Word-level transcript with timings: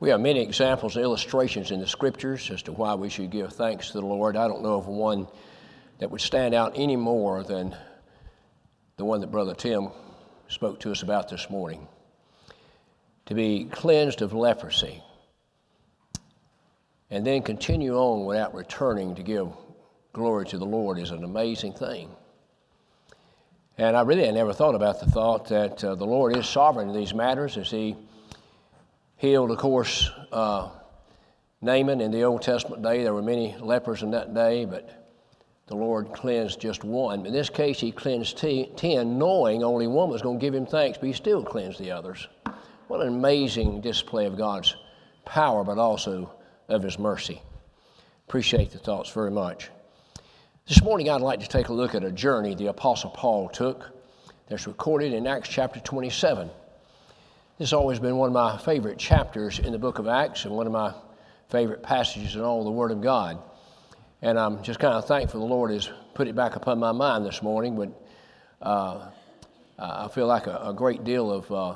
We 0.00 0.08
have 0.08 0.20
many 0.20 0.40
examples 0.40 0.96
and 0.96 1.04
illustrations 1.04 1.70
in 1.70 1.78
the 1.78 1.86
scriptures 1.86 2.50
as 2.50 2.62
to 2.62 2.72
why 2.72 2.94
we 2.94 3.10
should 3.10 3.30
give 3.30 3.52
thanks 3.52 3.88
to 3.88 4.00
the 4.00 4.06
Lord. 4.06 4.34
I 4.34 4.48
don't 4.48 4.62
know 4.62 4.78
of 4.78 4.86
one 4.86 5.28
that 5.98 6.10
would 6.10 6.22
stand 6.22 6.54
out 6.54 6.72
any 6.74 6.96
more 6.96 7.42
than 7.42 7.76
the 8.96 9.04
one 9.04 9.20
that 9.20 9.30
Brother 9.30 9.54
Tim 9.54 9.90
spoke 10.48 10.80
to 10.80 10.90
us 10.90 11.02
about 11.02 11.28
this 11.28 11.50
morning. 11.50 11.86
To 13.26 13.34
be 13.34 13.66
cleansed 13.66 14.22
of 14.22 14.32
leprosy 14.32 15.02
and 17.10 17.26
then 17.26 17.42
continue 17.42 17.94
on 17.94 18.24
without 18.24 18.54
returning 18.54 19.14
to 19.16 19.22
give 19.22 19.48
glory 20.14 20.46
to 20.46 20.56
the 20.56 20.64
Lord 20.64 20.98
is 20.98 21.10
an 21.10 21.24
amazing 21.24 21.74
thing. 21.74 22.08
And 23.76 23.94
I 23.94 24.00
really 24.00 24.24
had 24.24 24.34
never 24.34 24.54
thought 24.54 24.74
about 24.74 24.98
the 25.00 25.10
thought 25.10 25.48
that 25.48 25.84
uh, 25.84 25.94
the 25.94 26.06
Lord 26.06 26.36
is 26.38 26.48
sovereign 26.48 26.88
in 26.88 26.94
these 26.94 27.12
matters 27.12 27.58
as 27.58 27.70
He 27.70 27.96
healed, 29.20 29.50
of 29.50 29.58
course, 29.58 30.10
uh, 30.32 30.70
Naaman 31.60 32.00
in 32.00 32.10
the 32.10 32.22
Old 32.22 32.40
Testament 32.40 32.82
day. 32.82 33.02
There 33.02 33.12
were 33.12 33.20
many 33.20 33.54
lepers 33.60 34.02
in 34.02 34.10
that 34.12 34.32
day, 34.34 34.64
but 34.64 35.12
the 35.66 35.76
Lord 35.76 36.10
cleansed 36.14 36.58
just 36.58 36.84
one. 36.84 37.26
In 37.26 37.32
this 37.32 37.50
case, 37.50 37.78
He 37.78 37.92
cleansed 37.92 38.38
ten, 38.38 39.18
knowing 39.18 39.62
only 39.62 39.86
one 39.86 40.08
was 40.08 40.22
going 40.22 40.38
to 40.38 40.40
give 40.40 40.54
Him 40.54 40.64
thanks, 40.64 40.96
but 40.96 41.06
He 41.06 41.12
still 41.12 41.44
cleansed 41.44 41.78
the 41.78 41.90
others. 41.90 42.28
What 42.88 43.02
an 43.02 43.08
amazing 43.08 43.82
display 43.82 44.24
of 44.24 44.38
God's 44.38 44.74
power, 45.26 45.64
but 45.64 45.76
also 45.76 46.32
of 46.68 46.82
His 46.82 46.98
mercy. 46.98 47.42
Appreciate 48.26 48.70
the 48.70 48.78
thoughts 48.78 49.10
very 49.10 49.30
much. 49.30 49.68
This 50.66 50.82
morning, 50.82 51.10
I'd 51.10 51.20
like 51.20 51.40
to 51.40 51.48
take 51.48 51.68
a 51.68 51.74
look 51.74 51.94
at 51.94 52.04
a 52.04 52.12
journey 52.12 52.54
the 52.54 52.68
Apostle 52.68 53.10
Paul 53.10 53.50
took 53.50 53.90
that's 54.48 54.66
recorded 54.66 55.12
in 55.12 55.26
Acts 55.26 55.50
chapter 55.50 55.78
27. 55.78 56.48
This 57.60 57.72
has 57.72 57.72
always 57.74 57.98
been 57.98 58.16
one 58.16 58.28
of 58.28 58.32
my 58.32 58.56
favorite 58.56 58.96
chapters 58.96 59.58
in 59.58 59.72
the 59.72 59.78
book 59.78 59.98
of 59.98 60.08
Acts 60.08 60.46
and 60.46 60.54
one 60.56 60.66
of 60.66 60.72
my 60.72 60.94
favorite 61.50 61.82
passages 61.82 62.34
in 62.34 62.40
all 62.40 62.64
the 62.64 62.70
Word 62.70 62.90
of 62.90 63.02
God. 63.02 63.38
And 64.22 64.38
I'm 64.38 64.62
just 64.62 64.80
kind 64.80 64.94
of 64.94 65.04
thankful 65.04 65.40
the 65.40 65.46
Lord 65.46 65.70
has 65.70 65.90
put 66.14 66.26
it 66.26 66.34
back 66.34 66.56
upon 66.56 66.78
my 66.78 66.92
mind 66.92 67.26
this 67.26 67.42
morning. 67.42 67.76
But 67.76 68.66
uh, 68.66 69.10
I 69.78 70.08
feel 70.08 70.26
like 70.26 70.46
a, 70.46 70.58
a 70.68 70.72
great 70.72 71.04
deal 71.04 71.30
of 71.30 71.52
uh, 71.52 71.74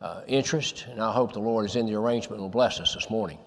uh, 0.00 0.22
interest, 0.26 0.86
and 0.90 1.00
I 1.00 1.12
hope 1.12 1.32
the 1.32 1.38
Lord 1.38 1.64
is 1.64 1.76
in 1.76 1.86
the 1.86 1.94
arrangement 1.94 2.32
and 2.32 2.42
will 2.42 2.48
bless 2.48 2.80
us 2.80 2.94
this 2.94 3.08
morning. 3.08 3.38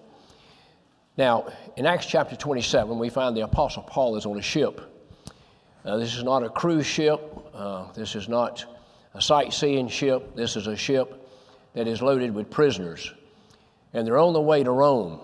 Now, 1.18 1.52
in 1.76 1.84
Acts 1.84 2.06
chapter 2.06 2.34
27, 2.34 2.98
we 2.98 3.10
find 3.10 3.36
the 3.36 3.42
Apostle 3.42 3.82
Paul 3.82 4.16
is 4.16 4.24
on 4.24 4.38
a 4.38 4.42
ship. 4.42 4.80
Uh, 5.84 5.98
this 5.98 6.16
is 6.16 6.22
not 6.24 6.44
a 6.44 6.48
cruise 6.48 6.86
ship, 6.86 7.20
uh, 7.52 7.92
this 7.92 8.16
is 8.16 8.26
not 8.26 8.64
a 9.12 9.20
sightseeing 9.20 9.88
ship, 9.88 10.34
this 10.34 10.56
is 10.56 10.66
a 10.66 10.74
ship 10.74 11.18
that 11.74 11.88
is 11.88 12.02
loaded 12.02 12.34
with 12.34 12.50
prisoners. 12.50 13.12
And 13.92 14.06
they're 14.06 14.18
on 14.18 14.32
the 14.32 14.40
way 14.40 14.62
to 14.62 14.70
Rome. 14.70 15.20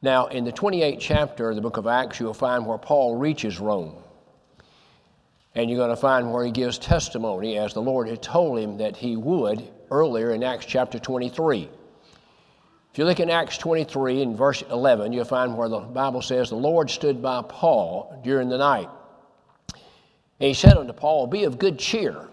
Now, 0.00 0.26
in 0.26 0.44
the 0.44 0.52
28th 0.52 0.98
chapter 1.00 1.50
of 1.50 1.56
the 1.56 1.62
book 1.62 1.76
of 1.76 1.86
Acts, 1.86 2.18
you'll 2.18 2.34
find 2.34 2.66
where 2.66 2.78
Paul 2.78 3.16
reaches 3.16 3.60
Rome. 3.60 3.94
And 5.54 5.70
you're 5.70 5.78
going 5.78 5.90
to 5.90 5.96
find 5.96 6.32
where 6.32 6.44
he 6.44 6.50
gives 6.50 6.78
testimony, 6.78 7.58
as 7.58 7.74
the 7.74 7.82
Lord 7.82 8.08
had 8.08 8.22
told 8.22 8.58
him 8.58 8.78
that 8.78 8.96
he 8.96 9.16
would 9.16 9.68
earlier 9.90 10.32
in 10.32 10.42
Acts 10.42 10.66
chapter 10.66 10.98
23. 10.98 11.68
If 12.92 12.98
you 12.98 13.04
look 13.04 13.20
in 13.20 13.30
Acts 13.30 13.58
23 13.58 14.22
in 14.22 14.36
verse 14.36 14.62
11, 14.70 15.12
you'll 15.12 15.24
find 15.24 15.56
where 15.56 15.68
the 15.68 15.78
Bible 15.80 16.20
says, 16.20 16.50
The 16.50 16.56
Lord 16.56 16.90
stood 16.90 17.22
by 17.22 17.42
Paul 17.48 18.20
during 18.24 18.48
the 18.48 18.58
night. 18.58 18.88
And 19.72 20.48
he 20.48 20.54
said 20.54 20.76
unto 20.76 20.92
Paul, 20.92 21.26
Be 21.26 21.44
of 21.44 21.58
good 21.58 21.78
cheer. 21.78 22.28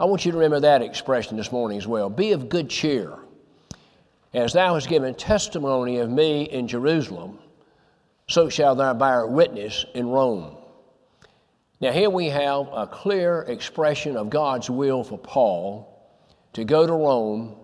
I 0.00 0.04
want 0.06 0.24
you 0.24 0.32
to 0.32 0.38
remember 0.38 0.60
that 0.60 0.80
expression 0.80 1.36
this 1.36 1.52
morning 1.52 1.76
as 1.76 1.86
well. 1.86 2.08
Be 2.08 2.32
of 2.32 2.48
good 2.48 2.70
cheer. 2.70 3.18
As 4.32 4.54
thou 4.54 4.72
hast 4.72 4.88
given 4.88 5.14
testimony 5.14 5.98
of 5.98 6.08
me 6.08 6.44
in 6.44 6.68
Jerusalem, 6.68 7.38
so 8.26 8.48
shalt 8.48 8.78
thou 8.78 8.94
bear 8.94 9.26
witness 9.26 9.84
in 9.92 10.08
Rome. 10.08 10.56
Now, 11.82 11.92
here 11.92 12.08
we 12.08 12.30
have 12.30 12.68
a 12.72 12.86
clear 12.86 13.42
expression 13.42 14.16
of 14.16 14.30
God's 14.30 14.70
will 14.70 15.04
for 15.04 15.18
Paul 15.18 16.02
to 16.54 16.64
go 16.64 16.86
to 16.86 16.92
Rome 16.94 17.56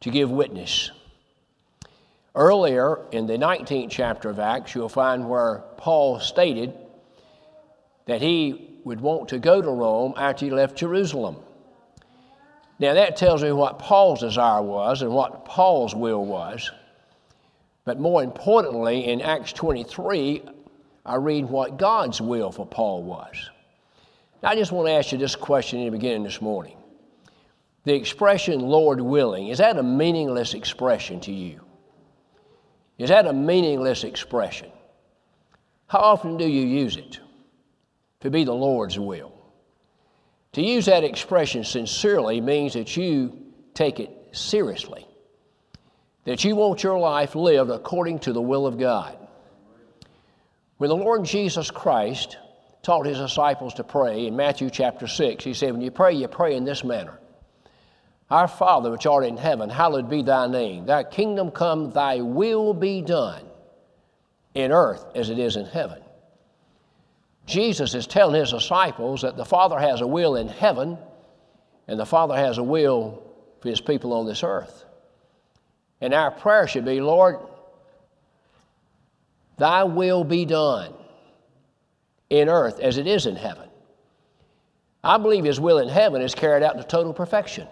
to 0.00 0.10
give 0.10 0.30
witness. 0.30 0.90
Earlier 2.34 3.04
in 3.12 3.26
the 3.26 3.36
19th 3.36 3.90
chapter 3.90 4.30
of 4.30 4.38
Acts, 4.38 4.74
you'll 4.74 4.88
find 4.88 5.28
where 5.28 5.62
Paul 5.76 6.20
stated 6.20 6.72
that 8.06 8.22
he 8.22 8.67
would 8.84 9.00
want 9.00 9.28
to 9.28 9.38
go 9.38 9.60
to 9.60 9.70
Rome 9.70 10.14
after 10.16 10.44
he 10.44 10.50
left 10.50 10.76
Jerusalem. 10.76 11.36
Now, 12.78 12.94
that 12.94 13.16
tells 13.16 13.42
me 13.42 13.52
what 13.52 13.78
Paul's 13.78 14.20
desire 14.20 14.62
was 14.62 15.02
and 15.02 15.10
what 15.10 15.44
Paul's 15.44 15.94
will 15.94 16.24
was. 16.24 16.70
But 17.84 17.98
more 17.98 18.22
importantly, 18.22 19.08
in 19.08 19.20
Acts 19.20 19.52
23, 19.52 20.42
I 21.04 21.16
read 21.16 21.46
what 21.46 21.78
God's 21.78 22.20
will 22.20 22.52
for 22.52 22.66
Paul 22.66 23.02
was. 23.02 23.50
Now, 24.42 24.50
I 24.50 24.54
just 24.54 24.70
want 24.70 24.86
to 24.88 24.92
ask 24.92 25.10
you 25.10 25.18
this 25.18 25.34
question 25.34 25.80
in 25.80 25.86
the 25.86 25.90
beginning 25.90 26.22
this 26.22 26.40
morning 26.40 26.76
the 27.84 27.94
expression 27.94 28.60
Lord 28.60 29.00
willing, 29.00 29.48
is 29.48 29.58
that 29.58 29.78
a 29.78 29.82
meaningless 29.82 30.52
expression 30.52 31.20
to 31.20 31.32
you? 31.32 31.60
Is 32.98 33.08
that 33.08 33.26
a 33.26 33.32
meaningless 33.32 34.04
expression? 34.04 34.70
How 35.86 36.00
often 36.00 36.36
do 36.36 36.46
you 36.46 36.66
use 36.66 36.96
it? 36.96 37.20
To 38.20 38.30
be 38.30 38.44
the 38.44 38.54
Lord's 38.54 38.98
will. 38.98 39.32
To 40.52 40.62
use 40.62 40.86
that 40.86 41.04
expression 41.04 41.62
sincerely 41.62 42.40
means 42.40 42.74
that 42.74 42.96
you 42.96 43.38
take 43.74 44.00
it 44.00 44.10
seriously, 44.32 45.06
that 46.24 46.44
you 46.44 46.56
want 46.56 46.82
your 46.82 46.98
life 46.98 47.34
lived 47.34 47.70
according 47.70 48.20
to 48.20 48.32
the 48.32 48.40
will 48.40 48.66
of 48.66 48.78
God. 48.78 49.16
When 50.78 50.88
the 50.88 50.96
Lord 50.96 51.24
Jesus 51.24 51.70
Christ 51.70 52.38
taught 52.82 53.06
his 53.06 53.18
disciples 53.18 53.74
to 53.74 53.84
pray 53.84 54.26
in 54.26 54.36
Matthew 54.36 54.70
chapter 54.70 55.06
6, 55.06 55.44
he 55.44 55.54
said, 55.54 55.72
When 55.72 55.80
you 55.80 55.90
pray, 55.90 56.14
you 56.14 56.28
pray 56.28 56.56
in 56.56 56.64
this 56.64 56.82
manner 56.82 57.18
our 58.30 58.48
Father 58.48 58.90
which 58.90 59.06
art 59.06 59.24
in 59.24 59.36
heaven, 59.36 59.70
hallowed 59.70 60.10
be 60.10 60.22
thy 60.22 60.46
name. 60.46 60.84
Thy 60.84 61.02
kingdom 61.02 61.50
come, 61.50 61.90
thy 61.90 62.20
will 62.20 62.74
be 62.74 63.00
done 63.00 63.44
in 64.54 64.70
earth 64.70 65.04
as 65.14 65.30
it 65.30 65.38
is 65.38 65.56
in 65.56 65.64
heaven. 65.64 66.02
Jesus 67.48 67.94
is 67.94 68.06
telling 68.06 68.38
his 68.38 68.50
disciples 68.50 69.22
that 69.22 69.36
the 69.36 69.44
Father 69.44 69.78
has 69.78 70.02
a 70.02 70.06
will 70.06 70.36
in 70.36 70.48
heaven 70.48 70.98
and 71.88 71.98
the 71.98 72.06
Father 72.06 72.36
has 72.36 72.58
a 72.58 72.62
will 72.62 73.22
for 73.60 73.70
his 73.70 73.80
people 73.80 74.12
on 74.12 74.26
this 74.26 74.44
earth. 74.44 74.84
And 76.00 76.14
our 76.14 76.30
prayer 76.30 76.68
should 76.68 76.84
be, 76.84 77.00
Lord, 77.00 77.38
thy 79.56 79.82
will 79.84 80.22
be 80.22 80.44
done 80.44 80.92
in 82.30 82.48
earth 82.48 82.78
as 82.78 82.98
it 82.98 83.06
is 83.06 83.26
in 83.26 83.34
heaven. 83.34 83.68
I 85.02 85.16
believe 85.16 85.44
his 85.44 85.58
will 85.58 85.78
in 85.78 85.88
heaven 85.88 86.20
is 86.20 86.34
carried 86.34 86.62
out 86.62 86.76
to 86.76 86.84
total 86.84 87.14
perfection. 87.14 87.66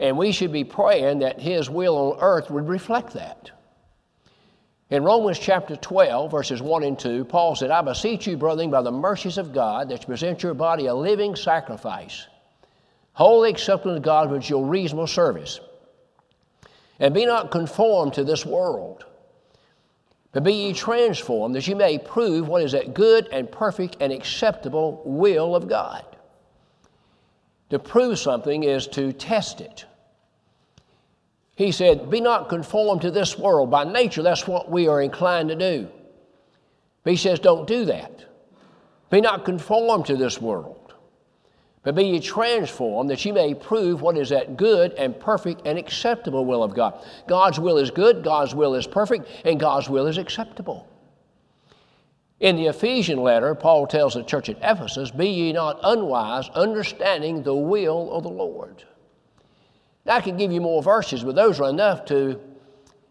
And 0.00 0.16
we 0.16 0.32
should 0.32 0.50
be 0.50 0.64
praying 0.64 1.18
that 1.18 1.38
His 1.38 1.68
will 1.68 1.96
on 1.96 2.18
earth 2.20 2.50
would 2.50 2.68
reflect 2.68 3.12
that. 3.12 3.50
In 4.90 5.04
Romans 5.04 5.38
chapter 5.38 5.76
12, 5.76 6.32
verses 6.32 6.60
1 6.60 6.82
and 6.82 6.98
2, 6.98 7.24
Paul 7.24 7.54
said, 7.54 7.70
I 7.70 7.80
beseech 7.80 8.26
you, 8.26 8.36
brethren, 8.36 8.72
by 8.72 8.82
the 8.82 8.90
mercies 8.90 9.38
of 9.38 9.52
God, 9.52 9.88
that 9.88 10.00
you 10.00 10.06
present 10.06 10.42
your 10.42 10.52
body 10.52 10.86
a 10.86 10.94
living 10.94 11.36
sacrifice, 11.36 12.26
wholly 13.12 13.50
acceptable 13.50 13.94
to 13.94 14.00
God, 14.00 14.32
which 14.32 14.44
is 14.44 14.50
your 14.50 14.66
reasonable 14.66 15.06
service. 15.06 15.60
And 16.98 17.14
be 17.14 17.24
not 17.24 17.52
conformed 17.52 18.14
to 18.14 18.24
this 18.24 18.44
world, 18.44 19.04
but 20.32 20.42
be 20.42 20.54
ye 20.54 20.72
transformed, 20.72 21.54
that 21.54 21.68
you 21.68 21.76
may 21.76 21.96
prove 21.96 22.48
what 22.48 22.62
is 22.62 22.72
that 22.72 22.92
good 22.92 23.28
and 23.30 23.50
perfect 23.50 23.96
and 24.00 24.12
acceptable 24.12 25.02
will 25.04 25.54
of 25.54 25.68
God. 25.68 26.04
To 27.70 27.78
prove 27.78 28.18
something 28.18 28.64
is 28.64 28.88
to 28.88 29.12
test 29.12 29.60
it. 29.60 29.84
He 31.60 31.72
said, 31.72 32.08
Be 32.08 32.22
not 32.22 32.48
conformed 32.48 33.02
to 33.02 33.10
this 33.10 33.36
world. 33.36 33.70
By 33.70 33.84
nature, 33.84 34.22
that's 34.22 34.48
what 34.48 34.70
we 34.70 34.88
are 34.88 35.02
inclined 35.02 35.50
to 35.50 35.54
do. 35.54 35.90
But 37.04 37.10
he 37.10 37.18
says, 37.18 37.38
Don't 37.38 37.66
do 37.66 37.84
that. 37.84 38.24
Be 39.10 39.20
not 39.20 39.44
conformed 39.44 40.06
to 40.06 40.16
this 40.16 40.40
world, 40.40 40.94
but 41.82 41.94
be 41.94 42.04
ye 42.04 42.20
transformed 42.20 43.10
that 43.10 43.22
ye 43.26 43.32
may 43.32 43.52
prove 43.52 44.00
what 44.00 44.16
is 44.16 44.30
that 44.30 44.56
good 44.56 44.94
and 44.94 45.20
perfect 45.20 45.66
and 45.66 45.78
acceptable 45.78 46.46
will 46.46 46.62
of 46.62 46.74
God. 46.74 47.04
God's 47.28 47.60
will 47.60 47.76
is 47.76 47.90
good, 47.90 48.24
God's 48.24 48.54
will 48.54 48.74
is 48.74 48.86
perfect, 48.86 49.28
and 49.44 49.60
God's 49.60 49.90
will 49.90 50.06
is 50.06 50.16
acceptable. 50.16 50.88
In 52.38 52.56
the 52.56 52.68
Ephesian 52.68 53.18
letter, 53.18 53.54
Paul 53.54 53.86
tells 53.86 54.14
the 54.14 54.22
church 54.22 54.48
at 54.48 54.56
Ephesus, 54.62 55.10
Be 55.10 55.28
ye 55.28 55.52
not 55.52 55.78
unwise, 55.82 56.48
understanding 56.54 57.42
the 57.42 57.54
will 57.54 58.10
of 58.14 58.22
the 58.22 58.30
Lord. 58.30 58.84
I 60.06 60.20
can 60.20 60.36
give 60.36 60.50
you 60.50 60.60
more 60.60 60.82
verses, 60.82 61.22
but 61.22 61.34
those 61.34 61.60
are 61.60 61.68
enough 61.68 62.04
to 62.06 62.40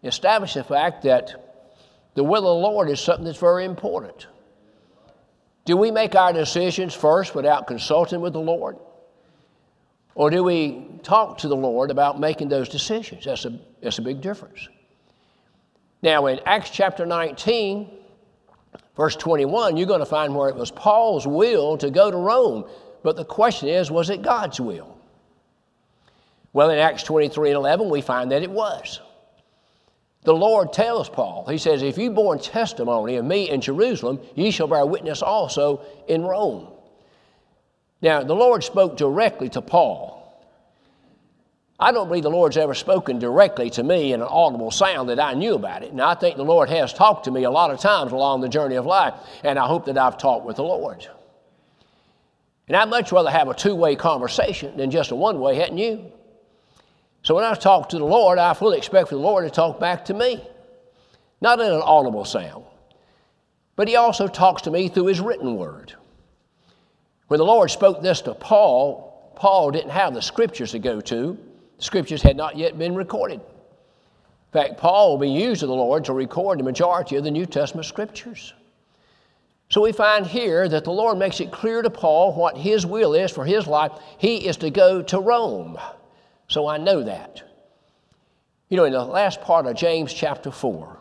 establish 0.02 0.54
the 0.54 0.64
fact 0.64 1.02
that 1.02 1.68
the 2.14 2.24
will 2.24 2.40
of 2.40 2.56
the 2.56 2.68
Lord 2.68 2.90
is 2.90 3.00
something 3.00 3.24
that's 3.24 3.38
very 3.38 3.64
important. 3.64 4.26
Do 5.64 5.76
we 5.76 5.90
make 5.90 6.14
our 6.14 6.32
decisions 6.32 6.94
first 6.94 7.34
without 7.34 7.66
consulting 7.66 8.20
with 8.20 8.32
the 8.32 8.40
Lord? 8.40 8.76
Or 10.14 10.30
do 10.30 10.42
we 10.42 10.90
talk 11.02 11.38
to 11.38 11.48
the 11.48 11.56
Lord 11.56 11.90
about 11.90 12.20
making 12.20 12.48
those 12.48 12.68
decisions. 12.68 13.24
That's 13.24 13.44
a, 13.44 13.58
that's 13.82 13.98
a 13.98 14.02
big 14.02 14.20
difference. 14.20 14.68
Now, 16.02 16.26
in 16.26 16.40
Acts 16.46 16.70
chapter 16.70 17.04
19, 17.04 17.90
verse 18.96 19.16
21, 19.16 19.76
you're 19.76 19.86
going 19.86 20.00
to 20.00 20.06
find 20.06 20.34
where 20.34 20.48
it 20.48 20.56
was 20.56 20.70
Paul's 20.70 21.26
will 21.26 21.76
to 21.78 21.90
go 21.90 22.10
to 22.10 22.16
Rome. 22.16 22.64
But 23.02 23.16
the 23.16 23.24
question 23.24 23.68
is, 23.68 23.90
was 23.90 24.10
it 24.10 24.22
God's 24.22 24.60
will? 24.60 24.98
Well, 26.52 26.70
in 26.70 26.78
Acts 26.78 27.02
23 27.04 27.50
and 27.50 27.56
11, 27.56 27.88
we 27.88 28.00
find 28.00 28.32
that 28.32 28.42
it 28.42 28.50
was. 28.50 29.00
The 30.22 30.34
Lord 30.34 30.72
tells 30.72 31.08
Paul, 31.08 31.46
He 31.48 31.58
says, 31.58 31.82
If 31.82 31.96
you 31.96 32.10
borne 32.10 32.38
testimony 32.38 33.16
of 33.16 33.24
me 33.24 33.48
in 33.48 33.60
Jerusalem, 33.60 34.20
ye 34.34 34.50
shall 34.50 34.66
bear 34.66 34.84
witness 34.84 35.22
also 35.22 35.82
in 36.08 36.22
Rome. 36.22 36.68
Now, 38.02 38.22
the 38.22 38.34
Lord 38.34 38.64
spoke 38.64 38.96
directly 38.96 39.48
to 39.50 39.62
Paul. 39.62 40.18
I 41.78 41.92
don't 41.92 42.08
believe 42.08 42.24
the 42.24 42.30
Lord's 42.30 42.58
ever 42.58 42.74
spoken 42.74 43.18
directly 43.18 43.70
to 43.70 43.82
me 43.82 44.12
in 44.12 44.20
an 44.20 44.28
audible 44.28 44.70
sound 44.70 45.08
that 45.08 45.18
I 45.18 45.32
knew 45.32 45.54
about 45.54 45.82
it. 45.82 45.92
And 45.92 46.00
I 46.00 46.14
think 46.14 46.36
the 46.36 46.44
Lord 46.44 46.68
has 46.68 46.92
talked 46.92 47.24
to 47.24 47.30
me 47.30 47.44
a 47.44 47.50
lot 47.50 47.70
of 47.70 47.80
times 47.80 48.12
along 48.12 48.42
the 48.42 48.50
journey 48.50 48.74
of 48.74 48.84
life, 48.84 49.14
and 49.42 49.58
I 49.58 49.66
hope 49.66 49.86
that 49.86 49.96
I've 49.96 50.18
talked 50.18 50.44
with 50.44 50.56
the 50.56 50.62
Lord. 50.62 51.06
And 52.68 52.76
I'd 52.76 52.90
much 52.90 53.12
rather 53.12 53.30
have 53.30 53.48
a 53.48 53.54
two 53.54 53.74
way 53.74 53.96
conversation 53.96 54.76
than 54.76 54.90
just 54.90 55.10
a 55.10 55.16
one 55.16 55.40
way, 55.40 55.56
hadn't 55.56 55.78
you? 55.78 56.12
So 57.22 57.34
when 57.34 57.44
I 57.44 57.54
talk 57.54 57.90
to 57.90 57.98
the 57.98 58.04
Lord, 58.04 58.38
I 58.38 58.54
fully 58.54 58.78
expect 58.78 59.08
for 59.08 59.14
the 59.14 59.20
Lord 59.20 59.44
to 59.44 59.50
talk 59.50 59.78
back 59.78 60.04
to 60.06 60.14
me, 60.14 60.46
not 61.40 61.60
in 61.60 61.70
an 61.70 61.82
audible 61.82 62.24
sound, 62.24 62.64
but 63.76 63.88
He 63.88 63.96
also 63.96 64.26
talks 64.26 64.62
to 64.62 64.70
me 64.70 64.88
through 64.88 65.06
His 65.06 65.20
written 65.20 65.56
word. 65.56 65.94
When 67.28 67.38
the 67.38 67.44
Lord 67.44 67.70
spoke 67.70 68.02
this 68.02 68.22
to 68.22 68.34
Paul, 68.34 69.32
Paul 69.36 69.70
didn't 69.70 69.90
have 69.90 70.14
the 70.14 70.22
scriptures 70.22 70.72
to 70.72 70.78
go 70.78 71.00
to. 71.02 71.38
The 71.76 71.82
scriptures 71.82 72.22
had 72.22 72.36
not 72.36 72.56
yet 72.56 72.78
been 72.78 72.94
recorded. 72.94 73.40
In 73.40 74.52
fact, 74.52 74.78
Paul 74.78 75.10
will 75.10 75.18
be 75.18 75.30
used 75.30 75.62
of 75.62 75.68
the 75.68 75.74
Lord 75.74 76.04
to 76.06 76.12
record 76.12 76.58
the 76.58 76.64
majority 76.64 77.16
of 77.16 77.24
the 77.24 77.30
New 77.30 77.46
Testament 77.46 77.86
scriptures. 77.86 78.52
So 79.68 79.80
we 79.80 79.92
find 79.92 80.26
here 80.26 80.68
that 80.68 80.82
the 80.82 80.90
Lord 80.90 81.18
makes 81.18 81.38
it 81.38 81.52
clear 81.52 81.82
to 81.82 81.90
Paul 81.90 82.34
what 82.34 82.58
his 82.58 82.84
will 82.84 83.14
is 83.14 83.30
for 83.30 83.44
his 83.44 83.68
life. 83.68 83.92
He 84.18 84.48
is 84.48 84.56
to 84.56 84.70
go 84.70 85.00
to 85.02 85.20
Rome. 85.20 85.78
So 86.50 86.66
I 86.66 86.78
know 86.78 87.04
that. 87.04 87.44
You 88.68 88.76
know, 88.76 88.84
in 88.84 88.92
the 88.92 89.04
last 89.04 89.40
part 89.40 89.66
of 89.66 89.76
James 89.76 90.12
chapter 90.12 90.50
4, 90.50 90.98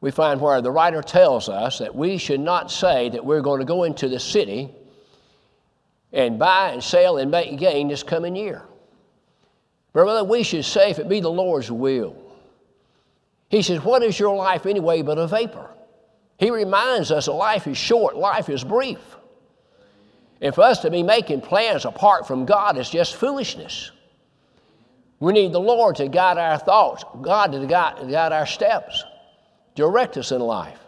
we 0.00 0.10
find 0.10 0.40
where 0.40 0.60
the 0.60 0.70
writer 0.70 1.00
tells 1.00 1.48
us 1.48 1.78
that 1.78 1.94
we 1.94 2.18
should 2.18 2.40
not 2.40 2.72
say 2.72 3.08
that 3.10 3.24
we're 3.24 3.40
going 3.40 3.60
to 3.60 3.64
go 3.64 3.84
into 3.84 4.08
the 4.08 4.18
city 4.18 4.68
and 6.12 6.40
buy 6.40 6.70
and 6.70 6.82
sell 6.82 7.18
and 7.18 7.30
make 7.30 7.56
gain 7.56 7.86
this 7.86 8.02
coming 8.02 8.34
year. 8.34 8.64
But 9.92 10.02
rather, 10.02 10.24
we 10.24 10.42
should 10.42 10.64
say, 10.64 10.90
if 10.90 10.98
it 10.98 11.08
be 11.08 11.20
the 11.20 11.30
Lord's 11.30 11.70
will. 11.70 12.16
He 13.48 13.62
says, 13.62 13.80
What 13.82 14.02
is 14.02 14.18
your 14.18 14.34
life 14.34 14.66
anyway 14.66 15.02
but 15.02 15.18
a 15.18 15.28
vapor? 15.28 15.70
He 16.36 16.50
reminds 16.50 17.12
us 17.12 17.26
that 17.26 17.32
life 17.32 17.68
is 17.68 17.76
short, 17.76 18.16
life 18.16 18.48
is 18.48 18.64
brief. 18.64 18.98
And 20.40 20.52
for 20.52 20.62
us 20.62 20.80
to 20.80 20.90
be 20.90 21.04
making 21.04 21.42
plans 21.42 21.84
apart 21.84 22.26
from 22.26 22.44
God 22.44 22.76
is 22.76 22.90
just 22.90 23.14
foolishness. 23.14 23.92
We 25.20 25.34
need 25.34 25.52
the 25.52 25.60
Lord 25.60 25.96
to 25.96 26.08
guide 26.08 26.38
our 26.38 26.58
thoughts, 26.58 27.04
God 27.20 27.52
to 27.52 27.66
guide, 27.66 28.10
guide 28.10 28.32
our 28.32 28.46
steps, 28.46 29.04
direct 29.74 30.16
us 30.16 30.32
in 30.32 30.40
life. 30.40 30.78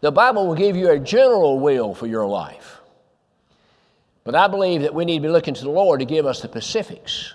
The 0.00 0.12
Bible 0.12 0.46
will 0.46 0.54
give 0.54 0.76
you 0.76 0.90
a 0.90 0.98
general 0.98 1.58
will 1.58 1.94
for 1.94 2.06
your 2.06 2.26
life. 2.26 2.80
But 4.22 4.36
I 4.36 4.46
believe 4.46 4.82
that 4.82 4.94
we 4.94 5.04
need 5.04 5.18
to 5.18 5.22
be 5.22 5.28
looking 5.28 5.54
to 5.54 5.64
the 5.64 5.70
Lord 5.70 5.98
to 5.98 6.06
give 6.06 6.26
us 6.26 6.40
the 6.40 6.48
specifics 6.48 7.34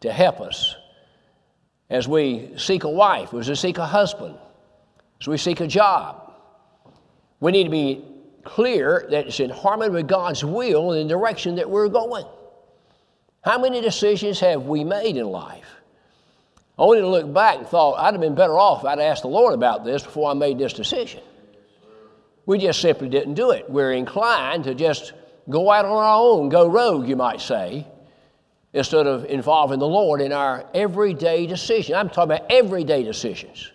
to 0.00 0.12
help 0.12 0.40
us 0.40 0.74
as 1.88 2.08
we 2.08 2.50
seek 2.56 2.82
a 2.82 2.90
wife, 2.90 3.32
as 3.32 3.48
we 3.48 3.54
seek 3.54 3.78
a 3.78 3.86
husband, 3.86 4.36
as 5.20 5.28
we 5.28 5.36
seek 5.36 5.60
a 5.60 5.68
job. 5.68 6.32
We 7.38 7.52
need 7.52 7.64
to 7.64 7.70
be 7.70 8.04
clear 8.42 9.06
that 9.10 9.26
it's 9.26 9.38
in 9.38 9.50
harmony 9.50 9.90
with 9.90 10.08
God's 10.08 10.44
will 10.44 10.92
and 10.92 11.08
the 11.08 11.14
direction 11.14 11.54
that 11.56 11.68
we're 11.68 11.88
going. 11.88 12.24
How 13.46 13.58
many 13.58 13.80
decisions 13.80 14.40
have 14.40 14.64
we 14.64 14.82
made 14.82 15.16
in 15.16 15.28
life? 15.28 15.76
I 16.76 16.82
only 16.82 17.00
to 17.00 17.06
look 17.06 17.32
back 17.32 17.58
and 17.58 17.66
thought, 17.66 17.94
I'd 17.96 18.12
have 18.12 18.20
been 18.20 18.34
better 18.34 18.58
off 18.58 18.80
if 18.80 18.86
I'd 18.86 18.98
asked 18.98 19.22
the 19.22 19.28
Lord 19.28 19.54
about 19.54 19.84
this 19.84 20.02
before 20.02 20.32
I 20.32 20.34
made 20.34 20.58
this 20.58 20.72
decision. 20.72 21.22
We 22.44 22.58
just 22.58 22.80
simply 22.80 23.08
didn't 23.08 23.34
do 23.34 23.52
it. 23.52 23.70
We're 23.70 23.92
inclined 23.92 24.64
to 24.64 24.74
just 24.74 25.12
go 25.48 25.70
out 25.70 25.84
on 25.84 25.92
our 25.92 26.16
own, 26.16 26.48
go 26.48 26.66
rogue, 26.66 27.08
you 27.08 27.14
might 27.14 27.40
say, 27.40 27.86
instead 28.72 29.06
of 29.06 29.24
involving 29.26 29.78
the 29.78 29.86
Lord 29.86 30.20
in 30.20 30.32
our 30.32 30.68
everyday 30.74 31.46
decisions. 31.46 31.96
I'm 31.96 32.08
talking 32.08 32.32
about 32.32 32.50
everyday 32.50 33.04
decisions. 33.04 33.70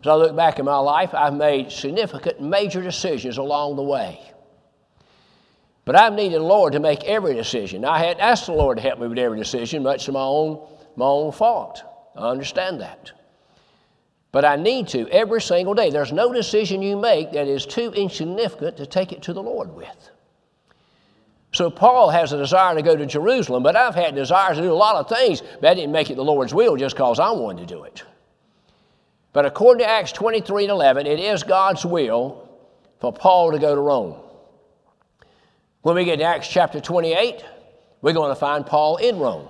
As 0.00 0.06
I 0.06 0.14
look 0.14 0.34
back 0.34 0.58
in 0.58 0.64
my 0.64 0.78
life, 0.78 1.12
I've 1.12 1.34
made 1.34 1.70
significant, 1.70 2.40
major 2.40 2.82
decisions 2.82 3.36
along 3.36 3.76
the 3.76 3.82
way. 3.82 4.18
But 5.86 5.94
I've 5.94 6.14
needed 6.14 6.40
the 6.40 6.44
Lord 6.44 6.72
to 6.72 6.80
make 6.80 7.04
every 7.04 7.34
decision. 7.34 7.84
I 7.84 7.98
had 7.98 8.18
asked 8.18 8.46
the 8.46 8.52
Lord 8.52 8.76
to 8.76 8.82
help 8.82 8.98
me 8.98 9.06
with 9.06 9.18
every 9.18 9.38
decision, 9.38 9.84
much 9.84 10.04
to 10.06 10.12
my 10.12 10.20
own, 10.20 10.66
my 10.96 11.06
own 11.06 11.30
fault. 11.30 11.82
I 12.16 12.28
understand 12.28 12.80
that. 12.80 13.12
But 14.32 14.44
I 14.44 14.56
need 14.56 14.88
to 14.88 15.08
every 15.10 15.40
single 15.40 15.74
day. 15.74 15.90
There's 15.90 16.12
no 16.12 16.32
decision 16.32 16.82
you 16.82 16.96
make 16.96 17.32
that 17.32 17.46
is 17.46 17.64
too 17.64 17.92
insignificant 17.92 18.76
to 18.78 18.86
take 18.86 19.12
it 19.12 19.22
to 19.22 19.32
the 19.32 19.42
Lord 19.42 19.74
with. 19.74 20.10
So 21.52 21.70
Paul 21.70 22.10
has 22.10 22.32
a 22.32 22.36
desire 22.36 22.74
to 22.74 22.82
go 22.82 22.96
to 22.96 23.06
Jerusalem, 23.06 23.62
but 23.62 23.76
I've 23.76 23.94
had 23.94 24.16
desires 24.16 24.56
to 24.56 24.64
do 24.64 24.72
a 24.72 24.74
lot 24.74 24.96
of 24.96 25.08
things, 25.08 25.40
but 25.60 25.70
I 25.70 25.74
didn't 25.74 25.92
make 25.92 26.10
it 26.10 26.16
the 26.16 26.24
Lord's 26.24 26.52
will 26.52 26.76
just 26.76 26.96
because 26.96 27.20
I 27.20 27.30
wanted 27.30 27.68
to 27.68 27.74
do 27.74 27.84
it. 27.84 28.02
But 29.32 29.46
according 29.46 29.84
to 29.84 29.88
Acts 29.88 30.10
23 30.10 30.64
and 30.64 30.72
11, 30.72 31.06
it 31.06 31.20
is 31.20 31.44
God's 31.44 31.86
will 31.86 32.48
for 33.00 33.12
Paul 33.12 33.52
to 33.52 33.58
go 33.60 33.74
to 33.74 33.80
Rome. 33.80 34.16
When 35.86 35.94
we 35.94 36.04
get 36.04 36.16
to 36.16 36.24
Acts 36.24 36.48
chapter 36.48 36.80
28, 36.80 37.44
we're 38.02 38.12
going 38.12 38.32
to 38.32 38.34
find 38.34 38.66
Paul 38.66 38.96
in 38.96 39.20
Rome. 39.20 39.48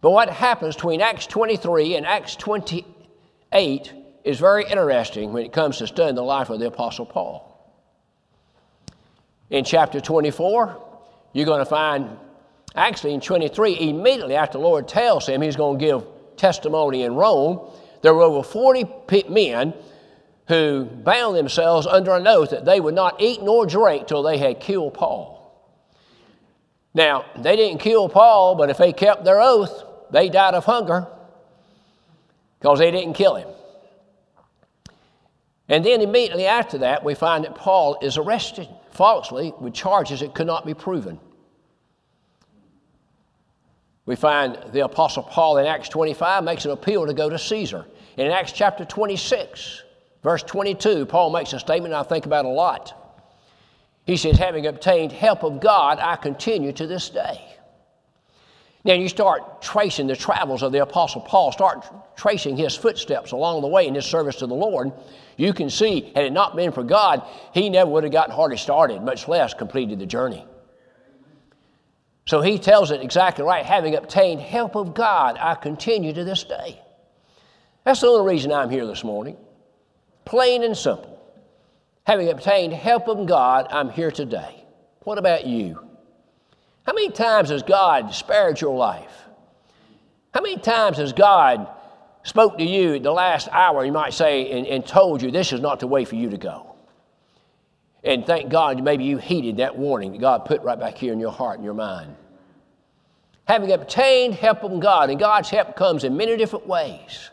But 0.00 0.12
what 0.12 0.30
happens 0.30 0.76
between 0.76 1.00
Acts 1.00 1.26
23 1.26 1.96
and 1.96 2.06
Acts 2.06 2.36
28 2.36 3.92
is 4.22 4.38
very 4.38 4.64
interesting 4.70 5.32
when 5.32 5.44
it 5.44 5.52
comes 5.52 5.78
to 5.78 5.88
studying 5.88 6.14
the 6.14 6.22
life 6.22 6.50
of 6.50 6.60
the 6.60 6.68
Apostle 6.68 7.04
Paul. 7.04 7.82
In 9.50 9.64
chapter 9.64 10.00
24, 10.00 10.80
you're 11.32 11.46
going 11.46 11.58
to 11.58 11.66
find, 11.66 12.16
actually 12.76 13.12
in 13.12 13.20
23, 13.20 13.88
immediately 13.90 14.36
after 14.36 14.58
the 14.58 14.62
Lord 14.62 14.86
tells 14.86 15.26
him 15.26 15.42
he's 15.42 15.56
going 15.56 15.80
to 15.80 15.84
give 15.84 16.04
testimony 16.36 17.02
in 17.02 17.16
Rome, 17.16 17.68
there 18.02 18.14
were 18.14 18.22
over 18.22 18.44
40 18.44 18.86
men 19.28 19.74
who 20.48 20.84
bound 20.84 21.36
themselves 21.36 21.86
under 21.86 22.14
an 22.14 22.26
oath 22.26 22.50
that 22.50 22.64
they 22.64 22.80
would 22.80 22.94
not 22.94 23.20
eat 23.20 23.42
nor 23.42 23.66
drink 23.66 24.06
till 24.06 24.22
they 24.22 24.38
had 24.38 24.60
killed 24.60 24.94
Paul. 24.94 25.36
Now, 26.94 27.26
they 27.36 27.54
didn't 27.54 27.80
kill 27.80 28.08
Paul, 28.08 28.54
but 28.54 28.70
if 28.70 28.78
they 28.78 28.92
kept 28.92 29.24
their 29.24 29.40
oath, 29.40 29.84
they 30.10 30.30
died 30.30 30.54
of 30.54 30.64
hunger 30.64 31.06
because 32.58 32.78
they 32.78 32.90
didn't 32.90 33.12
kill 33.12 33.36
him. 33.36 33.48
And 35.68 35.84
then 35.84 36.00
immediately 36.00 36.46
after 36.46 36.78
that, 36.78 37.04
we 37.04 37.14
find 37.14 37.44
that 37.44 37.54
Paul 37.54 37.98
is 38.00 38.16
arrested 38.16 38.68
falsely 38.90 39.52
with 39.60 39.74
charges 39.74 40.20
that 40.20 40.34
could 40.34 40.46
not 40.46 40.64
be 40.64 40.72
proven. 40.72 41.20
We 44.06 44.16
find 44.16 44.58
the 44.72 44.80
Apostle 44.80 45.24
Paul 45.24 45.58
in 45.58 45.66
Acts 45.66 45.90
25 45.90 46.42
makes 46.42 46.64
an 46.64 46.70
appeal 46.70 47.06
to 47.06 47.12
go 47.12 47.28
to 47.28 47.38
Caesar. 47.38 47.84
In 48.16 48.30
Acts 48.30 48.52
chapter 48.52 48.86
26, 48.86 49.82
Verse 50.22 50.42
22, 50.42 51.06
Paul 51.06 51.30
makes 51.30 51.52
a 51.52 51.60
statement 51.60 51.94
I 51.94 52.02
think 52.02 52.26
about 52.26 52.44
a 52.44 52.48
lot. 52.48 52.94
He 54.04 54.16
says, 54.16 54.38
Having 54.38 54.66
obtained 54.66 55.12
help 55.12 55.44
of 55.44 55.60
God, 55.60 55.98
I 56.00 56.16
continue 56.16 56.72
to 56.72 56.86
this 56.86 57.10
day. 57.10 57.44
Now, 58.84 58.94
you 58.94 59.08
start 59.08 59.60
tracing 59.60 60.06
the 60.06 60.16
travels 60.16 60.62
of 60.62 60.72
the 60.72 60.82
Apostle 60.82 61.20
Paul, 61.20 61.52
start 61.52 61.84
tracing 62.16 62.56
his 62.56 62.74
footsteps 62.74 63.32
along 63.32 63.60
the 63.60 63.66
way 63.68 63.86
in 63.86 63.94
his 63.94 64.06
service 64.06 64.36
to 64.36 64.46
the 64.46 64.54
Lord. 64.54 64.92
You 65.36 65.52
can 65.52 65.68
see, 65.68 66.12
had 66.14 66.24
it 66.24 66.32
not 66.32 66.56
been 66.56 66.72
for 66.72 66.82
God, 66.82 67.22
he 67.52 67.68
never 67.68 67.90
would 67.90 68.04
have 68.04 68.12
gotten 68.12 68.34
hardly 68.34 68.56
started, 68.56 69.02
much 69.02 69.28
less 69.28 69.52
completed 69.52 69.98
the 69.98 70.06
journey. 70.06 70.44
So 72.26 72.40
he 72.40 72.58
tells 72.58 72.90
it 72.90 73.02
exactly 73.02 73.44
right. 73.44 73.64
Having 73.64 73.96
obtained 73.96 74.40
help 74.40 74.74
of 74.74 74.94
God, 74.94 75.36
I 75.38 75.54
continue 75.54 76.12
to 76.12 76.24
this 76.24 76.44
day. 76.44 76.80
That's 77.84 78.00
the 78.00 78.06
only 78.06 78.32
reason 78.32 78.52
I'm 78.52 78.70
here 78.70 78.86
this 78.86 79.02
morning. 79.02 79.36
Plain 80.28 80.62
and 80.62 80.76
simple. 80.76 81.18
Having 82.04 82.28
obtained 82.28 82.74
help 82.74 83.06
from 83.06 83.24
God, 83.24 83.66
I'm 83.70 83.88
here 83.88 84.10
today. 84.10 84.62
What 85.04 85.16
about 85.16 85.46
you? 85.46 85.80
How 86.86 86.92
many 86.92 87.08
times 87.08 87.48
has 87.48 87.62
God 87.62 88.12
spared 88.12 88.60
your 88.60 88.76
life? 88.76 89.22
How 90.34 90.42
many 90.42 90.58
times 90.58 90.98
has 90.98 91.14
God 91.14 91.66
spoke 92.24 92.58
to 92.58 92.62
you 92.62 92.96
at 92.96 93.02
the 93.02 93.10
last 93.10 93.48
hour, 93.52 93.86
you 93.86 93.92
might 93.92 94.12
say, 94.12 94.50
and, 94.50 94.66
and 94.66 94.86
told 94.86 95.22
you 95.22 95.30
this 95.30 95.54
is 95.54 95.62
not 95.62 95.80
the 95.80 95.86
way 95.86 96.04
for 96.04 96.16
you 96.16 96.28
to 96.28 96.36
go? 96.36 96.74
And 98.04 98.26
thank 98.26 98.50
God 98.50 98.84
maybe 98.84 99.04
you 99.04 99.16
heeded 99.16 99.56
that 99.56 99.78
warning 99.78 100.12
that 100.12 100.20
God 100.20 100.44
put 100.44 100.60
right 100.60 100.78
back 100.78 100.98
here 100.98 101.14
in 101.14 101.20
your 101.20 101.32
heart 101.32 101.56
and 101.56 101.64
your 101.64 101.72
mind. 101.72 102.14
having 103.46 103.72
obtained 103.72 104.34
help 104.34 104.60
from 104.60 104.78
God, 104.78 105.08
and 105.08 105.18
God's 105.18 105.48
help 105.48 105.74
comes 105.74 106.04
in 106.04 106.18
many 106.18 106.36
different 106.36 106.66
ways. 106.66 107.30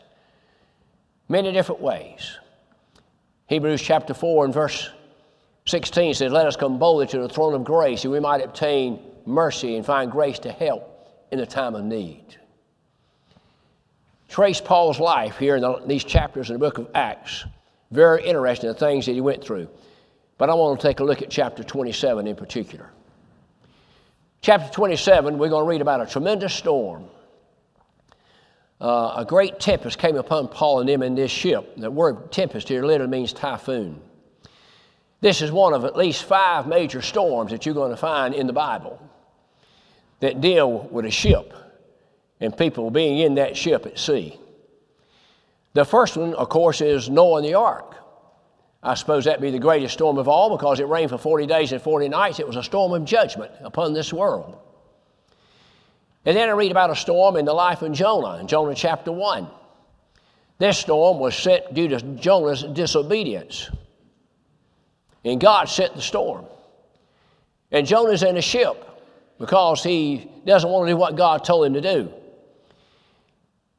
Many 1.28 1.52
different 1.52 1.82
ways. 1.82 2.38
Hebrews 3.46 3.80
chapter 3.80 4.12
4 4.12 4.46
and 4.46 4.54
verse 4.54 4.90
16 5.66 6.14
says, 6.14 6.32
Let 6.32 6.46
us 6.46 6.56
come 6.56 6.78
boldly 6.78 7.06
to 7.08 7.18
the 7.18 7.28
throne 7.28 7.54
of 7.54 7.64
grace 7.64 8.02
that 8.02 8.10
we 8.10 8.20
might 8.20 8.42
obtain 8.42 9.00
mercy 9.24 9.76
and 9.76 9.86
find 9.86 10.10
grace 10.10 10.38
to 10.40 10.52
help 10.52 10.92
in 11.30 11.38
the 11.38 11.46
time 11.46 11.74
of 11.74 11.84
need. 11.84 12.24
Trace 14.28 14.60
Paul's 14.60 14.98
life 14.98 15.38
here 15.38 15.56
in 15.56 15.62
the, 15.62 15.80
these 15.86 16.04
chapters 16.04 16.50
in 16.50 16.54
the 16.54 16.58
book 16.58 16.78
of 16.78 16.88
Acts. 16.94 17.44
Very 17.92 18.24
interesting, 18.26 18.68
the 18.68 18.74
things 18.74 19.06
that 19.06 19.12
he 19.12 19.20
went 19.20 19.42
through. 19.42 19.68
But 20.38 20.50
I 20.50 20.54
want 20.54 20.80
to 20.80 20.86
take 20.86 21.00
a 21.00 21.04
look 21.04 21.22
at 21.22 21.30
chapter 21.30 21.62
27 21.62 22.26
in 22.26 22.34
particular. 22.34 22.90
Chapter 24.42 24.72
27, 24.72 25.38
we're 25.38 25.48
going 25.48 25.64
to 25.64 25.68
read 25.68 25.80
about 25.80 26.00
a 26.00 26.06
tremendous 26.06 26.52
storm. 26.52 27.04
Uh, 28.80 29.14
a 29.16 29.24
great 29.24 29.58
tempest 29.58 29.98
came 29.98 30.16
upon 30.16 30.48
Paul 30.48 30.80
and 30.80 30.88
them 30.88 31.02
in 31.02 31.14
this 31.14 31.30
ship. 31.30 31.76
The 31.76 31.90
word 31.90 32.30
tempest 32.30 32.68
here 32.68 32.84
literally 32.84 33.10
means 33.10 33.32
typhoon. 33.32 34.00
This 35.20 35.40
is 35.40 35.50
one 35.50 35.72
of 35.72 35.84
at 35.84 35.96
least 35.96 36.24
five 36.24 36.66
major 36.66 37.00
storms 37.00 37.50
that 37.50 37.64
you're 37.64 37.74
going 37.74 37.90
to 37.90 37.96
find 37.96 38.34
in 38.34 38.46
the 38.46 38.52
Bible 38.52 39.00
that 40.20 40.40
deal 40.40 40.80
with 40.90 41.06
a 41.06 41.10
ship 41.10 41.54
and 42.40 42.56
people 42.56 42.90
being 42.90 43.18
in 43.18 43.36
that 43.36 43.56
ship 43.56 43.86
at 43.86 43.98
sea. 43.98 44.38
The 45.72 45.84
first 45.84 46.16
one, 46.16 46.34
of 46.34 46.48
course, 46.48 46.80
is 46.80 47.08
Noah 47.08 47.38
and 47.38 47.46
the 47.46 47.54
ark. 47.54 47.94
I 48.82 48.94
suppose 48.94 49.24
that'd 49.24 49.40
be 49.40 49.50
the 49.50 49.58
greatest 49.58 49.94
storm 49.94 50.18
of 50.18 50.28
all 50.28 50.56
because 50.56 50.80
it 50.80 50.88
rained 50.88 51.10
for 51.10 51.18
40 51.18 51.46
days 51.46 51.72
and 51.72 51.80
40 51.80 52.08
nights. 52.08 52.40
It 52.40 52.46
was 52.46 52.56
a 52.56 52.62
storm 52.62 52.92
of 52.92 53.04
judgment 53.04 53.52
upon 53.62 53.94
this 53.94 54.12
world. 54.12 54.58
And 56.26 56.36
then 56.36 56.48
I 56.48 56.52
read 56.52 56.72
about 56.72 56.90
a 56.90 56.96
storm 56.96 57.36
in 57.36 57.44
the 57.44 57.54
life 57.54 57.82
of 57.82 57.92
Jonah 57.92 58.38
in 58.38 58.48
Jonah 58.48 58.74
chapter 58.74 59.12
1. 59.12 59.46
This 60.58 60.76
storm 60.78 61.20
was 61.20 61.36
sent 61.36 61.72
due 61.72 61.86
to 61.86 62.00
Jonah's 62.00 62.64
disobedience. 62.64 63.70
And 65.24 65.40
God 65.40 65.68
sent 65.68 65.94
the 65.94 66.02
storm. 66.02 66.46
And 67.70 67.86
Jonah's 67.86 68.24
in 68.24 68.36
a 68.36 68.42
ship 68.42 68.84
because 69.38 69.84
he 69.84 70.28
doesn't 70.44 70.68
want 70.68 70.88
to 70.88 70.92
do 70.92 70.96
what 70.96 71.14
God 71.14 71.44
told 71.44 71.66
him 71.66 71.74
to 71.74 71.80
do. 71.80 72.12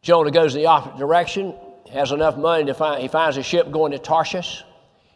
Jonah 0.02 0.32
goes 0.32 0.56
in 0.56 0.62
the 0.62 0.68
opposite 0.68 0.98
direction, 0.98 1.54
has 1.92 2.14
enough 2.14 2.38
money 2.38 2.64
to 2.66 2.74
find, 2.74 3.02
he 3.02 3.10
finds 3.10 3.36
a 3.36 3.44
ship 3.44 3.72
going 3.72 3.92
to 3.92 4.00
Tarshish. 4.00 4.64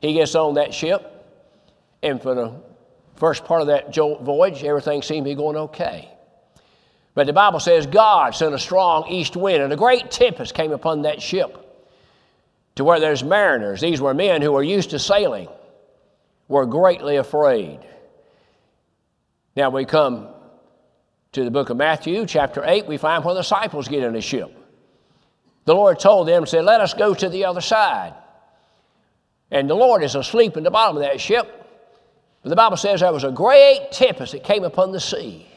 He 0.01 0.13
gets 0.13 0.35
on 0.35 0.55
that 0.55 0.73
ship, 0.73 1.07
and 2.01 2.21
for 2.21 2.33
the 2.33 2.53
first 3.15 3.45
part 3.45 3.61
of 3.61 3.67
that 3.67 3.95
voyage, 3.95 4.63
everything 4.63 5.01
seemed 5.01 5.25
to 5.25 5.31
be 5.31 5.35
going 5.35 5.55
okay. 5.55 6.09
But 7.13 7.27
the 7.27 7.33
Bible 7.33 7.59
says 7.59 7.85
God 7.85 8.35
sent 8.35 8.53
a 8.53 8.59
strong 8.59 9.07
east 9.09 9.35
wind, 9.35 9.61
and 9.61 9.73
a 9.73 9.77
great 9.77 10.11
tempest 10.11 10.53
came 10.53 10.71
upon 10.71 11.01
that 11.01 11.21
ship 11.21 11.57
to 12.75 12.83
where 12.83 12.99
there's 12.99 13.23
mariners. 13.23 13.81
These 13.81 13.99
were 13.99 14.13
men 14.13 14.41
who 14.41 14.51
were 14.51 14.63
used 14.63 14.91
to 14.91 14.99
sailing, 14.99 15.49
were 16.47 16.65
greatly 16.65 17.17
afraid. 17.17 17.79
Now 19.55 19.69
we 19.69 19.85
come 19.85 20.29
to 21.33 21.43
the 21.43 21.51
book 21.51 21.69
of 21.69 21.77
Matthew, 21.77 22.25
chapter 22.25 22.63
8, 22.65 22.87
we 22.87 22.97
find 22.97 23.23
where 23.23 23.33
the 23.33 23.41
disciples 23.41 23.87
get 23.87 24.03
in 24.03 24.13
the 24.13 24.21
ship. 24.21 24.57
The 25.65 25.75
Lord 25.75 25.99
told 25.99 26.27
them, 26.27 26.45
said, 26.45 26.65
Let 26.65 26.81
us 26.81 26.93
go 26.93 27.13
to 27.13 27.29
the 27.29 27.45
other 27.45 27.61
side. 27.61 28.13
And 29.51 29.69
the 29.69 29.75
Lord 29.75 30.03
is 30.03 30.15
asleep 30.15 30.55
in 30.55 30.63
the 30.63 30.71
bottom 30.71 30.97
of 30.97 31.03
that 31.03 31.19
ship. 31.19 31.57
But 32.41 32.49
the 32.49 32.55
Bible 32.55 32.77
says 32.77 33.01
there 33.01 33.11
was 33.11 33.25
a 33.25 33.31
great 33.31 33.89
tempest 33.91 34.31
that 34.31 34.43
came 34.43 34.63
upon 34.63 34.91
the 34.91 34.99
sea. 34.99 35.50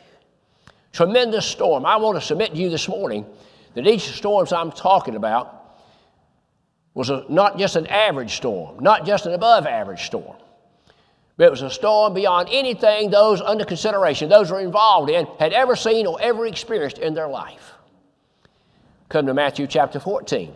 Tremendous 0.95 1.45
storm. 1.45 1.85
I 1.85 1.97
want 1.97 2.21
to 2.21 2.25
submit 2.25 2.53
to 2.53 2.57
you 2.57 2.71
this 2.71 2.89
morning 2.89 3.27
that 3.75 3.85
each 3.85 4.03
storms 4.03 4.53
I'm 4.53 4.71
talking 4.71 5.17
about 5.17 5.77
was 6.95 7.11
a, 7.11 7.25
not 7.29 7.59
just 7.59 7.75
an 7.75 7.89
average 7.89 8.37
storm, 8.37 8.79
not 8.79 9.05
just 9.05 9.27
an 9.27 9.33
above 9.33 9.67
average 9.67 10.07
storm, 10.07 10.37
but 11.37 11.47
it 11.47 11.51
was 11.51 11.63
a 11.63 11.71
storm 11.71 12.15
beyond 12.15 12.49
anything 12.53 13.11
those 13.11 13.41
under 13.41 13.65
consideration, 13.65 14.29
those 14.29 14.51
who 14.51 14.55
were 14.55 14.61
involved 14.61 15.11
in, 15.11 15.27
had 15.41 15.53
ever 15.53 15.75
seen 15.75 16.07
or 16.07 16.17
ever 16.23 16.47
experienced 16.47 16.99
in 16.99 17.13
their 17.13 17.27
life. 17.27 17.73
Come 19.09 19.27
to 19.27 19.35
Matthew 19.35 19.67
chapter 19.67 19.99
14. 19.99 20.55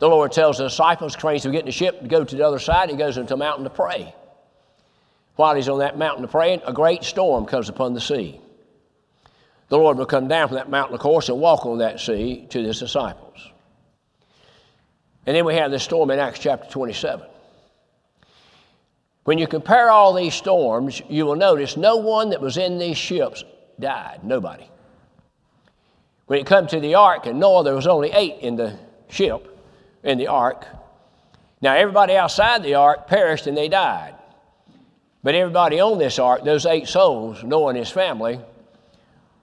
The 0.00 0.08
Lord 0.08 0.32
tells 0.32 0.58
the 0.58 0.64
disciples, 0.64 1.14
trains 1.14 1.42
to 1.42 1.52
get 1.52 1.60
in 1.60 1.66
the 1.66 1.72
ship 1.72 2.00
to 2.00 2.08
go 2.08 2.24
to 2.24 2.36
the 2.36 2.44
other 2.44 2.58
side. 2.58 2.90
He 2.90 2.96
goes 2.96 3.16
into 3.16 3.34
a 3.34 3.36
mountain 3.36 3.62
to 3.62 3.70
pray. 3.70 4.12
While 5.36 5.54
he's 5.54 5.68
on 5.68 5.78
that 5.78 5.96
mountain 5.96 6.22
to 6.22 6.28
pray, 6.28 6.60
a 6.66 6.72
great 6.72 7.04
storm 7.04 7.46
comes 7.46 7.68
upon 7.68 7.94
the 7.94 8.00
sea. 8.00 8.40
The 9.68 9.78
Lord 9.78 9.96
will 9.98 10.06
come 10.06 10.28
down 10.28 10.48
from 10.48 10.56
that 10.56 10.70
mountain, 10.70 10.94
of 10.94 11.00
course, 11.00 11.28
and 11.28 11.40
walk 11.40 11.64
on 11.66 11.78
that 11.78 12.00
sea 12.00 12.46
to 12.50 12.62
his 12.62 12.78
disciples. 12.78 13.50
And 15.26 15.34
then 15.34 15.44
we 15.44 15.54
have 15.54 15.70
this 15.70 15.82
storm 15.82 16.10
in 16.10 16.18
Acts 16.18 16.38
chapter 16.38 16.70
27. 16.70 17.26
When 19.24 19.38
you 19.38 19.46
compare 19.46 19.90
all 19.90 20.12
these 20.12 20.34
storms, 20.34 21.00
you 21.08 21.24
will 21.24 21.36
notice 21.36 21.76
no 21.78 21.96
one 21.96 22.30
that 22.30 22.42
was 22.42 22.58
in 22.58 22.78
these 22.78 22.98
ships 22.98 23.42
died. 23.80 24.20
Nobody. 24.22 24.68
When 26.26 26.38
it 26.38 26.46
comes 26.46 26.70
to 26.70 26.80
the 26.80 26.94
ark 26.94 27.26
and 27.26 27.40
Noah, 27.40 27.64
there 27.64 27.74
was 27.74 27.86
only 27.86 28.10
eight 28.12 28.40
in 28.40 28.56
the 28.56 28.78
ship 29.08 29.58
in 30.02 30.18
the 30.18 30.26
ark. 30.26 30.66
Now, 31.62 31.74
everybody 31.74 32.16
outside 32.16 32.62
the 32.62 32.74
ark 32.74 33.06
perished 33.06 33.46
and 33.46 33.56
they 33.56 33.68
died. 33.68 34.14
But 35.22 35.34
everybody 35.34 35.80
on 35.80 35.98
this 35.98 36.18
ark, 36.18 36.44
those 36.44 36.66
eight 36.66 36.86
souls, 36.86 37.42
Noah 37.42 37.70
and 37.70 37.78
his 37.78 37.90
family, 37.90 38.40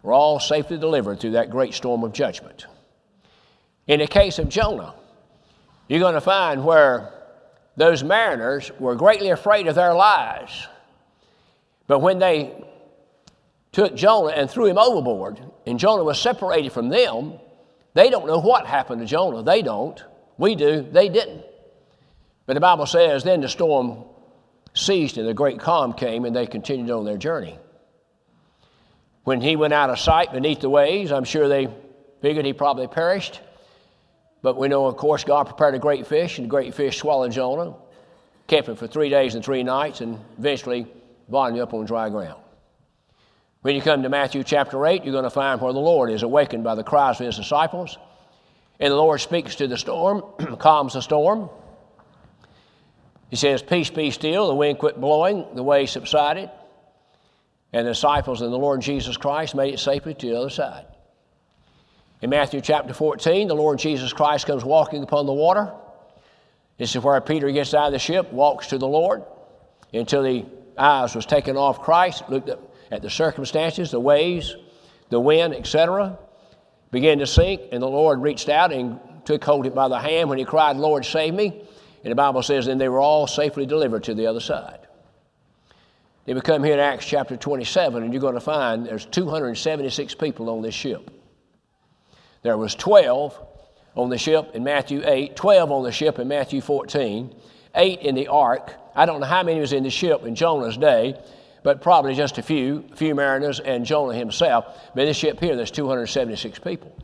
were 0.04 0.14
all 0.14 0.40
safely 0.40 0.78
delivered 0.78 1.20
through 1.20 1.32
that 1.32 1.50
great 1.50 1.74
storm 1.74 2.04
of 2.04 2.14
judgment. 2.14 2.66
In 3.88 4.00
the 4.00 4.08
case 4.08 4.40
of 4.40 4.50
Jonah, 4.50 4.96
you're 5.88 6.00
going 6.00 6.16
to 6.16 6.22
find 6.22 6.64
where 6.64 7.14
those 7.78 8.04
mariners 8.04 8.72
were 8.80 8.96
greatly 8.96 9.30
afraid 9.30 9.68
of 9.68 9.76
their 9.76 9.94
lives. 9.94 10.68
But 11.88 12.00
when 12.00 12.20
they 12.20 12.54
took 13.72 13.96
Jonah 13.96 14.34
and 14.34 14.50
threw 14.50 14.66
him 14.66 14.78
overboard, 14.78 15.40
and 15.66 15.80
Jonah 15.80 16.04
was 16.04 16.20
separated 16.20 16.72
from 16.72 16.90
them, 16.90 17.34
they 17.94 18.10
don't 18.10 18.28
know 18.28 18.40
what 18.40 18.66
happened 18.66 19.02
to 19.02 19.06
Jonah. 19.08 19.44
They 19.44 19.62
don't. 19.62 20.02
We 20.38 20.56
do, 20.56 20.82
they 20.82 21.10
didn't. 21.10 21.44
But 22.46 22.54
the 22.54 22.60
Bible 22.60 22.86
says 22.86 23.24
then 23.24 23.42
the 23.42 23.50
storm 23.50 24.04
ceased 24.74 25.18
and 25.18 25.28
the 25.28 25.34
great 25.34 25.60
calm 25.60 25.94
came 25.94 26.26
and 26.26 26.36
they 26.36 26.48
continued 26.48 26.90
on 26.90 27.06
their 27.06 27.18
journey. 27.18 27.58
When 29.24 29.42
he 29.42 29.56
went 29.56 29.74
out 29.74 29.90
of 29.90 30.00
sight 30.00 30.32
beneath 30.32 30.62
the 30.62 30.70
waves, 30.70 31.12
I'm 31.12 31.24
sure 31.24 31.48
they 31.48 31.68
figured 32.22 32.46
he 32.46 32.54
probably 32.54 32.88
perished. 32.88 33.40
But 34.42 34.58
we 34.58 34.68
know, 34.68 34.88
of 34.88 34.98
course, 34.98 35.24
God 35.24 35.46
prepared 35.46 35.76
a 35.76 35.80
great 35.80 36.08
fish, 36.08 36.38
and 36.38 36.46
the 36.46 36.50
great 36.50 36.74
fish 36.74 36.98
swallowed 36.98 37.32
Jonah, 37.32 37.76
kept 38.48 38.68
him 38.68 38.76
for 38.76 38.88
three 38.88 39.10
days 39.10 39.36
and 39.36 39.46
three 39.46 39.62
nights, 39.62 40.02
and 40.02 40.20
eventually 40.40 40.88
vomited 41.30 41.58
him 41.58 41.64
up 41.64 41.74
on 41.74 41.86
dry 41.86 42.10
ground. 42.10 42.42
When 43.62 43.76
you 43.76 43.82
come 43.82 44.02
to 44.02 44.10
Matthew 44.10 44.44
chapter 44.44 44.84
8, 44.84 45.04
you're 45.04 45.12
going 45.12 45.24
to 45.24 45.30
find 45.30 45.62
where 45.62 45.72
the 45.72 45.80
Lord 45.80 46.10
is 46.10 46.24
awakened 46.24 46.64
by 46.64 46.74
the 46.74 46.84
cries 46.84 47.20
of 47.20 47.28
his 47.28 47.38
disciples. 47.38 47.98
And 48.80 48.92
the 48.92 48.98
Lord 48.98 49.22
speaks 49.22 49.54
to 49.58 49.68
the 49.68 49.78
storm, 49.78 50.24
calms 50.58 50.94
the 50.94 51.02
storm. 51.02 51.48
He 53.30 53.36
says, 53.36 53.62
Peace 53.62 53.92
be 53.92 54.10
still. 54.10 54.48
The 54.48 54.56
wind 54.56 54.80
quit 54.80 55.00
blowing, 55.00 55.46
the 55.54 55.62
waves 55.62 55.92
subsided. 55.92 56.50
And 57.74 57.88
the 57.88 57.92
disciples 57.92 58.42
and 58.42 58.52
the 58.52 58.58
Lord 58.58 58.82
Jesus 58.82 59.18
Christ 59.18 59.56
made 59.56 59.74
it 59.74 59.80
safely 59.80 60.14
to 60.14 60.28
the 60.28 60.38
other 60.38 60.50
side. 60.50 60.86
In 62.22 62.30
Matthew 62.30 62.62
chapter 62.62 62.94
14, 62.94 63.48
the 63.48 63.56
Lord 63.56 63.80
Jesus 63.80 64.14
Christ 64.14 64.46
comes 64.46 64.64
walking 64.64 65.04
upon 65.04 65.26
the 65.26 65.34
water. 65.34 65.72
This 66.78 66.96
is 66.96 67.04
where 67.04 67.20
Peter 67.22 67.50
gets 67.52 67.74
out 67.74 67.88
of 67.88 67.94
the 67.94 68.00
ship, 68.00 68.32
walks 68.32 68.68
to 68.68 68.78
the 68.78 68.88
Lord 68.88 69.24
until 69.94 70.24
the 70.24 70.46
eyes 70.78 71.16
was 71.16 71.26
taken 71.26 71.58
off 71.58 71.82
Christ, 71.82 72.24
looked 72.30 72.50
at 72.92 73.02
the 73.02 73.10
circumstances, 73.10 73.92
the 73.92 74.00
waves, 74.00 74.56
the 75.10 75.20
wind, 75.20 75.54
etc 75.54 76.18
began 76.92 77.20
to 77.20 77.28
sink, 77.28 77.62
and 77.72 77.82
the 77.82 77.88
Lord 77.88 78.22
reached 78.22 78.50
out 78.50 78.72
and 78.72 79.00
took 79.26 79.44
hold 79.44 79.66
of 79.66 79.72
him 79.72 79.76
by 79.76 79.88
the 79.88 80.00
hand 80.00 80.30
when 80.30 80.38
he 80.38 80.46
cried, 80.46 80.76
Lord, 80.76 81.06
save 81.06 81.34
me. 81.34 81.64
And 82.04 82.12
the 82.12 82.16
Bible 82.16 82.44
says, 82.44 82.66
then 82.66 82.78
they 82.78 82.90
were 82.90 83.00
all 83.00 83.28
safely 83.28 83.66
delivered 83.66 84.04
to 84.06 84.14
the 84.14 84.28
other 84.28 84.40
side. 84.40 84.80
Then 86.26 86.36
we 86.36 86.42
come 86.42 86.64
here 86.64 86.74
in 86.74 86.80
Acts 86.80 87.06
chapter 87.06 87.36
27, 87.36 88.04
and 88.04 88.14
you're 88.14 88.22
going 88.22 88.36
to 88.36 88.42
find 88.42 88.86
there's 88.86 89.06
276 89.06 90.14
people 90.16 90.50
on 90.50 90.62
this 90.62 90.76
ship. 90.76 91.10
There 92.44 92.58
was 92.58 92.76
12 92.76 93.40
on 93.96 94.10
the 94.10 94.18
ship 94.18 94.52
in 94.54 94.64
Matthew 94.64 95.02
8, 95.04 95.36
12 95.36 95.72
on 95.72 95.84
the 95.84 95.92
ship 95.92 96.20
in 96.20 96.28
Matthew 96.28 96.62
14, 96.62 97.36
8 97.74 98.00
in 98.02 98.16
the 98.16 98.28
ark. 98.28 98.74
I 98.96 99.06
don't 99.06 99.20
know 99.20 99.26
how 99.26 99.44
many 99.44 99.60
was 99.60 99.74
in 99.74 99.84
the 99.84 99.90
ship 99.90 100.24
in 100.24 100.36
Jonah's 100.36 100.78
day, 100.78 101.20
but 101.64 101.82
probably 101.82 102.14
just 102.14 102.38
a 102.38 102.44
few, 102.44 102.86
a 102.92 102.96
few 102.96 103.16
mariners 103.16 103.60
and 103.60 103.86
Jonah 103.86 104.18
himself. 104.18 104.66
But 104.96 105.06
this 105.06 105.18
ship 105.18 105.40
here, 105.40 105.56
there's 105.56 105.72
276 105.72 106.60
people. 106.60 106.96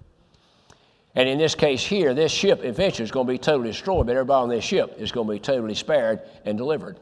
And 1.15 1.27
in 1.27 1.39
this 1.39 1.55
case 1.55 1.83
here, 1.83 2.13
this 2.13 2.31
ship 2.31 2.61
eventually 2.63 3.05
is 3.05 3.11
going 3.11 3.25
to 3.25 3.33
be 3.33 3.39
totally 3.39 3.69
destroyed, 3.69 4.05
but 4.05 4.15
everybody 4.15 4.43
on 4.43 4.49
this 4.49 4.63
ship 4.63 4.95
is 4.99 5.11
going 5.11 5.27
to 5.27 5.33
be 5.33 5.39
totally 5.39 5.73
spared 5.73 6.21
and 6.45 6.55
delivered. 6.57 6.99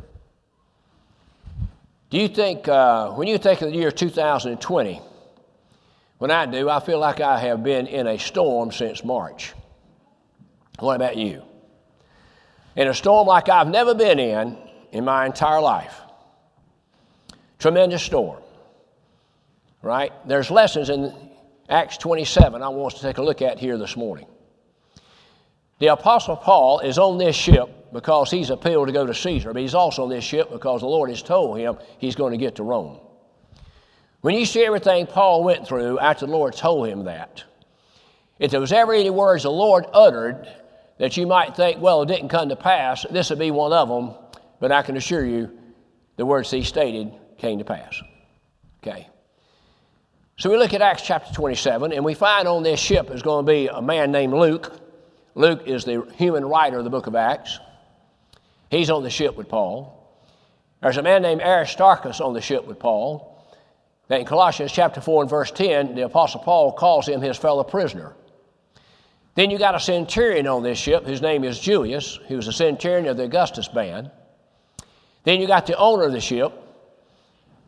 Do 2.15 2.21
you 2.21 2.29
think, 2.29 2.65
uh, 2.69 3.11
when 3.11 3.27
you 3.27 3.37
think 3.37 3.61
of 3.61 3.71
the 3.71 3.75
year 3.75 3.91
2020, 3.91 5.01
When 6.17 6.31
I 6.31 6.45
do, 6.45 6.69
I 6.69 6.79
feel 6.79 6.97
like 6.97 7.19
I 7.19 7.37
have 7.37 7.61
been 7.61 7.87
in 7.87 8.07
a 8.07 8.17
storm 8.17 8.71
since 8.71 9.03
March. 9.03 9.51
What 10.79 10.95
about 10.95 11.17
you? 11.17 11.43
In 12.77 12.87
a 12.87 12.93
storm 12.93 13.27
like 13.27 13.49
I've 13.49 13.67
never 13.67 13.93
been 13.93 14.17
in 14.17 14.57
in 14.93 15.03
my 15.03 15.25
entire 15.25 15.59
life. 15.59 15.93
Tremendous 17.59 18.03
storm. 18.03 18.41
Right? 19.81 20.13
There's 20.25 20.49
lessons 20.49 20.89
in 20.89 21.13
Acts 21.67 21.97
27 21.97 22.63
I 22.63 22.69
want 22.69 22.93
us 22.93 23.01
to 23.01 23.07
take 23.07 23.17
a 23.17 23.23
look 23.23 23.41
at 23.41 23.59
here 23.59 23.77
this 23.77 23.97
morning. 23.97 24.27
The 25.79 25.87
Apostle 25.87 26.37
Paul 26.37 26.79
is 26.79 26.97
on 26.97 27.17
this 27.17 27.35
ship 27.35 27.91
because 27.91 28.31
he's 28.31 28.49
appealed 28.49 28.87
to 28.87 28.93
go 28.93 29.05
to 29.05 29.13
Caesar, 29.13 29.51
but 29.53 29.61
he's 29.61 29.73
also 29.73 30.03
on 30.03 30.09
this 30.09 30.23
ship 30.23 30.49
because 30.51 30.81
the 30.81 30.87
Lord 30.87 31.09
has 31.09 31.21
told 31.21 31.57
him 31.57 31.77
he's 31.97 32.15
going 32.15 32.31
to 32.31 32.37
get 32.37 32.55
to 32.55 32.63
Rome. 32.63 32.99
When 34.21 34.35
you 34.35 34.45
see 34.45 34.65
everything 34.65 35.05
Paul 35.05 35.43
went 35.43 35.67
through 35.67 35.99
after 35.99 36.25
the 36.25 36.31
Lord 36.31 36.55
told 36.55 36.87
him 36.87 37.05
that, 37.05 37.43
if 38.39 38.51
there 38.51 38.59
was 38.59 38.71
ever 38.71 38.93
any 38.93 39.09
words 39.09 39.43
the 39.43 39.51
Lord 39.51 39.85
uttered 39.93 40.47
that 40.97 41.15
you 41.17 41.27
might 41.27 41.55
think, 41.55 41.81
well, 41.81 42.01
it 42.01 42.07
didn't 42.07 42.29
come 42.29 42.49
to 42.49 42.55
pass, 42.55 43.05
this 43.11 43.29
would 43.29 43.39
be 43.39 43.51
one 43.51 43.71
of 43.71 43.87
them, 43.89 44.13
but 44.59 44.71
I 44.71 44.81
can 44.81 44.97
assure 44.97 45.25
you 45.25 45.57
the 46.15 46.25
words 46.25 46.49
he 46.49 46.63
stated 46.63 47.13
came 47.37 47.59
to 47.59 47.65
pass. 47.65 48.01
Okay. 48.81 49.09
So 50.37 50.49
we 50.49 50.57
look 50.57 50.73
at 50.73 50.81
Acts 50.81 51.01
chapter 51.01 51.33
27, 51.33 51.93
and 51.93 52.03
we 52.03 52.13
find 52.13 52.47
on 52.47 52.63
this 52.63 52.79
ship 52.79 53.09
is 53.11 53.21
going 53.21 53.45
to 53.45 53.51
be 53.51 53.67
a 53.67 53.81
man 53.81 54.11
named 54.11 54.33
Luke. 54.33 54.84
Luke 55.35 55.63
is 55.65 55.83
the 55.83 56.07
human 56.15 56.45
writer 56.45 56.77
of 56.77 56.85
the 56.85 56.89
book 56.89 57.07
of 57.07 57.15
Acts. 57.15 57.59
He's 58.71 58.89
on 58.89 59.03
the 59.03 59.09
ship 59.09 59.35
with 59.35 59.49
Paul. 59.49 59.91
There's 60.81 60.97
a 60.97 61.03
man 61.03 61.21
named 61.21 61.41
Aristarchus 61.41 62.21
on 62.21 62.33
the 62.33 62.41
ship 62.41 62.65
with 62.65 62.79
Paul. 62.79 63.31
That 64.07 64.21
in 64.21 64.25
Colossians 64.25 64.71
chapter 64.71 65.01
4 65.01 65.23
and 65.23 65.29
verse 65.29 65.51
10, 65.51 65.95
the 65.95 66.05
Apostle 66.05 66.39
Paul 66.41 66.71
calls 66.71 67.07
him 67.07 67.21
his 67.21 67.37
fellow 67.37 67.63
prisoner. 67.63 68.15
Then 69.33 69.49
you 69.49 69.57
got 69.57 69.75
a 69.75 69.79
centurion 69.79 70.47
on 70.47 70.63
this 70.63 70.77
ship. 70.77 71.05
whose 71.05 71.21
name 71.21 71.43
is 71.43 71.59
Julius, 71.59 72.17
He 72.27 72.35
was 72.35 72.47
a 72.47 72.53
centurion 72.53 73.07
of 73.07 73.17
the 73.17 73.23
Augustus 73.23 73.67
band. 73.67 74.11
Then 75.23 75.41
you 75.41 75.47
got 75.47 75.65
the 75.65 75.75
owner 75.75 76.03
of 76.03 76.13
the 76.13 76.21
ship, 76.21 76.53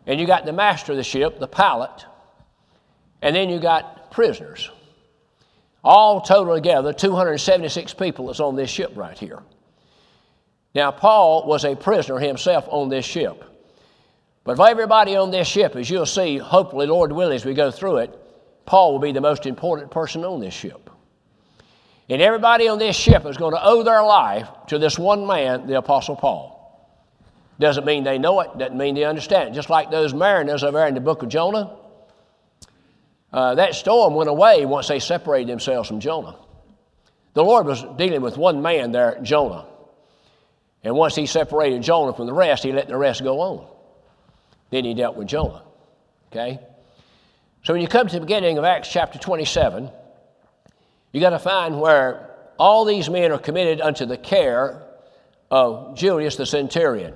and 0.05 0.19
you 0.19 0.27
got 0.27 0.45
the 0.45 0.53
master 0.53 0.93
of 0.93 0.97
the 0.97 1.03
ship, 1.03 1.39
the 1.39 1.47
pilot, 1.47 2.05
and 3.21 3.35
then 3.35 3.49
you 3.49 3.59
got 3.59 4.11
prisoners. 4.11 4.69
All 5.87 6.19
total 6.19 6.53
together, 6.53 6.91
276 6.91 7.93
people 7.93 8.27
that's 8.27 8.41
on 8.41 8.57
this 8.57 8.69
ship 8.69 8.91
right 8.95 9.17
here. 9.17 9.41
Now, 10.75 10.91
Paul 10.91 11.47
was 11.47 11.63
a 11.63 11.77
prisoner 11.77 12.19
himself 12.19 12.67
on 12.67 12.89
this 12.89 13.05
ship. 13.05 13.41
But 14.43 14.59
of 14.59 14.67
everybody 14.67 15.15
on 15.15 15.31
this 15.31 15.47
ship, 15.47 15.77
as 15.77 15.89
you'll 15.89 16.05
see, 16.05 16.39
hopefully, 16.39 16.87
Lord 16.87 17.13
willing, 17.13 17.37
as 17.37 17.45
we 17.45 17.53
go 17.53 17.71
through 17.71 17.99
it, 17.99 18.19
Paul 18.65 18.91
will 18.91 18.99
be 18.99 19.13
the 19.13 19.21
most 19.21 19.45
important 19.45 19.89
person 19.89 20.25
on 20.25 20.41
this 20.41 20.53
ship. 20.53 20.89
And 22.09 22.21
everybody 22.21 22.67
on 22.67 22.79
this 22.79 22.97
ship 22.97 23.25
is 23.25 23.37
going 23.37 23.53
to 23.53 23.63
owe 23.63 23.81
their 23.81 24.03
life 24.03 24.49
to 24.67 24.77
this 24.79 24.99
one 24.99 25.25
man, 25.25 25.67
the 25.67 25.77
Apostle 25.77 26.17
Paul. 26.17 26.53
Doesn't 27.59 27.85
mean 27.85 28.03
they 28.03 28.17
know 28.17 28.41
it, 28.41 28.57
doesn't 28.57 28.77
mean 28.77 28.95
they 28.95 29.05
understand 29.05 29.51
it. 29.51 29.53
Just 29.53 29.69
like 29.69 29.89
those 29.89 30.13
mariners 30.13 30.65
over 30.65 30.85
in 30.85 30.95
the 30.95 30.99
book 30.99 31.23
of 31.23 31.29
Jonah, 31.29 31.77
uh, 33.33 33.55
that 33.55 33.75
storm 33.75 34.15
went 34.15 34.29
away 34.29 34.65
once 34.65 34.87
they 34.87 34.99
separated 34.99 35.49
themselves 35.49 35.87
from 35.87 35.99
Jonah. 35.99 36.35
The 37.33 37.43
Lord 37.43 37.65
was 37.65 37.83
dealing 37.97 38.21
with 38.21 38.37
one 38.37 38.61
man 38.61 38.91
there, 38.91 39.19
Jonah. 39.21 39.65
And 40.83 40.95
once 40.95 41.15
he 41.15 41.25
separated 41.25 41.81
Jonah 41.81 42.13
from 42.13 42.25
the 42.25 42.33
rest, 42.33 42.63
he 42.63 42.71
let 42.71 42.87
the 42.87 42.97
rest 42.97 43.23
go 43.23 43.41
on. 43.41 43.67
Then 44.69 44.85
he 44.85 44.93
dealt 44.93 45.15
with 45.15 45.27
Jonah. 45.27 45.63
Okay? 46.31 46.59
So 47.63 47.73
when 47.73 47.81
you 47.81 47.87
come 47.87 48.07
to 48.07 48.13
the 48.15 48.21
beginning 48.21 48.57
of 48.57 48.63
Acts 48.63 48.89
chapter 48.89 49.19
27, 49.19 49.89
you 51.11 51.19
got 51.21 51.31
to 51.31 51.39
find 51.39 51.79
where 51.79 52.31
all 52.57 52.85
these 52.85 53.09
men 53.09 53.31
are 53.31 53.37
committed 53.37 53.81
unto 53.81 54.05
the 54.05 54.17
care 54.17 54.83
of 55.51 55.95
Julius 55.95 56.37
the 56.37 56.45
centurion. 56.45 57.13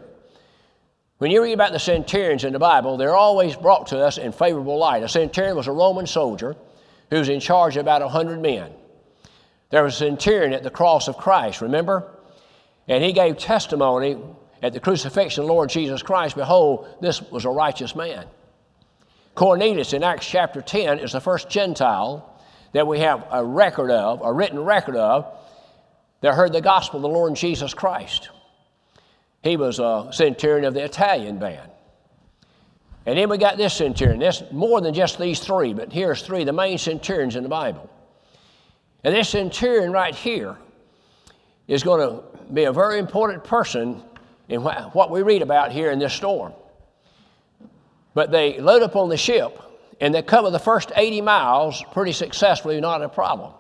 When 1.22 1.30
you 1.30 1.44
read 1.44 1.54
about 1.54 1.72
the 1.72 1.78
centurions 1.78 2.46
in 2.46 2.54
the 2.54 2.58
Bible, 2.58 2.98
they're 2.98 3.16
always 3.16 3.56
brought 3.56 3.86
to 3.90 4.00
us 4.00 4.18
in 4.18 4.32
favorable 4.32 4.80
light. 4.80 5.04
A 5.04 5.08
centurion 5.08 5.56
was 5.56 5.68
a 5.68 5.72
Roman 5.72 6.08
soldier 6.08 6.56
who 7.12 7.20
was 7.20 7.30
in 7.30 7.40
charge 7.40 7.78
of 7.78 7.82
about 7.82 8.02
100 8.02 8.42
men. 8.42 8.72
There 9.70 9.84
was 9.84 9.94
a 9.94 9.98
centurion 9.98 10.52
at 10.52 10.64
the 10.64 10.72
cross 10.72 11.08
of 11.08 11.18
Christ, 11.18 11.62
remember? 11.62 12.12
And 12.88 13.04
he 13.04 13.14
gave 13.14 13.38
testimony 13.38 14.18
at 14.64 14.74
the 14.74 14.80
crucifixion 14.80 15.44
of 15.44 15.50
Lord 15.50 15.70
Jesus 15.70 16.02
Christ, 16.02 16.36
behold, 16.36 16.88
this 17.02 17.22
was 17.22 17.46
a 17.46 17.52
righteous 17.52 17.96
man. 17.96 18.26
Cornelius 19.36 19.94
in 19.94 20.02
Acts 20.02 20.26
chapter 20.26 20.60
10 20.60 20.98
is 20.98 21.12
the 21.12 21.22
first 21.22 21.52
Gentile 21.52 22.36
that 22.74 22.88
we 22.88 22.98
have 23.02 23.28
a 23.30 23.46
record 23.46 23.92
of, 23.92 24.24
a 24.24 24.34
written 24.34 24.60
record 24.60 24.96
of, 24.96 25.32
that 26.22 26.34
heard 26.34 26.52
the 26.52 26.62
gospel 26.62 26.98
of 26.98 27.04
the 27.04 27.10
Lord 27.10 27.36
Jesus 27.36 27.76
Christ. 27.76 28.32
He 29.44 29.58
was 29.58 29.80
a 29.80 30.10
centurion 30.12 30.66
of 30.66 30.74
the 30.74 30.84
Italian 30.84 31.40
band. 31.40 31.72
And 33.06 33.18
then 33.18 33.30
we 33.30 33.38
got 33.38 33.58
this 33.58 33.74
centurion. 33.74 34.20
This 34.20 34.44
more 34.52 34.80
than 34.82 34.94
just 34.94 35.18
these 35.18 35.40
three, 35.40 35.74
but 35.74 35.92
here's 35.92 36.22
three, 36.22 36.44
the 36.44 36.54
main 36.54 36.78
centurions 36.78 37.36
in 37.36 37.44
the 37.44 37.50
Bible. 37.50 37.90
And 39.04 39.16
this 39.16 39.30
centurion 39.30 39.92
right 39.92 40.14
here 40.14 40.58
is 41.68 41.82
going 41.82 42.08
to 42.08 42.24
be 42.54 42.66
a 42.66 42.74
very 42.74 43.00
important 43.00 43.44
person 43.44 44.04
in 44.50 44.62
what 44.62 45.10
we 45.10 45.24
read 45.24 45.42
about 45.42 45.72
here 45.72 45.92
in 45.92 45.98
this 45.98 46.14
storm. 46.14 46.54
But 48.14 48.30
they 48.30 48.60
load 48.60 48.84
up 48.84 48.96
on 48.96 49.10
the 49.10 49.18
ship 49.18 49.60
and 50.00 50.14
they 50.14 50.22
cover 50.22 50.52
the 50.52 50.60
first 50.60 50.92
80 50.96 51.22
miles 51.22 51.84
pretty 51.92 52.12
successfully, 52.12 52.80
not 52.82 53.02
a 53.02 53.10
problem. 53.10 53.54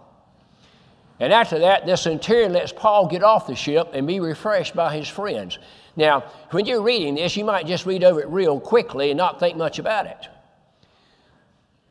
And 1.21 1.31
after 1.31 1.59
that, 1.59 1.85
this 1.85 2.01
centurion 2.01 2.51
lets 2.51 2.73
Paul 2.73 3.05
get 3.05 3.21
off 3.21 3.45
the 3.45 3.55
ship 3.55 3.91
and 3.93 4.07
be 4.07 4.19
refreshed 4.19 4.75
by 4.75 4.97
his 4.97 5.07
friends. 5.07 5.59
Now, 5.95 6.21
when 6.49 6.65
you're 6.65 6.81
reading 6.81 7.13
this, 7.13 7.37
you 7.37 7.45
might 7.45 7.67
just 7.67 7.85
read 7.85 8.03
over 8.03 8.21
it 8.21 8.27
real 8.29 8.59
quickly 8.59 9.11
and 9.11 9.19
not 9.19 9.39
think 9.39 9.55
much 9.55 9.77
about 9.77 10.07
it. 10.07 10.27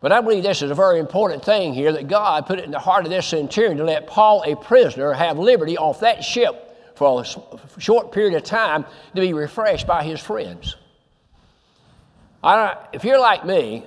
But 0.01 0.11
I 0.11 0.21
believe 0.21 0.43
this 0.43 0.63
is 0.63 0.73
a 0.73 0.75
very 0.75 0.99
important 0.99 1.45
thing 1.45 1.73
here 1.73 1.93
that 1.93 2.09
God 2.09 2.45
put 2.47 2.59
it 2.59 2.65
in 2.65 2.73
the 2.73 2.81
heart 2.81 3.05
of 3.05 3.13
this 3.13 3.29
centurion 3.29 3.77
to 3.77 3.85
let 3.85 4.09
Paul, 4.09 4.43
a 4.45 4.57
prisoner, 4.57 5.13
have 5.13 5.39
liberty 5.39 5.79
off 5.79 6.01
that 6.01 6.25
ship 6.25 6.97
for 6.97 7.23
a 7.23 7.81
short 7.81 8.11
period 8.11 8.35
of 8.35 8.43
time 8.43 8.85
to 9.15 9.21
be 9.21 9.33
refreshed 9.33 9.87
by 9.87 10.03
his 10.03 10.19
friends. 10.19 10.75
if 12.43 13.05
you're 13.05 13.21
like 13.21 13.47
me, 13.47 13.87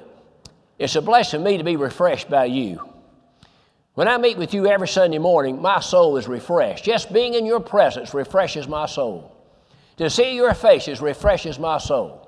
it's 0.79 0.95
a 0.95 1.01
blessing 1.01 1.41
to 1.41 1.43
me 1.43 1.57
to 1.57 1.65
be 1.65 1.75
refreshed 1.75 2.29
by 2.29 2.45
you. 2.45 2.92
When 3.95 4.07
I 4.07 4.17
meet 4.17 4.37
with 4.37 4.53
you 4.55 4.65
every 4.65 4.87
Sunday 4.87 5.19
morning, 5.19 5.61
my 5.61 5.79
soul 5.79 6.17
is 6.17 6.27
refreshed. 6.27 6.83
Just 6.83 7.13
being 7.13 7.35
in 7.35 7.45
your 7.45 7.59
presence 7.59 8.13
refreshes 8.13 8.67
my 8.67 8.87
soul. 8.87 9.31
To 9.97 10.09
see 10.09 10.35
your 10.35 10.55
faces 10.55 10.99
refreshes 10.99 11.59
my 11.59 11.77
soul. 11.77 12.27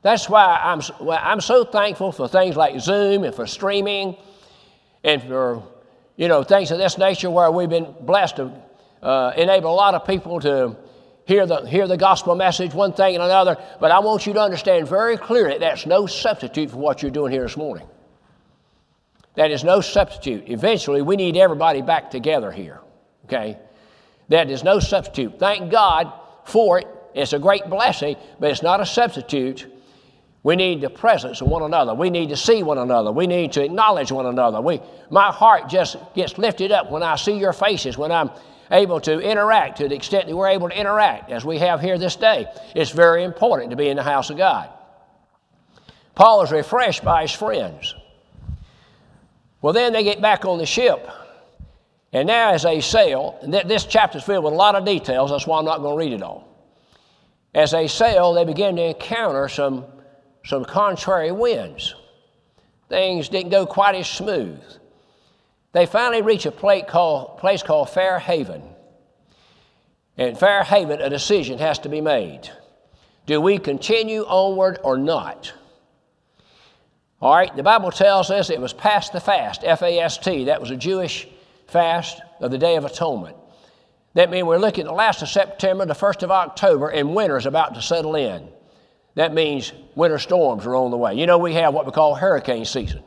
That's 0.00 0.30
why 0.30 0.58
I'm, 0.62 0.80
I'm 1.10 1.42
so 1.42 1.64
thankful 1.64 2.12
for 2.12 2.26
things 2.26 2.56
like 2.56 2.80
Zoom 2.80 3.24
and 3.24 3.34
for 3.34 3.46
streaming 3.46 4.16
and 5.04 5.22
for, 5.22 5.62
you 6.16 6.28
know, 6.28 6.42
things 6.42 6.70
of 6.70 6.78
this 6.78 6.96
nature 6.96 7.28
where 7.28 7.50
we've 7.50 7.68
been 7.68 7.94
blessed 8.00 8.36
to 8.36 8.50
uh, 9.02 9.32
enable 9.36 9.70
a 9.70 9.74
lot 9.74 9.94
of 9.94 10.06
people 10.06 10.40
to 10.40 10.74
hear 11.26 11.44
the, 11.44 11.66
hear 11.68 11.86
the 11.86 11.98
gospel 11.98 12.34
message, 12.34 12.72
one 12.72 12.94
thing 12.94 13.14
and 13.14 13.22
another. 13.22 13.58
But 13.78 13.90
I 13.90 13.98
want 13.98 14.26
you 14.26 14.32
to 14.32 14.40
understand 14.40 14.88
very 14.88 15.18
clearly 15.18 15.58
that's 15.58 15.84
no 15.84 16.06
substitute 16.06 16.70
for 16.70 16.78
what 16.78 17.02
you're 17.02 17.10
doing 17.10 17.30
here 17.30 17.42
this 17.42 17.58
morning. 17.58 17.86
That 19.38 19.52
is 19.52 19.62
no 19.62 19.80
substitute. 19.80 20.48
Eventually, 20.48 21.00
we 21.00 21.14
need 21.14 21.36
everybody 21.36 21.80
back 21.80 22.10
together 22.10 22.50
here. 22.50 22.80
Okay? 23.24 23.56
That 24.30 24.50
is 24.50 24.64
no 24.64 24.80
substitute. 24.80 25.38
Thank 25.38 25.70
God 25.70 26.12
for 26.44 26.80
it. 26.80 26.88
It's 27.14 27.32
a 27.32 27.38
great 27.38 27.70
blessing, 27.70 28.16
but 28.40 28.50
it's 28.50 28.64
not 28.64 28.80
a 28.80 28.86
substitute. 28.86 29.72
We 30.42 30.56
need 30.56 30.80
the 30.80 30.90
presence 30.90 31.40
of 31.40 31.46
one 31.46 31.62
another. 31.62 31.94
We 31.94 32.10
need 32.10 32.30
to 32.30 32.36
see 32.36 32.64
one 32.64 32.78
another. 32.78 33.12
We 33.12 33.28
need 33.28 33.52
to 33.52 33.64
acknowledge 33.64 34.10
one 34.10 34.26
another. 34.26 34.60
We, 34.60 34.80
my 35.08 35.30
heart 35.30 35.68
just 35.68 35.98
gets 36.16 36.36
lifted 36.36 36.72
up 36.72 36.90
when 36.90 37.04
I 37.04 37.14
see 37.14 37.38
your 37.38 37.52
faces, 37.52 37.96
when 37.96 38.10
I'm 38.10 38.30
able 38.72 39.00
to 39.02 39.20
interact 39.20 39.78
to 39.78 39.88
the 39.88 39.94
extent 39.94 40.26
that 40.26 40.34
we're 40.34 40.48
able 40.48 40.68
to 40.68 40.76
interact 40.76 41.30
as 41.30 41.44
we 41.44 41.58
have 41.58 41.80
here 41.80 41.96
this 41.96 42.16
day. 42.16 42.46
It's 42.74 42.90
very 42.90 43.22
important 43.22 43.70
to 43.70 43.76
be 43.76 43.88
in 43.88 43.96
the 43.96 44.02
house 44.02 44.30
of 44.30 44.36
God. 44.36 44.68
Paul 46.16 46.42
is 46.42 46.50
refreshed 46.50 47.04
by 47.04 47.22
his 47.22 47.30
friends. 47.30 47.94
Well, 49.60 49.72
then 49.72 49.92
they 49.92 50.04
get 50.04 50.20
back 50.20 50.44
on 50.44 50.58
the 50.58 50.66
ship. 50.66 51.08
And 52.12 52.26
now, 52.26 52.52
as 52.52 52.62
they 52.62 52.80
sail, 52.80 53.38
this 53.42 53.84
chapter 53.84 54.18
is 54.18 54.24
filled 54.24 54.44
with 54.44 54.54
a 54.54 54.56
lot 54.56 54.74
of 54.74 54.84
details, 54.84 55.30
that's 55.30 55.46
why 55.46 55.58
I'm 55.58 55.64
not 55.64 55.80
going 55.80 55.98
to 55.98 55.98
read 55.98 56.12
it 56.14 56.22
all. 56.22 56.48
As 57.54 57.72
they 57.72 57.88
sail, 57.88 58.32
they 58.32 58.44
begin 58.44 58.76
to 58.76 58.82
encounter 58.82 59.48
some, 59.48 59.84
some 60.44 60.64
contrary 60.64 61.32
winds. 61.32 61.94
Things 62.88 63.28
didn't 63.28 63.50
go 63.50 63.66
quite 63.66 63.94
as 63.94 64.08
smooth. 64.08 64.62
They 65.72 65.84
finally 65.86 66.22
reach 66.22 66.46
a 66.46 66.50
place 66.50 66.84
called, 66.88 67.38
place 67.38 67.62
called 67.62 67.90
Fair 67.90 68.18
Haven. 68.18 68.62
And 70.16 70.38
Fair 70.38 70.64
Haven, 70.64 71.00
a 71.00 71.10
decision 71.10 71.58
has 71.58 71.78
to 71.80 71.88
be 71.88 72.00
made. 72.00 72.50
Do 73.26 73.40
we 73.40 73.58
continue 73.58 74.22
onward 74.22 74.78
or 74.82 74.96
not? 74.96 75.52
All 77.20 77.34
right, 77.34 77.54
the 77.56 77.64
Bible 77.64 77.90
tells 77.90 78.30
us 78.30 78.48
it 78.48 78.60
was 78.60 78.72
past 78.72 79.12
the 79.12 79.20
fast, 79.20 79.64
F 79.64 79.82
A 79.82 79.98
S 79.98 80.18
T. 80.18 80.44
That 80.44 80.60
was 80.60 80.70
a 80.70 80.76
Jewish 80.76 81.26
fast 81.66 82.20
of 82.38 82.52
the 82.52 82.58
Day 82.58 82.76
of 82.76 82.84
Atonement. 82.84 83.36
That 84.14 84.30
means 84.30 84.46
we're 84.46 84.58
looking 84.58 84.84
at 84.84 84.88
the 84.88 84.94
last 84.94 85.20
of 85.22 85.28
September, 85.28 85.84
the 85.84 85.94
1st 85.94 86.22
of 86.22 86.30
October, 86.30 86.88
and 86.88 87.14
winter 87.14 87.36
is 87.36 87.46
about 87.46 87.74
to 87.74 87.82
settle 87.82 88.14
in. 88.14 88.48
That 89.16 89.34
means 89.34 89.72
winter 89.96 90.18
storms 90.18 90.64
are 90.64 90.76
on 90.76 90.92
the 90.92 90.96
way. 90.96 91.14
You 91.14 91.26
know, 91.26 91.38
we 91.38 91.54
have 91.54 91.74
what 91.74 91.86
we 91.86 91.92
call 91.92 92.14
hurricane 92.14 92.64
season. 92.64 93.02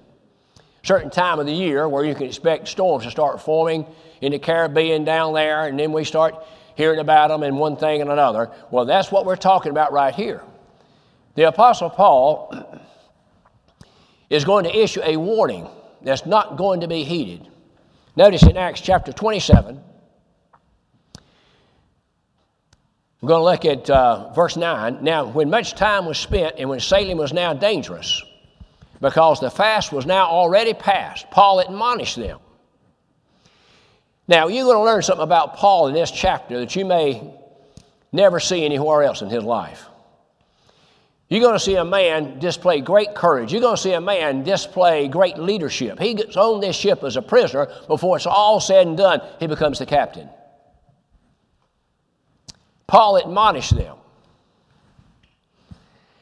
Certain 0.84 1.10
time 1.10 1.40
of 1.40 1.46
the 1.46 1.54
year 1.54 1.88
where 1.88 2.04
you 2.04 2.14
can 2.14 2.26
expect 2.26 2.68
storms 2.68 3.06
to 3.06 3.12
start 3.12 3.42
forming 3.42 3.86
in 4.20 4.34
the 4.34 4.40
Caribbean 4.40 5.06
down 5.06 5.34
there, 5.34 5.68
and 5.68 5.80
then 5.80 5.94
we 5.94 6.04
start 6.04 6.36
hearing 6.76 7.00
about 7.00 7.30
them 7.30 7.44
and 7.44 7.58
one 7.58 7.78
thing 7.78 8.02
and 8.02 8.12
another. 8.12 8.52
Well, 8.72 8.86
that's 8.86 9.10
what 9.12 9.26
we're 9.26 9.38
talking 9.38 9.72
about 9.72 9.94
right 9.94 10.14
here. 10.14 10.42
The 11.36 11.44
Apostle 11.44 11.90
Paul 11.90 12.61
is 14.32 14.46
going 14.46 14.64
to 14.64 14.76
issue 14.76 15.02
a 15.04 15.18
warning 15.18 15.68
that's 16.02 16.26
not 16.26 16.56
going 16.56 16.80
to 16.80 16.88
be 16.88 17.04
heeded. 17.04 17.48
Notice 18.16 18.44
in 18.44 18.56
Acts 18.56 18.80
chapter 18.80 19.12
27, 19.12 19.84
we're 23.22 23.28
going 23.28 23.40
to 23.40 23.44
look 23.44 23.66
at 23.66 23.90
uh, 23.90 24.32
verse 24.34 24.56
9. 24.56 25.04
Now, 25.04 25.26
when 25.26 25.50
much 25.50 25.76
time 25.76 26.06
was 26.06 26.18
spent 26.18 26.56
and 26.58 26.70
when 26.70 26.80
sailing 26.80 27.18
was 27.18 27.34
now 27.34 27.54
dangerous, 27.54 28.24
because 29.02 29.42
the 29.42 29.52
fast 29.52 29.92
was 29.92 30.06
now 30.06 30.28
already 30.28 30.74
past, 30.74 31.30
Paul 31.30 31.60
admonished 31.60 32.16
them. 32.16 32.40
Now, 34.30 34.48
you're 34.48 34.64
going 34.64 34.78
to 34.78 34.84
learn 34.84 35.02
something 35.02 35.24
about 35.24 35.58
Paul 35.58 35.88
in 35.88 35.94
this 35.94 36.10
chapter 36.10 36.60
that 36.60 36.74
you 36.74 36.86
may 36.86 37.34
never 38.14 38.40
see 38.40 38.64
anywhere 38.64 39.04
else 39.04 39.22
in 39.22 39.30
his 39.30 39.44
life. 39.44 39.88
You're 41.32 41.40
going 41.40 41.54
to 41.54 41.60
see 41.62 41.76
a 41.76 41.86
man 41.86 42.40
display 42.40 42.82
great 42.82 43.16
courage. 43.16 43.54
You're 43.54 43.62
going 43.62 43.78
to 43.78 43.82
see 43.82 43.94
a 43.94 44.02
man 44.02 44.44
display 44.44 45.08
great 45.08 45.38
leadership. 45.38 45.98
He 45.98 46.14
gets 46.14 46.36
on 46.36 46.60
this 46.60 46.76
ship 46.76 47.06
as 47.06 47.16
a 47.16 47.22
prisoner. 47.22 47.70
Before 47.88 48.18
it's 48.18 48.26
all 48.26 48.60
said 48.60 48.86
and 48.86 48.98
done, 48.98 49.22
he 49.40 49.48
becomes 49.48 49.80
the 49.80 49.86
captain. 49.86 50.30
Paul 52.86 53.16
admonished 53.16 53.74
them 53.74 53.96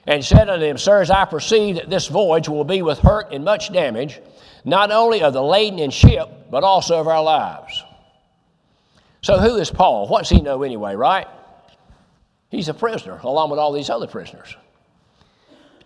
and 0.06 0.24
said 0.24 0.48
unto 0.48 0.64
them, 0.64 0.78
Sirs, 0.78 1.10
I 1.10 1.26
perceive 1.26 1.78
that 1.78 1.90
this 1.90 2.08
voyage 2.08 2.48
will 2.48 2.64
be 2.64 2.84
with 2.84 3.00
hurt 3.00 3.30
and 3.32 3.44
much 3.44 3.74
damage, 3.74 4.22
not 4.64 4.92
only 4.92 5.24
of 5.24 5.34
the 5.34 5.42
laden 5.42 5.80
and 5.80 5.92
ship, 5.92 6.30
but 6.52 6.64
also 6.64 7.00
of 7.00 7.08
our 7.08 7.24
lives. 7.24 7.84
So, 9.24 9.40
who 9.40 9.56
is 9.56 9.72
Paul? 9.72 10.08
What's 10.08 10.30
he 10.30 10.40
know 10.40 10.62
anyway, 10.62 10.94
right? 10.94 11.26
He's 12.52 12.70
a 12.70 12.76
prisoner, 12.76 13.20
along 13.24 13.50
with 13.50 13.58
all 13.58 13.74
these 13.74 13.90
other 13.90 14.06
prisoners. 14.06 14.56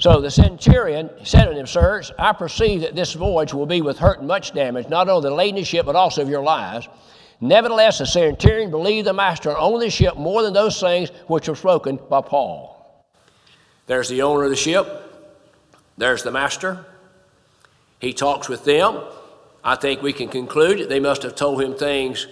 So 0.03 0.19
the 0.19 0.29
centurion 0.29 1.09
said 1.23 1.45
to 1.45 1.53
him, 1.53 1.65
Sirs, 1.65 2.11
I 2.19 2.33
perceive 2.33 2.81
that 2.81 2.93
this 2.93 3.13
voyage 3.13 3.53
will 3.53 3.65
be 3.65 3.79
with 3.79 3.97
hurt 3.99 4.19
and 4.19 4.27
much 4.27 4.51
damage, 4.51 4.89
not 4.89 5.07
only 5.07 5.29
the 5.29 5.33
laden 5.33 5.63
ship, 5.63 5.85
but 5.85 5.95
also 5.95 6.21
of 6.21 6.27
your 6.27 6.43
lives. 6.43 6.89
Nevertheless, 7.39 7.99
the 7.99 8.05
centurion 8.05 8.69
believed 8.69 9.07
the 9.07 9.13
master 9.13 9.47
and 9.47 9.57
owned 9.57 9.81
the 9.81 9.89
ship 9.89 10.17
more 10.17 10.43
than 10.43 10.51
those 10.51 10.77
things 10.77 11.09
which 11.27 11.47
were 11.47 11.55
spoken 11.55 12.01
by 12.09 12.19
Paul. 12.19 13.05
There's 13.87 14.09
the 14.09 14.23
owner 14.23 14.43
of 14.43 14.49
the 14.49 14.57
ship, 14.57 14.85
there's 15.97 16.21
the 16.21 16.31
master. 16.31 16.85
He 18.01 18.11
talks 18.11 18.49
with 18.49 18.65
them. 18.65 19.01
I 19.63 19.77
think 19.77 20.01
we 20.01 20.11
can 20.11 20.27
conclude 20.27 20.79
that 20.79 20.89
they 20.89 20.99
must 20.99 21.23
have 21.23 21.35
told 21.35 21.61
him 21.61 21.75
things 21.75 22.27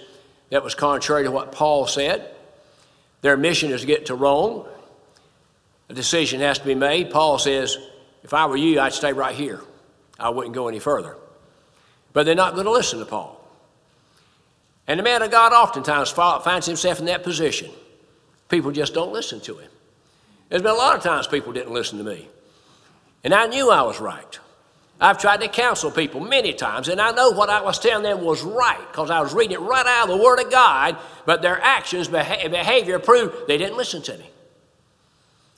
that 0.50 0.62
was 0.62 0.74
contrary 0.74 1.24
to 1.24 1.30
what 1.30 1.52
Paul 1.52 1.86
said. 1.86 2.34
Their 3.22 3.38
mission 3.38 3.70
is 3.70 3.80
to 3.80 3.86
get 3.86 4.04
to 4.06 4.14
Rome 4.14 4.66
a 5.92 5.94
decision 5.94 6.40
has 6.40 6.58
to 6.58 6.64
be 6.64 6.74
made. 6.74 7.10
Paul 7.10 7.38
says, 7.38 7.76
if 8.24 8.32
I 8.32 8.46
were 8.46 8.56
you, 8.56 8.80
I'd 8.80 8.94
stay 8.94 9.12
right 9.12 9.34
here. 9.34 9.60
I 10.18 10.30
wouldn't 10.30 10.54
go 10.54 10.66
any 10.66 10.78
further. 10.78 11.16
But 12.14 12.24
they're 12.24 12.34
not 12.34 12.54
going 12.54 12.64
to 12.64 12.72
listen 12.72 12.98
to 13.00 13.04
Paul. 13.04 13.38
And 14.88 14.98
the 14.98 15.04
man 15.04 15.20
of 15.20 15.30
God 15.30 15.52
oftentimes 15.52 16.10
finds 16.10 16.66
himself 16.66 16.98
in 16.98 17.04
that 17.06 17.22
position. 17.22 17.70
People 18.48 18.70
just 18.70 18.94
don't 18.94 19.12
listen 19.12 19.40
to 19.42 19.58
him. 19.58 19.70
There's 20.48 20.62
been 20.62 20.72
a 20.72 20.74
lot 20.74 20.96
of 20.96 21.02
times 21.02 21.26
people 21.26 21.52
didn't 21.52 21.74
listen 21.74 21.98
to 21.98 22.04
me. 22.04 22.26
And 23.22 23.34
I 23.34 23.46
knew 23.46 23.70
I 23.70 23.82
was 23.82 24.00
right. 24.00 24.38
I've 24.98 25.18
tried 25.18 25.42
to 25.42 25.48
counsel 25.48 25.90
people 25.90 26.20
many 26.20 26.54
times, 26.54 26.88
and 26.88 27.02
I 27.02 27.10
know 27.10 27.32
what 27.32 27.50
I 27.50 27.60
was 27.60 27.78
telling 27.78 28.02
them 28.02 28.24
was 28.24 28.42
right 28.42 28.80
because 28.90 29.10
I 29.10 29.20
was 29.20 29.34
reading 29.34 29.56
it 29.56 29.60
right 29.60 29.86
out 29.86 30.08
of 30.08 30.16
the 30.16 30.24
Word 30.24 30.40
of 30.40 30.50
God, 30.50 30.96
but 31.26 31.42
their 31.42 31.60
actions, 31.60 32.08
behavior 32.08 32.98
proved 32.98 33.46
they 33.46 33.58
didn't 33.58 33.76
listen 33.76 34.00
to 34.02 34.16
me. 34.16 34.30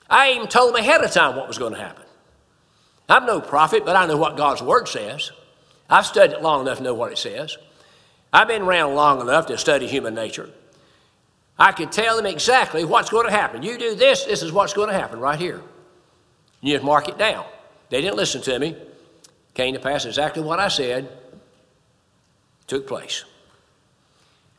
I 0.09 0.33
even 0.33 0.49
told 0.49 0.75
them 0.75 0.81
ahead 0.81 1.03
of 1.03 1.11
time 1.11 1.37
what 1.37 1.49
was 1.49 1.59
going 1.59 1.75
to 1.75 1.81
happen. 1.81 2.05
I'm 3.09 3.27
no 3.27 3.41
prophet, 3.41 3.85
but 3.85 3.97
I 3.97 4.07
know 4.07 4.17
what 4.17 4.37
God's 4.37 4.63
Word 4.63 4.89
says. 4.89 5.31
I've 5.89 6.07
studied 6.07 6.35
it 6.35 6.43
long 6.43 6.63
enough 6.63 6.79
to 6.79 6.85
know 6.85 6.95
what 6.95 7.13
it 7.13 7.19
says. 7.19 7.57
I've 8.33 8.49
been 8.49 8.63
around 8.63 8.95
long 8.95 9.21
enough 9.21 9.47
to 9.47 9.59
study 9.59 9.87
human 9.87 10.15
nature. 10.15 10.51
I 11.59 11.73
can 11.73 11.91
tell 11.91 12.17
them 12.17 12.27
exactly 12.27 12.85
what's 12.85 13.11
going 13.11 13.27
to 13.27 13.33
happen. 13.33 13.63
You 13.63 13.79
do 13.79 13.95
this, 13.95 14.25
this 14.25 14.43
is 14.43 14.53
what's 14.53 14.73
going 14.73 14.89
to 14.89 14.95
happen 14.95 15.21
right 15.21 15.39
here. 15.39 15.61
You 16.61 16.73
just 16.73 16.85
mark 16.85 17.09
it 17.09 17.19
down. 17.19 17.45
They 17.91 18.01
didn't 18.01 18.17
listen 18.17 18.43
to 18.43 18.59
me. 18.59 18.77
Came 19.53 19.75
to 19.75 19.81
pass 19.81 20.05
exactly 20.05 20.43
what 20.43 20.59
I 20.59 20.69
said 20.69 21.09
took 22.67 22.87
place. 22.87 23.25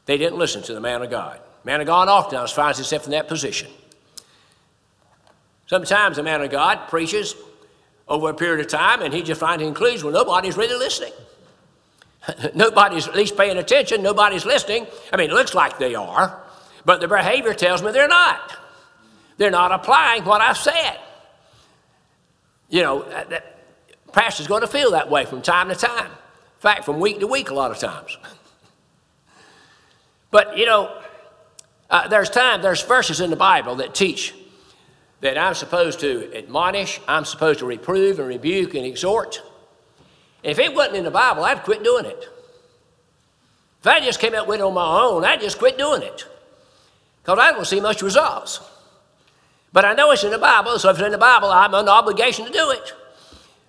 They 0.06 0.18
didn't 0.18 0.38
listen 0.38 0.62
to 0.64 0.74
the 0.74 0.80
man 0.80 1.02
of 1.02 1.10
God. 1.10 1.40
Man 1.64 1.82
of 1.82 1.88
God 1.88 2.08
oftentimes 2.08 2.52
finds 2.52 2.78
himself 2.78 3.06
in 3.06 3.12
that 3.12 3.28
position. 3.28 3.70
Sometimes 5.68 6.18
a 6.18 6.24
man 6.24 6.42
of 6.42 6.52
God 6.52 6.88
preaches 6.90 7.36
over 8.08 8.30
a 8.30 8.34
period 8.34 8.64
of 8.64 8.72
time 8.72 9.02
and 9.02 9.14
he 9.14 9.24
just 9.24 9.40
finds 9.40 9.62
he 9.62 9.68
concludes, 9.68 10.04
well, 10.04 10.14
nobody's 10.14 10.58
really 10.58 10.78
listening. 10.78 11.14
nobody's 12.56 13.08
at 13.08 13.16
least 13.16 13.36
paying 13.38 13.58
attention, 13.58 14.04
nobody's 14.04 14.46
listening. 14.46 14.88
I 15.12 15.18
mean, 15.18 15.30
it 15.30 15.34
looks 15.34 15.54
like 15.54 15.78
they 15.80 15.96
are, 15.96 16.42
but 16.86 17.02
the 17.02 17.08
behavior 17.08 17.54
tells 17.54 17.82
me 17.82 17.92
they're 17.92 18.08
not. 18.08 18.58
They're 19.38 19.52
not 19.52 19.72
applying 19.72 20.24
what 20.24 20.42
I've 20.42 20.58
said. 20.58 21.00
You 22.70 22.82
know, 22.82 23.10
that 23.10 23.58
pastor's 24.12 24.48
going 24.48 24.62
to 24.62 24.68
feel 24.68 24.92
that 24.92 25.10
way 25.10 25.26
from 25.26 25.42
time 25.42 25.70
to 25.70 25.76
time. 25.76 26.06
In 26.06 26.62
fact, 26.62 26.86
from 26.86 27.00
week 27.00 27.20
to 27.20 27.28
week, 27.28 27.50
a 27.50 27.54
lot 27.54 27.72
of 27.72 27.78
times. 27.78 28.18
but, 30.32 30.58
you 30.58 30.66
know, 30.66 31.02
uh, 31.90 32.08
there's 32.08 32.30
time, 32.30 32.62
there's 32.62 32.82
verses 32.82 33.20
in 33.20 33.30
the 33.30 33.36
Bible 33.36 33.76
that 33.76 33.94
teach 33.94 34.34
that 35.26 35.40
I'm 35.40 35.56
supposed 35.56 36.02
to 36.02 36.32
admonish, 36.36 37.02
I'm 37.08 37.26
supposed 37.26 37.58
to 37.60 37.66
reprove 37.66 38.20
and 38.20 38.28
rebuke 38.28 38.76
and 38.76 38.86
exhort. 38.86 39.42
And 40.44 40.52
if 40.52 40.60
it 40.60 40.76
wasn't 40.76 40.98
in 40.98 41.04
the 41.04 41.10
Bible, 41.10 41.44
I'd 41.44 41.64
quit 41.64 41.84
doing 41.84 42.06
it. 42.06 42.30
If 43.80 43.88
I 43.88 44.02
just 44.02 44.20
came 44.20 44.36
up 44.36 44.48
with 44.48 44.60
it 44.60 44.64
on 44.64 44.76
my 44.76 45.02
own, 45.02 45.26
I'd 45.26 45.42
just 45.42 45.58
quit 45.58 45.80
doing 45.80 46.04
it. 46.04 46.28
Because 47.24 47.40
I 47.40 47.52
don't 47.54 47.66
see 47.66 47.82
much 47.82 48.04
results. 48.04 48.60
But 49.74 49.84
I 49.84 49.96
know 49.96 50.12
it's 50.12 50.24
in 50.24 50.30
the 50.30 50.38
Bible, 50.38 50.78
so 50.78 50.92
if 50.92 50.98
it's 50.98 51.06
in 51.06 51.12
the 51.12 51.18
Bible, 51.18 51.50
I'm 51.50 51.74
under 51.74 51.90
obligation 51.90 52.46
to 52.46 52.52
do 52.52 52.70
it. 52.70 52.94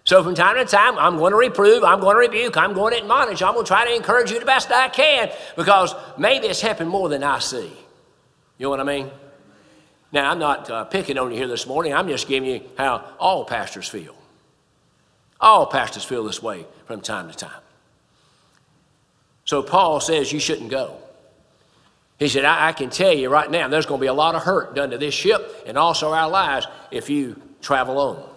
So 0.05 0.23
from 0.23 0.35
time 0.35 0.57
to 0.57 0.66
time, 0.66 0.99
I'm 0.99 1.16
going 1.16 1.33
to 1.33 1.38
reprove, 1.38 1.85
I'm 1.85 2.01
going 2.01 2.16
to 2.16 2.21
rebuke, 2.21 2.59
I'm 2.59 2.75
going 2.75 2.92
to 2.92 3.01
admonish, 3.01 3.40
I'm 3.40 3.55
going 3.55 3.64
to 3.64 3.69
try 3.69 3.87
to 3.87 3.97
encourage 3.97 4.31
you 4.31 4.38
the 4.38 4.45
best 4.45 4.71
I 4.71 4.90
can 4.90 5.33
because 5.57 5.95
maybe 6.19 6.49
it's 6.49 6.61
helping 6.61 6.88
more 6.88 7.09
than 7.09 7.25
I 7.25 7.38
see. 7.38 7.73
You 8.59 8.66
know 8.66 8.71
what 8.71 8.81
I 8.81 8.85
mean? 8.85 9.11
Now, 10.12 10.31
I'm 10.31 10.38
not 10.38 10.71
uh, 10.71 10.85
picking 10.85 11.19
on 11.19 11.31
you 11.31 11.37
here 11.37 11.49
this 11.49 11.66
morning. 11.66 11.92
I'm 11.92 12.09
just 12.09 12.29
giving 12.29 12.49
you 12.49 12.62
how 12.79 13.05
all 13.19 13.45
pastors 13.45 13.88
feel. 13.88 14.14
All 15.40 15.66
pastors 15.66 16.05
feel 16.05 16.25
this 16.25 16.42
way 16.42 16.66
from 16.87 17.01
time 17.01 17.29
to 17.31 17.37
time. 17.37 17.61
So 19.45 19.62
Paul 19.62 20.01
says 20.01 20.33
you 20.33 20.40
shouldn't 20.40 20.71
go. 20.71 20.97
He 22.19 22.29
said, 22.29 22.45
I, 22.45 22.69
I 22.69 22.73
can 22.73 22.90
tell 22.90 23.12
you 23.12 23.29
right 23.29 23.51
now, 23.51 23.69
there's 23.69 23.87
going 23.87 24.01
to 24.01 24.03
be 24.03 24.09
a 24.09 24.14
lot 24.14 24.35
of 24.35 24.42
hurt 24.42 24.75
done 24.75 24.90
to 24.90 24.99
this 24.99 25.14
ship 25.14 25.64
and 25.66 25.77
also 25.77 26.12
our 26.12 26.29
lives 26.29 26.66
if 26.90 27.11
you 27.11 27.40
travel 27.61 27.99
on. 27.99 28.29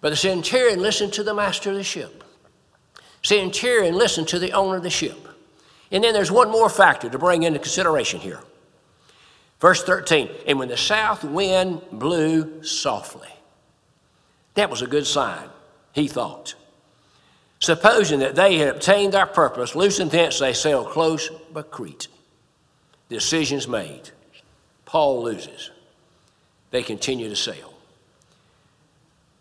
But 0.00 0.10
the 0.10 0.16
centurion 0.16 0.80
listened 0.80 1.12
to 1.14 1.22
the 1.22 1.34
master 1.34 1.70
of 1.70 1.76
the 1.76 1.84
ship. 1.84 2.24
Centurion 3.22 3.94
listened 3.94 4.28
to 4.28 4.38
the 4.40 4.52
owner 4.52 4.76
of 4.76 4.82
the 4.82 4.90
ship. 4.90 5.28
And 5.92 6.02
then 6.02 6.12
there's 6.12 6.32
one 6.32 6.50
more 6.50 6.68
factor 6.68 7.08
to 7.08 7.18
bring 7.18 7.44
into 7.44 7.60
consideration 7.60 8.18
here. 8.18 8.40
Verse 9.62 9.84
13, 9.84 10.28
and 10.48 10.58
when 10.58 10.66
the 10.66 10.76
south 10.76 11.22
wind 11.22 11.82
blew 11.92 12.64
softly, 12.64 13.28
that 14.54 14.68
was 14.68 14.82
a 14.82 14.88
good 14.88 15.06
sign, 15.06 15.48
he 15.92 16.08
thought. 16.08 16.56
Supposing 17.60 18.18
that 18.18 18.34
they 18.34 18.58
had 18.58 18.70
obtained 18.70 19.14
their 19.14 19.24
purpose, 19.24 19.76
loosened 19.76 20.10
thence 20.10 20.40
they 20.40 20.52
sailed 20.52 20.88
close 20.88 21.30
but 21.52 21.70
Crete. 21.70 22.08
Decisions 23.08 23.68
made. 23.68 24.10
Paul 24.84 25.22
loses. 25.22 25.70
They 26.72 26.82
continue 26.82 27.28
to 27.28 27.36
sail. 27.36 27.72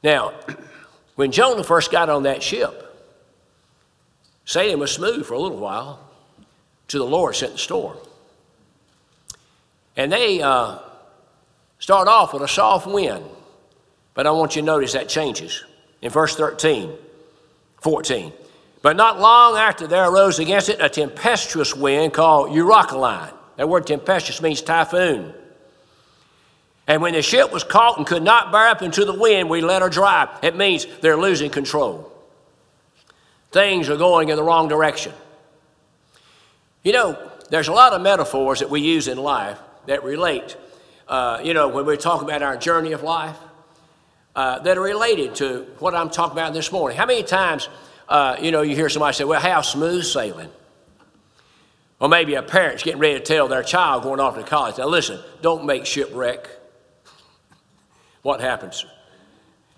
Now, 0.04 0.34
when 1.16 1.32
Jonah 1.32 1.64
first 1.64 1.92
got 1.92 2.10
on 2.10 2.24
that 2.24 2.44
ship, 2.44 2.96
sailing 4.46 4.78
was 4.78 4.92
smooth 4.92 5.26
for 5.26 5.34
a 5.34 5.40
little 5.40 5.58
while, 5.58 6.00
till 6.88 7.04
the 7.04 7.12
Lord 7.12 7.36
sent 7.36 7.54
the 7.54 7.58
storm. 7.58 7.98
And 9.96 10.12
they 10.12 10.42
uh, 10.42 10.80
start 11.80 12.08
off 12.08 12.34
with 12.34 12.44
a 12.44 12.48
soft 12.48 12.88
wind, 12.88 13.26
but 14.14 14.26
I 14.26 14.32
want 14.32 14.56
you 14.56 14.62
to 14.62 14.66
notice 14.66 14.94
that 14.94 15.10
changes. 15.10 15.64
in 16.02 16.10
verse 16.10 16.36
13, 16.36 16.92
14. 17.82 18.34
But 18.82 18.98
not 18.98 19.20
long 19.20 19.58
after 19.58 19.86
there 19.86 20.10
arose 20.10 20.40
against 20.40 20.70
it 20.70 20.82
a 20.82 20.90
tempestuous 20.90 21.76
wind 21.76 22.14
called 22.14 22.50
Euroclydon. 22.50 23.34
That 23.58 23.70
word 23.70 23.86
tempestuous 23.86 24.42
means 24.42 24.62
typhoon. 24.62 25.34
And 26.88 27.02
when 27.02 27.14
the 27.14 27.22
ship 27.22 27.54
was 27.54 27.64
caught 27.64 27.98
and 27.98 28.08
could 28.08 28.24
not 28.24 28.52
bear 28.52 28.68
up 28.68 28.82
into 28.82 29.06
the 29.06 29.14
wind, 29.14 29.50
we 29.50 29.62
let 29.62 29.82
her 29.82 29.90
drive. 29.90 30.30
It 30.42 30.56
means 30.56 30.88
they're 31.02 31.18
losing 31.18 31.52
control. 31.52 32.12
Things 33.52 33.90
are 33.90 33.98
going 33.98 34.30
in 34.30 34.36
the 34.36 34.44
wrong 34.44 34.68
direction. 34.68 35.14
You 36.84 36.94
know, 36.94 37.32
there's 37.50 37.68
a 37.68 37.74
lot 37.74 37.94
of 37.94 38.02
metaphors 38.02 38.60
that 38.60 38.70
we 38.70 38.82
use 38.82 39.08
in 39.08 39.18
life 39.18 39.60
that 39.86 40.04
relate. 40.04 40.56
Uh, 41.08 41.42
you 41.44 41.54
know, 41.54 41.68
when 41.68 41.86
we 41.86 41.98
talk 41.98 42.22
about 42.22 42.42
our 42.42 42.58
journey 42.58 42.94
of 42.94 43.04
life, 43.04 43.38
uh, 44.36 44.60
that 44.60 44.78
are 44.78 44.82
related 44.82 45.36
to 45.36 45.68
what 45.80 45.94
I'm 45.94 46.10
talking 46.10 46.34
about 46.34 46.54
this 46.54 46.72
morning. 46.72 46.98
How 46.98 47.06
many 47.06 47.24
times, 47.24 47.68
uh, 48.08 48.38
you 48.42 48.52
know, 48.52 48.62
you 48.62 48.76
hear 48.76 48.90
somebody 48.90 49.14
say, 49.14 49.24
well, 49.24 49.42
how 49.42 49.62
smooth 49.62 50.06
sailing? 50.06 50.50
Or 52.00 52.10
maybe 52.10 52.36
a 52.36 52.42
parent's 52.42 52.82
getting 52.82 53.00
ready 53.00 53.16
to 53.16 53.20
tell 53.20 53.48
their 53.48 53.64
child 53.64 54.04
going 54.04 54.20
off 54.20 54.36
to 54.36 54.44
college, 54.44 54.78
now 54.78 54.88
listen, 54.88 55.20
don't 55.42 55.66
make 55.66 55.86
shipwreck. 55.86 56.50
what 58.22 58.40
happens? 58.40 58.86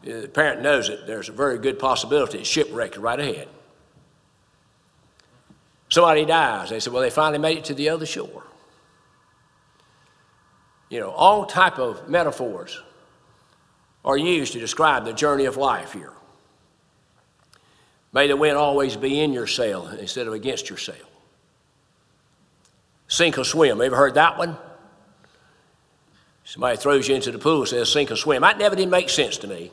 The 0.04 0.28
parent 0.28 0.62
knows 0.62 0.90
it. 0.90 1.08
There's 1.08 1.30
a 1.30 1.34
very 1.34 1.58
good 1.58 1.80
possibility 1.80 2.44
shipwreck 2.44 2.98
right 2.98 3.20
ahead. 3.20 3.48
Somebody 5.90 6.26
dies. 6.26 6.70
They 6.70 6.80
say, 6.80 6.92
well, 6.92 7.02
they 7.02 7.10
finally 7.10 7.40
made 7.40 7.58
it 7.60 7.66
to 7.66 7.74
the 7.74 7.90
other 7.90 8.06
shore. 8.06 8.44
You 10.90 11.00
know, 11.00 11.10
all 11.10 11.46
type 11.46 11.80
of 11.80 12.08
metaphors 12.10 12.82
are 14.06 14.18
used 14.18 14.54
to 14.54 14.60
describe 14.60 15.06
the 15.06 15.14
journey 15.14 15.46
of 15.46 15.58
life 15.58 15.94
here. 15.94 16.12
May 18.12 18.28
the 18.28 18.38
wind 18.38 18.58
always 18.58 18.96
be 18.96 19.20
in 19.22 19.34
your 19.34 19.48
sail 19.48 19.88
instead 19.88 20.28
of 20.28 20.34
against 20.34 20.70
your 20.70 20.78
sail. 20.78 20.96
Sink 23.08 23.38
or 23.38 23.44
swim. 23.44 23.82
Ever 23.82 23.96
heard 23.96 24.16
that 24.16 24.38
one? 24.38 24.58
Somebody 26.44 26.78
throws 26.78 27.08
you 27.08 27.16
into 27.16 27.32
the 27.32 27.40
pool 27.40 27.62
and 27.62 27.68
says 27.68 27.92
sink 27.92 28.12
or 28.12 28.16
swim. 28.16 28.42
That 28.42 28.58
never 28.58 28.76
did 28.76 28.90
make 28.90 29.10
sense 29.10 29.38
to 29.38 29.48
me. 29.48 29.72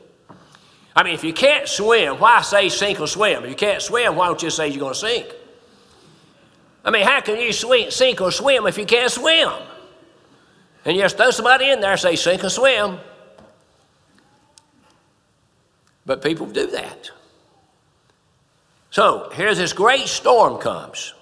I 0.95 1.03
mean, 1.03 1.13
if 1.13 1.23
you 1.23 1.33
can't 1.33 1.67
swim, 1.67 2.19
why 2.19 2.41
say 2.41 2.69
sink 2.69 2.99
or 2.99 3.07
swim? 3.07 3.43
If 3.43 3.49
you 3.49 3.55
can't 3.55 3.81
swim, 3.81 4.15
why 4.15 4.27
don't 4.27 4.41
you 4.41 4.49
say 4.49 4.67
you're 4.69 4.79
going 4.79 4.93
to 4.93 4.99
sink? 4.99 5.27
I 6.83 6.89
mean, 6.89 7.05
how 7.05 7.21
can 7.21 7.37
you 7.37 7.51
sink 7.53 8.21
or 8.21 8.31
swim 8.31 8.65
if 8.65 8.77
you 8.77 8.85
can't 8.85 9.11
swim? 9.11 9.51
And 10.85 10.97
just 10.97 11.17
throw 11.17 11.31
somebody 11.31 11.69
in 11.69 11.79
there 11.79 11.91
and 11.91 11.99
say 11.99 12.15
sink 12.15 12.43
or 12.43 12.49
swim. 12.49 12.97
But 16.05 16.23
people 16.23 16.47
do 16.47 16.67
that. 16.67 17.11
So 18.89 19.29
here's 19.33 19.57
this 19.57 19.73
great 19.73 20.07
storm 20.07 20.59
comes. 20.59 21.13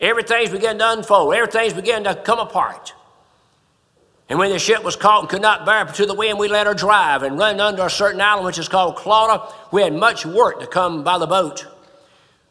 Everything's 0.00 0.50
beginning 0.50 0.78
to 0.78 0.92
unfold. 0.92 1.34
Everything's 1.34 1.74
beginning 1.74 2.04
to 2.04 2.14
come 2.14 2.38
apart. 2.38 2.94
And 4.30 4.38
when 4.38 4.50
the 4.50 4.58
ship 4.58 4.82
was 4.84 4.96
caught 4.96 5.20
and 5.20 5.28
could 5.28 5.42
not 5.42 5.66
bear 5.66 5.84
to 5.84 6.06
the 6.06 6.14
wind, 6.14 6.38
we 6.38 6.48
let 6.48 6.66
her 6.66 6.74
drive 6.74 7.22
and 7.22 7.38
run 7.38 7.60
under 7.60 7.84
a 7.84 7.90
certain 7.90 8.20
island 8.20 8.46
which 8.46 8.58
is 8.58 8.68
called 8.68 8.96
Clauda. 8.96 9.52
We 9.72 9.82
had 9.82 9.92
much 9.92 10.24
work 10.24 10.60
to 10.60 10.66
come 10.66 11.04
by 11.04 11.18
the 11.18 11.26
boat, 11.26 11.66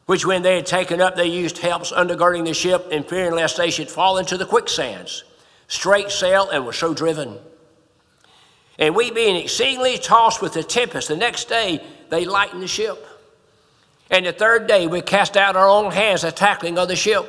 which 0.06 0.26
when 0.26 0.42
they 0.42 0.58
had 0.58 0.66
taken 0.66 1.02
up, 1.02 1.16
they 1.16 1.28
used 1.28 1.58
helps 1.58 1.92
undergirding 1.92 2.46
the 2.46 2.54
ship 2.54 2.88
and 2.92 3.08
fearing 3.08 3.34
lest 3.34 3.58
they 3.58 3.72
should 3.72 3.90
fall 3.90 4.18
into 4.18 4.38
the 4.38 4.46
quicksands. 4.46 5.24
Straight 5.70 6.10
sail 6.10 6.50
and 6.50 6.66
were 6.66 6.74
so 6.74 6.94
driven. 6.96 7.38
And 8.80 8.96
we 8.96 9.12
being 9.12 9.36
exceedingly 9.36 10.00
tossed 10.00 10.42
with 10.42 10.54
the 10.54 10.64
tempest, 10.64 11.08
the 11.08 11.16
next 11.16 11.48
day 11.48 11.82
they 12.10 12.26
lightened 12.26 12.64
the 12.64 12.68
ship. 12.68 13.06
And 14.10 14.26
the 14.26 14.34
third 14.34 14.68
day 14.68 14.88
we 14.88 15.02
cast 15.02 15.38
out 15.38 15.56
our 15.56 15.70
own 15.70 15.92
hands 15.92 16.24
the 16.24 16.32
tackling 16.32 16.80
of 16.80 16.88
the 16.88 16.96
ship. 16.96 17.24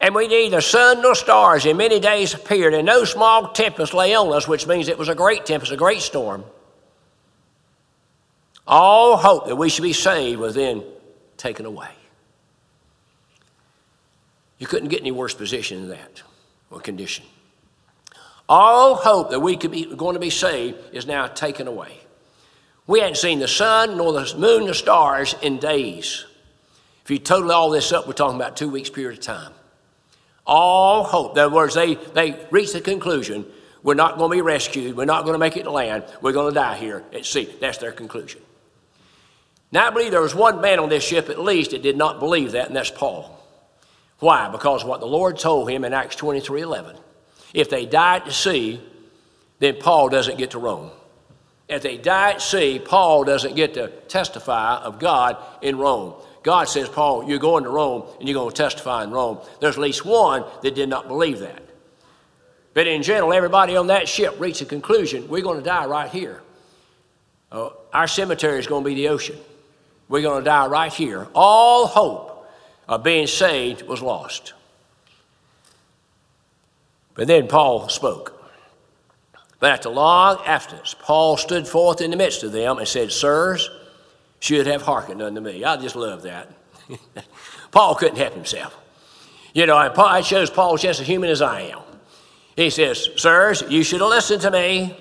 And 0.00 0.14
we 0.14 0.28
neither 0.28 0.62
sun 0.62 1.02
nor 1.02 1.14
stars 1.14 1.66
in 1.66 1.76
many 1.76 2.00
days 2.00 2.32
appeared, 2.32 2.72
and 2.72 2.86
no 2.86 3.04
small 3.04 3.52
tempest 3.52 3.92
lay 3.92 4.14
on 4.14 4.32
us, 4.32 4.48
which 4.48 4.66
means 4.66 4.88
it 4.88 4.98
was 4.98 5.10
a 5.10 5.14
great 5.14 5.44
tempest, 5.44 5.72
a 5.72 5.76
great 5.76 6.00
storm. 6.00 6.42
All 8.66 9.18
hope 9.18 9.46
that 9.46 9.56
we 9.56 9.68
should 9.68 9.82
be 9.82 9.92
saved 9.92 10.40
was 10.40 10.54
then 10.54 10.82
taken 11.36 11.66
away. 11.66 11.90
You 14.58 14.66
couldn't 14.66 14.88
get 14.88 15.00
any 15.00 15.12
worse 15.12 15.34
position 15.34 15.82
than 15.82 15.98
that 15.98 16.22
or 16.74 16.80
condition. 16.80 17.24
All 18.48 18.96
hope 18.96 19.30
that 19.30 19.40
we 19.40 19.56
could 19.56 19.70
be 19.70 19.86
going 19.86 20.14
to 20.14 20.20
be 20.20 20.30
saved 20.30 20.76
is 20.92 21.06
now 21.06 21.26
taken 21.26 21.66
away. 21.66 21.98
We 22.86 23.00
hadn't 23.00 23.16
seen 23.16 23.38
the 23.38 23.48
sun 23.48 23.96
nor 23.96 24.12
the 24.12 24.34
moon 24.36 24.66
nor 24.66 24.74
stars 24.74 25.34
in 25.40 25.58
days. 25.58 26.26
If 27.04 27.10
you 27.10 27.18
total 27.18 27.52
all 27.52 27.70
this 27.70 27.92
up, 27.92 28.06
we're 28.06 28.12
talking 28.12 28.36
about 28.36 28.56
two 28.56 28.68
weeks 28.68 28.90
period 28.90 29.18
of 29.18 29.24
time. 29.24 29.52
All 30.46 31.04
hope. 31.04 31.32
In 31.32 31.38
other 31.38 31.54
words, 31.54 31.74
they, 31.74 31.94
they 31.94 32.38
reached 32.50 32.74
the 32.74 32.80
conclusion 32.82 33.46
we're 33.84 33.94
not 33.94 34.16
going 34.16 34.30
to 34.30 34.36
be 34.36 34.40
rescued. 34.40 34.96
We're 34.96 35.04
not 35.04 35.24
going 35.24 35.34
to 35.34 35.38
make 35.38 35.58
it 35.58 35.64
to 35.64 35.70
land. 35.70 36.04
We're 36.22 36.32
going 36.32 36.52
to 36.52 36.54
die 36.58 36.76
here 36.76 37.04
at 37.12 37.26
sea. 37.26 37.54
That's 37.60 37.76
their 37.78 37.92
conclusion. 37.92 38.40
Now, 39.70 39.88
I 39.88 39.90
believe 39.90 40.10
there 40.10 40.22
was 40.22 40.34
one 40.34 40.62
man 40.62 40.78
on 40.78 40.88
this 40.88 41.04
ship 41.04 41.28
at 41.28 41.38
least 41.38 41.72
that 41.72 41.82
did 41.82 41.96
not 41.96 42.18
believe 42.18 42.52
that, 42.52 42.66
and 42.66 42.74
that's 42.74 42.90
Paul. 42.90 43.33
Why? 44.18 44.48
Because 44.48 44.84
what 44.84 45.00
the 45.00 45.06
Lord 45.06 45.38
told 45.38 45.68
him 45.70 45.84
in 45.84 45.92
Acts 45.92 46.16
23 46.16 46.62
11 46.62 46.96
if 47.54 47.70
they 47.70 47.86
die 47.86 48.16
at 48.16 48.32
sea, 48.32 48.80
then 49.60 49.76
Paul 49.76 50.08
doesn't 50.08 50.36
get 50.36 50.50
to 50.50 50.58
Rome. 50.58 50.90
If 51.68 51.82
they 51.82 51.96
die 51.96 52.32
at 52.32 52.42
sea, 52.42 52.78
Paul 52.84 53.24
doesn't 53.24 53.54
get 53.54 53.74
to 53.74 53.88
testify 54.08 54.76
of 54.78 54.98
God 54.98 55.36
in 55.62 55.78
Rome. 55.78 56.14
God 56.42 56.64
says, 56.64 56.88
Paul, 56.88 57.26
you're 57.26 57.38
going 57.38 57.64
to 57.64 57.70
Rome 57.70 58.04
and 58.18 58.28
you're 58.28 58.34
going 58.34 58.50
to 58.50 58.56
testify 58.56 59.04
in 59.04 59.10
Rome. 59.10 59.38
There's 59.60 59.76
at 59.76 59.80
least 59.80 60.04
one 60.04 60.44
that 60.62 60.74
did 60.74 60.88
not 60.88 61.08
believe 61.08 61.38
that. 61.38 61.62
But 62.74 62.88
in 62.88 63.02
general, 63.02 63.32
everybody 63.32 63.76
on 63.76 63.86
that 63.86 64.08
ship 64.08 64.38
reached 64.38 64.58
the 64.58 64.66
conclusion 64.66 65.28
we're 65.28 65.42
going 65.42 65.58
to 65.58 65.64
die 65.64 65.86
right 65.86 66.10
here. 66.10 66.42
Uh, 67.50 67.70
our 67.92 68.08
cemetery 68.08 68.58
is 68.58 68.66
going 68.66 68.82
to 68.82 68.88
be 68.88 68.96
the 68.96 69.08
ocean. 69.08 69.38
We're 70.08 70.22
going 70.22 70.42
to 70.42 70.44
die 70.44 70.66
right 70.66 70.92
here. 70.92 71.28
All 71.34 71.86
hope 71.86 72.33
of 72.88 73.02
being 73.02 73.26
saved 73.26 73.82
was 73.82 74.02
lost. 74.02 74.52
But 77.14 77.26
then 77.26 77.46
Paul 77.46 77.88
spoke. 77.88 78.32
But 79.60 79.70
after 79.70 79.88
long 79.88 80.38
abstinence, 80.44 80.94
Paul 80.98 81.36
stood 81.36 81.66
forth 81.66 82.00
in 82.00 82.10
the 82.10 82.16
midst 82.16 82.42
of 82.42 82.52
them 82.52 82.78
and 82.78 82.86
said, 82.86 83.12
Sirs, 83.12 83.70
should 84.40 84.66
have 84.66 84.82
hearkened 84.82 85.22
unto 85.22 85.40
me. 85.40 85.64
I 85.64 85.76
just 85.76 85.96
love 85.96 86.22
that. 86.22 86.50
Paul 87.70 87.94
couldn't 87.94 88.18
help 88.18 88.34
himself. 88.34 88.76
You 89.54 89.66
know, 89.66 89.80
it 89.80 90.24
shows 90.24 90.50
Paul's 90.50 90.82
just 90.82 91.00
as 91.00 91.06
human 91.06 91.30
as 91.30 91.40
I 91.40 91.62
am. 91.62 91.80
He 92.56 92.70
says, 92.70 93.08
Sirs, 93.16 93.62
you 93.68 93.82
should 93.82 94.00
have 94.00 94.10
listened 94.10 94.42
to 94.42 94.50
me. 94.50 94.96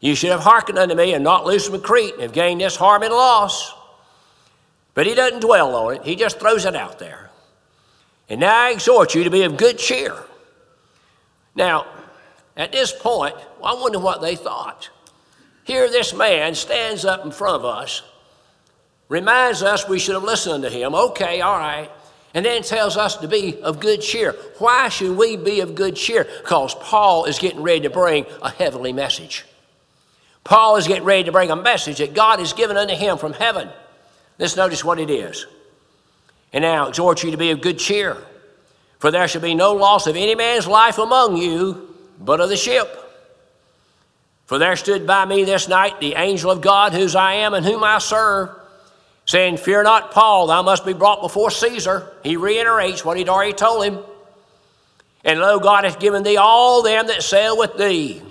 You 0.00 0.14
should 0.14 0.30
have 0.30 0.40
hearkened 0.40 0.78
unto 0.78 0.94
me 0.94 1.14
and 1.14 1.22
not 1.22 1.44
loosed 1.44 1.70
from 1.70 1.80
Crete 1.80 2.14
and 2.14 2.22
have 2.22 2.32
gained 2.32 2.60
this 2.60 2.76
harm 2.76 3.02
and 3.02 3.12
loss. 3.12 3.72
But 4.98 5.06
he 5.06 5.14
doesn't 5.14 5.38
dwell 5.38 5.76
on 5.76 5.94
it, 5.94 6.02
he 6.02 6.16
just 6.16 6.40
throws 6.40 6.64
it 6.64 6.74
out 6.74 6.98
there. 6.98 7.30
And 8.28 8.40
now 8.40 8.64
I 8.66 8.70
exhort 8.70 9.14
you 9.14 9.22
to 9.22 9.30
be 9.30 9.44
of 9.44 9.56
good 9.56 9.78
cheer 9.78 10.24
now, 11.58 11.86
at 12.56 12.70
this 12.70 12.92
point, 12.92 13.34
I 13.62 13.74
wonder 13.74 13.98
what 13.98 14.22
they 14.22 14.36
thought. 14.36 14.90
Here, 15.64 15.90
this 15.90 16.14
man 16.14 16.54
stands 16.54 17.04
up 17.04 17.24
in 17.24 17.32
front 17.32 17.56
of 17.56 17.64
us, 17.64 18.02
reminds 19.08 19.64
us 19.64 19.88
we 19.88 19.98
should 19.98 20.14
have 20.14 20.22
listened 20.22 20.62
to 20.62 20.70
him. 20.70 20.94
Okay, 20.94 21.40
all 21.40 21.58
right. 21.58 21.90
And 22.32 22.46
then 22.46 22.62
tells 22.62 22.96
us 22.96 23.16
to 23.16 23.26
be 23.26 23.60
of 23.62 23.80
good 23.80 24.00
cheer. 24.00 24.36
Why 24.58 24.88
should 24.88 25.16
we 25.16 25.36
be 25.36 25.60
of 25.60 25.74
good 25.74 25.96
cheer? 25.96 26.28
Because 26.42 26.76
Paul 26.76 27.24
is 27.24 27.40
getting 27.40 27.62
ready 27.62 27.80
to 27.80 27.90
bring 27.90 28.24
a 28.40 28.50
heavenly 28.50 28.92
message. 28.92 29.44
Paul 30.44 30.76
is 30.76 30.86
getting 30.86 31.04
ready 31.04 31.24
to 31.24 31.32
bring 31.32 31.50
a 31.50 31.56
message 31.56 31.98
that 31.98 32.14
God 32.14 32.38
has 32.38 32.52
given 32.52 32.76
unto 32.76 32.94
him 32.94 33.18
from 33.18 33.32
heaven. 33.32 33.68
Let's 34.38 34.56
notice 34.56 34.84
what 34.84 35.00
it 35.00 35.10
is. 35.10 35.46
And 36.52 36.62
now 36.62 36.88
exhort 36.88 37.22
you 37.22 37.32
to 37.32 37.36
be 37.36 37.50
of 37.50 37.60
good 37.60 37.78
cheer. 37.78 38.16
For 38.98 39.10
there 39.10 39.28
shall 39.28 39.42
be 39.42 39.54
no 39.54 39.74
loss 39.74 40.06
of 40.06 40.16
any 40.16 40.34
man's 40.34 40.66
life 40.66 40.98
among 40.98 41.36
you, 41.36 41.94
but 42.18 42.40
of 42.40 42.48
the 42.48 42.56
ship. 42.56 42.88
For 44.46 44.58
there 44.58 44.76
stood 44.76 45.06
by 45.06 45.24
me 45.24 45.44
this 45.44 45.68
night 45.68 46.00
the 46.00 46.14
angel 46.14 46.50
of 46.50 46.60
God, 46.60 46.92
whose 46.92 47.14
I 47.14 47.34
am 47.34 47.52
and 47.54 47.66
whom 47.66 47.84
I 47.84 47.98
serve, 47.98 48.50
saying, 49.26 49.58
Fear 49.58 49.82
not, 49.82 50.10
Paul, 50.10 50.46
thou 50.46 50.62
must 50.62 50.86
be 50.86 50.94
brought 50.94 51.20
before 51.20 51.50
Caesar. 51.50 52.10
He 52.24 52.36
reiterates 52.36 53.04
what 53.04 53.18
he'd 53.18 53.28
already 53.28 53.52
told 53.52 53.84
him. 53.84 53.98
And 55.24 55.38
lo, 55.38 55.58
God 55.60 55.84
hath 55.84 56.00
given 56.00 56.22
thee 56.22 56.38
all 56.38 56.82
them 56.82 57.08
that 57.08 57.22
sail 57.22 57.58
with 57.58 57.76
thee. 57.76 58.22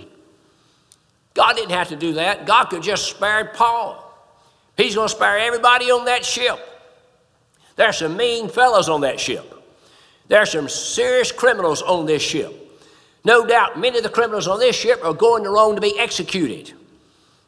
God 1.33 1.55
didn't 1.55 1.71
have 1.71 1.89
to 1.89 1.95
do 1.95 2.13
that. 2.13 2.47
God 2.47 2.65
could 2.65 2.81
just 2.81 3.07
spare 3.07 3.45
Paul. 3.45 4.06
He's 4.77 4.95
going 4.95 5.09
to 5.09 5.15
spare 5.15 5.39
everybody 5.39 5.91
on 5.91 6.05
that 6.05 6.23
ship. 6.23 6.59
There's 7.75 7.97
some 7.97 8.15
mean 8.15 8.47
fellows 8.47 8.87
on 8.89 9.01
that 9.01 9.19
ship. 9.19 9.53
There 10.27 10.39
are 10.41 10.45
some 10.45 10.69
serious 10.69 11.31
criminals 11.31 11.81
on 11.81 12.05
this 12.05 12.21
ship. 12.21 12.53
No 13.25 13.45
doubt 13.45 13.79
many 13.79 13.97
of 13.97 14.03
the 14.03 14.09
criminals 14.09 14.47
on 14.47 14.59
this 14.59 14.75
ship 14.75 15.03
are 15.03 15.13
going 15.13 15.43
to 15.43 15.49
Rome 15.49 15.75
to 15.75 15.81
be 15.81 15.97
executed. 15.99 16.73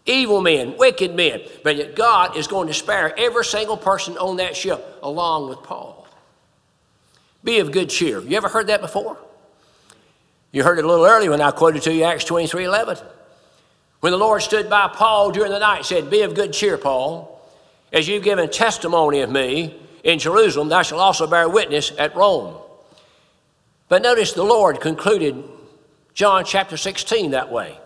evil 0.06 0.42
men, 0.42 0.76
wicked 0.78 1.14
men. 1.16 1.42
But 1.64 1.76
yet 1.76 1.96
God 1.96 2.36
is 2.36 2.48
going 2.48 2.68
to 2.68 2.74
spare 2.74 3.18
every 3.18 3.46
single 3.46 3.78
person 3.78 4.18
on 4.18 4.38
that 4.38 4.58
ship 4.58 5.00
along 5.04 5.50
with 5.50 5.62
Paul. 5.62 6.08
Be 7.44 7.60
of 7.60 7.72
good 7.72 7.90
cheer. 7.90 8.20
You 8.22 8.36
ever 8.38 8.50
heard 8.50 8.68
that 8.68 8.82
before? 8.82 9.18
You 10.52 10.64
heard 10.64 10.80
it 10.80 10.86
a 10.86 10.88
little 10.88 11.06
earlier 11.06 11.30
when 11.30 11.42
I 11.42 11.52
quoted 11.52 11.84
to 11.84 11.94
you 11.94 12.04
Acts 12.04 12.24
23 12.24 12.66
11. 12.66 12.98
When 14.00 14.12
the 14.12 14.18
Lord 14.18 14.42
stood 14.42 14.70
by 14.70 14.88
Paul 14.88 15.32
during 15.32 15.52
the 15.52 15.60
night, 15.60 15.86
said, 15.86 16.10
Be 16.10 16.22
of 16.22 16.36
good 16.36 16.54
cheer, 16.54 16.78
Paul. 16.78 17.40
As 17.92 18.08
you've 18.08 18.24
given 18.24 18.50
testimony 18.50 19.22
of 19.22 19.30
me 19.30 19.76
in 20.04 20.20
Jerusalem, 20.20 20.70
thou 20.70 20.84
shalt 20.84 21.02
also 21.02 21.28
bear 21.28 21.50
witness 21.50 21.92
at 21.98 22.16
Rome. 22.16 22.56
But 23.90 24.04
notice 24.04 24.34
the 24.34 24.44
Lord 24.44 24.80
concluded 24.80 25.44
John 26.14 26.46
chapter 26.46 26.78
16 26.78 27.32
that 27.32 27.52
way. 27.52 27.78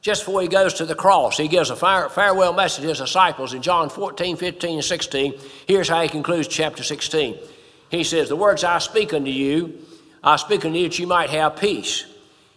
Just 0.00 0.24
before 0.24 0.42
he 0.42 0.48
goes 0.48 0.74
to 0.74 0.84
the 0.84 0.94
cross, 0.94 1.38
he 1.38 1.48
gives 1.48 1.70
a 1.70 1.76
farewell 1.76 2.52
message 2.52 2.82
to 2.82 2.88
his 2.88 2.98
disciples 2.98 3.54
in 3.54 3.62
John 3.62 3.88
14, 3.88 4.36
15, 4.36 4.74
and 4.74 4.84
16. 4.84 5.34
Here's 5.66 5.88
how 5.88 6.02
he 6.02 6.08
concludes 6.08 6.48
chapter 6.48 6.82
16. 6.82 7.38
He 7.90 8.04
says, 8.04 8.28
The 8.28 8.36
words 8.36 8.64
I 8.64 8.78
speak 8.80 9.14
unto 9.14 9.30
you, 9.30 9.78
I 10.22 10.36
speak 10.36 10.64
unto 10.64 10.78
you 10.78 10.88
that 10.88 10.98
you 10.98 11.06
might 11.06 11.30
have 11.30 11.56
peace. 11.56 12.04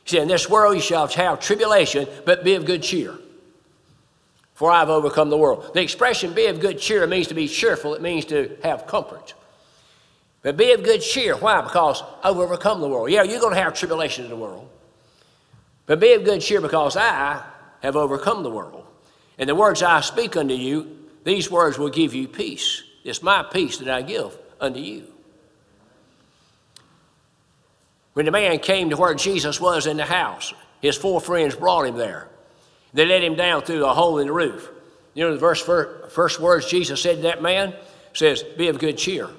Said, 0.08 0.24
In 0.24 0.28
this 0.28 0.50
world 0.50 0.76
you 0.76 0.82
shall 0.82 1.06
have 1.08 1.40
tribulation, 1.40 2.08
but 2.26 2.44
be 2.44 2.56
of 2.56 2.66
good 2.66 2.82
cheer. 2.82 3.14
For 4.56 4.72
I've 4.72 4.90
overcome 4.90 5.30
the 5.30 5.38
world. 5.38 5.72
The 5.76 5.82
expression 5.82 6.34
be 6.34 6.48
of 6.48 6.60
good 6.60 6.80
cheer 6.80 7.06
means 7.06 7.28
to 7.28 7.36
be 7.36 7.48
cheerful, 7.48 7.94
it 7.94 8.02
means 8.02 8.26
to 8.26 8.58
have 8.64 8.88
comfort. 8.88 9.36
But 10.42 10.58
be 10.58 10.72
of 10.72 10.84
good 10.84 11.02
cheer. 11.02 11.36
Why? 11.36 11.62
Because 11.62 12.02
I've 12.24 12.38
overcome 12.38 12.82
the 12.82 12.88
world. 12.88 13.12
Yeah, 13.12 13.24
you're 13.24 13.42
going 13.42 13.54
to 13.54 13.62
have 13.62 13.74
tribulation 13.74 14.24
in 14.24 14.30
the 14.30 14.38
world. 14.38 14.70
But 15.86 16.00
be 16.00 16.14
of 16.14 16.24
good 16.24 16.42
cheer 16.42 16.62
because 16.62 16.96
I 16.96 17.44
have 17.82 17.96
overcome 17.96 18.44
the 18.44 18.50
world. 18.50 18.86
And 19.38 19.50
the 19.50 19.56
words 19.56 19.84
I 19.84 20.02
speak 20.02 20.38
unto 20.38 20.54
you, 20.54 20.98
these 21.24 21.52
words 21.52 21.78
will 21.78 21.90
give 21.90 22.14
you 22.14 22.28
peace. 22.28 22.82
It's 23.04 23.22
my 23.22 23.44
peace 23.44 23.78
that 23.78 23.90
I 23.90 24.02
give 24.02 24.38
unto 24.60 24.80
you. 24.80 25.04
When 28.18 28.26
the 28.26 28.32
man 28.32 28.58
came 28.58 28.90
to 28.90 28.98
where 28.98 29.14
Jesus 29.14 29.62
was 29.62 29.86
in 29.86 29.98
the 29.98 30.04
house, 30.04 30.52
his 30.82 30.98
four 30.98 31.22
friends 31.22 31.56
brought 31.56 31.86
him 31.86 31.98
there. 31.98 32.28
They 32.92 33.06
let 33.06 33.24
him 33.24 33.36
down 33.36 33.62
through 33.62 33.86
a 33.86 33.94
hole 33.94 34.18
in 34.18 34.26
the 34.26 34.34
roof. 34.34 34.72
You 35.14 35.26
know 35.26 35.38
the 35.38 36.10
first 36.10 36.40
words 36.40 36.68
Jesus 36.68 37.00
said 37.00 37.18
to 37.18 37.22
that 37.22 37.44
man 37.44 37.76
says, 38.14 38.42
Be 38.42 38.70
of 38.70 38.80
good 38.80 38.98
cheer. 38.98 39.30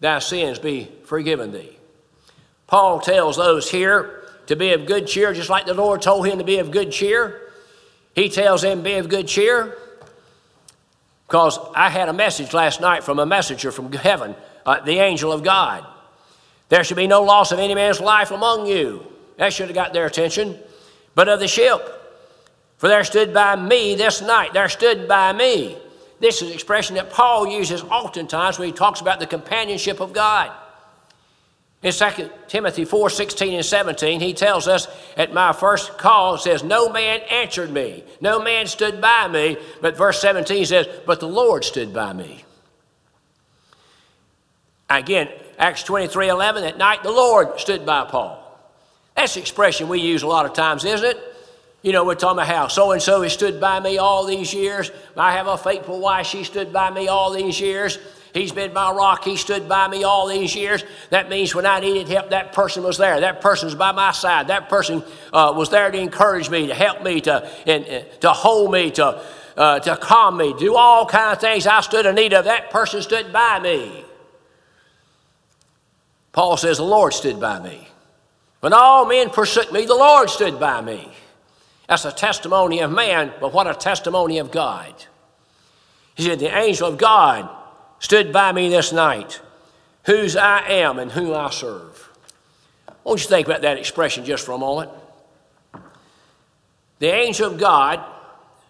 Thy 0.00 0.18
sins 0.18 0.58
be 0.58 0.90
forgiven 1.04 1.52
thee. 1.52 1.78
Paul 2.66 2.98
tells 2.98 3.36
those 3.36 3.70
here 3.70 4.24
to 4.48 4.56
be 4.56 4.72
of 4.72 4.86
good 4.86 5.06
cheer, 5.06 5.32
just 5.32 5.48
like 5.48 5.64
the 5.64 5.72
Lord 5.72 6.02
told 6.02 6.26
him 6.26 6.38
to 6.38 6.44
be 6.44 6.58
of 6.58 6.72
good 6.72 6.90
cheer. 6.90 7.42
He 8.16 8.28
tells 8.28 8.62
them, 8.62 8.82
Be 8.82 8.94
of 8.94 9.08
good 9.08 9.28
cheer. 9.28 9.78
Because 11.28 11.60
I 11.76 11.90
had 11.90 12.08
a 12.08 12.12
message 12.12 12.52
last 12.52 12.80
night 12.80 13.04
from 13.04 13.20
a 13.20 13.24
messenger 13.24 13.70
from 13.70 13.92
heaven, 13.92 14.34
uh, 14.66 14.80
the 14.80 14.98
angel 14.98 15.30
of 15.30 15.44
God. 15.44 15.86
There 16.68 16.82
should 16.84 16.96
be 16.96 17.06
no 17.06 17.22
loss 17.22 17.52
of 17.52 17.58
any 17.58 17.74
man's 17.74 18.00
life 18.00 18.30
among 18.30 18.66
you. 18.66 19.06
That 19.36 19.52
should 19.52 19.66
have 19.66 19.74
got 19.74 19.92
their 19.92 20.06
attention. 20.06 20.58
But 21.14 21.28
of 21.28 21.40
the 21.40 21.48
ship. 21.48 22.00
For 22.78 22.88
there 22.88 23.04
stood 23.04 23.32
by 23.32 23.56
me 23.56 23.94
this 23.94 24.20
night, 24.20 24.52
there 24.52 24.68
stood 24.68 25.08
by 25.08 25.32
me. 25.32 25.76
This 26.20 26.42
is 26.42 26.48
an 26.48 26.54
expression 26.54 26.96
that 26.96 27.10
Paul 27.10 27.46
uses 27.46 27.82
oftentimes 27.82 28.58
when 28.58 28.68
he 28.68 28.74
talks 28.74 29.00
about 29.00 29.20
the 29.20 29.26
companionship 29.26 30.00
of 30.00 30.12
God. 30.12 30.52
In 31.82 31.92
2 31.92 32.30
Timothy 32.48 32.86
4 32.86 33.10
16 33.10 33.54
and 33.54 33.64
17, 33.64 34.20
he 34.20 34.32
tells 34.32 34.66
us, 34.66 34.88
At 35.18 35.34
my 35.34 35.52
first 35.52 35.98
call, 35.98 36.38
says, 36.38 36.64
No 36.64 36.88
man 36.88 37.20
answered 37.30 37.70
me, 37.70 38.04
no 38.22 38.40
man 38.40 38.66
stood 38.66 39.02
by 39.02 39.28
me. 39.28 39.58
But 39.82 39.96
verse 39.96 40.18
17 40.20 40.64
says, 40.64 40.88
But 41.04 41.20
the 41.20 41.28
Lord 41.28 41.62
stood 41.62 41.92
by 41.92 42.14
me. 42.14 42.44
Again, 44.88 45.28
Acts 45.58 45.82
23 45.82 46.28
11, 46.28 46.64
at 46.64 46.78
night 46.78 47.02
the 47.02 47.10
Lord 47.10 47.58
stood 47.60 47.86
by 47.86 48.04
Paul. 48.04 48.40
That's 49.16 49.34
the 49.34 49.40
expression 49.40 49.88
we 49.88 50.00
use 50.00 50.22
a 50.22 50.26
lot 50.26 50.46
of 50.46 50.52
times, 50.52 50.84
isn't 50.84 51.08
it? 51.08 51.18
You 51.82 51.92
know, 51.92 52.04
we're 52.04 52.14
talking 52.14 52.38
about 52.38 52.48
how 52.48 52.68
so 52.68 52.92
and 52.92 53.02
so 53.02 53.22
has 53.22 53.34
stood 53.34 53.60
by 53.60 53.78
me 53.78 53.98
all 53.98 54.24
these 54.24 54.54
years. 54.54 54.90
I 55.16 55.32
have 55.32 55.46
a 55.46 55.58
faithful 55.58 56.00
wife, 56.00 56.26
she 56.26 56.44
stood 56.44 56.72
by 56.72 56.90
me 56.90 57.08
all 57.08 57.32
these 57.32 57.60
years. 57.60 57.98
He's 58.32 58.50
been 58.50 58.72
my 58.72 58.90
rock, 58.90 59.22
he 59.22 59.36
stood 59.36 59.68
by 59.68 59.86
me 59.86 60.02
all 60.02 60.26
these 60.26 60.56
years. 60.56 60.82
That 61.10 61.28
means 61.28 61.54
when 61.54 61.66
I 61.66 61.78
needed 61.78 62.08
help, 62.08 62.30
that 62.30 62.52
person 62.52 62.82
was 62.82 62.98
there. 62.98 63.20
That 63.20 63.40
person's 63.40 63.76
by 63.76 63.92
my 63.92 64.10
side. 64.10 64.48
That 64.48 64.68
person 64.68 65.04
uh, 65.32 65.52
was 65.54 65.70
there 65.70 65.88
to 65.88 65.96
encourage 65.98 66.50
me, 66.50 66.66
to 66.66 66.74
help 66.74 67.02
me, 67.02 67.20
to, 67.20 67.48
and, 67.64 67.84
uh, 67.84 68.00
to 68.22 68.30
hold 68.30 68.72
me, 68.72 68.90
to, 68.92 69.22
uh, 69.56 69.78
to 69.78 69.96
calm 69.98 70.36
me, 70.36 70.52
do 70.58 70.74
all 70.74 71.06
kind 71.06 71.32
of 71.32 71.40
things 71.40 71.66
I 71.66 71.80
stood 71.80 72.06
in 72.06 72.16
need 72.16 72.32
of. 72.32 72.46
That 72.46 72.70
person 72.70 73.02
stood 73.02 73.32
by 73.32 73.60
me. 73.60 74.03
Paul 76.34 76.56
says, 76.56 76.76
The 76.76 76.84
Lord 76.84 77.14
stood 77.14 77.40
by 77.40 77.60
me. 77.60 77.88
When 78.60 78.72
all 78.72 79.06
men 79.06 79.30
forsook 79.30 79.72
me, 79.72 79.86
the 79.86 79.94
Lord 79.94 80.28
stood 80.28 80.58
by 80.60 80.80
me. 80.80 81.08
That's 81.88 82.04
a 82.04 82.12
testimony 82.12 82.80
of 82.80 82.90
man, 82.90 83.32
but 83.40 83.52
what 83.52 83.66
a 83.66 83.74
testimony 83.74 84.38
of 84.38 84.50
God. 84.50 84.94
He 86.16 86.24
said, 86.24 86.40
The 86.40 86.54
angel 86.54 86.88
of 86.88 86.98
God 86.98 87.48
stood 88.00 88.32
by 88.32 88.52
me 88.52 88.68
this 88.68 88.92
night, 88.92 89.40
whose 90.06 90.34
I 90.34 90.66
am 90.68 90.98
and 90.98 91.12
whom 91.12 91.32
I 91.34 91.50
serve. 91.50 92.10
I 92.88 92.92
want 93.04 93.22
you 93.22 93.28
think 93.28 93.46
about 93.46 93.62
that 93.62 93.78
expression 93.78 94.24
just 94.24 94.44
for 94.44 94.52
a 94.52 94.58
moment. 94.58 94.90
The 96.98 97.08
angel 97.14 97.52
of 97.52 97.58
God 97.58 98.04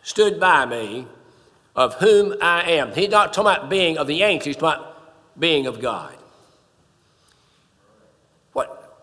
stood 0.02 0.38
by 0.38 0.66
me, 0.66 1.06
of 1.74 1.94
whom 1.94 2.34
I 2.42 2.72
am. 2.72 2.92
He's 2.92 3.08
not 3.08 3.32
talking 3.32 3.52
about 3.52 3.70
being 3.70 3.96
of 3.96 4.06
the 4.06 4.22
angels, 4.22 4.44
he's 4.44 4.56
talking 4.56 4.82
about 4.82 5.40
being 5.40 5.66
of 5.66 5.80
God. 5.80 6.14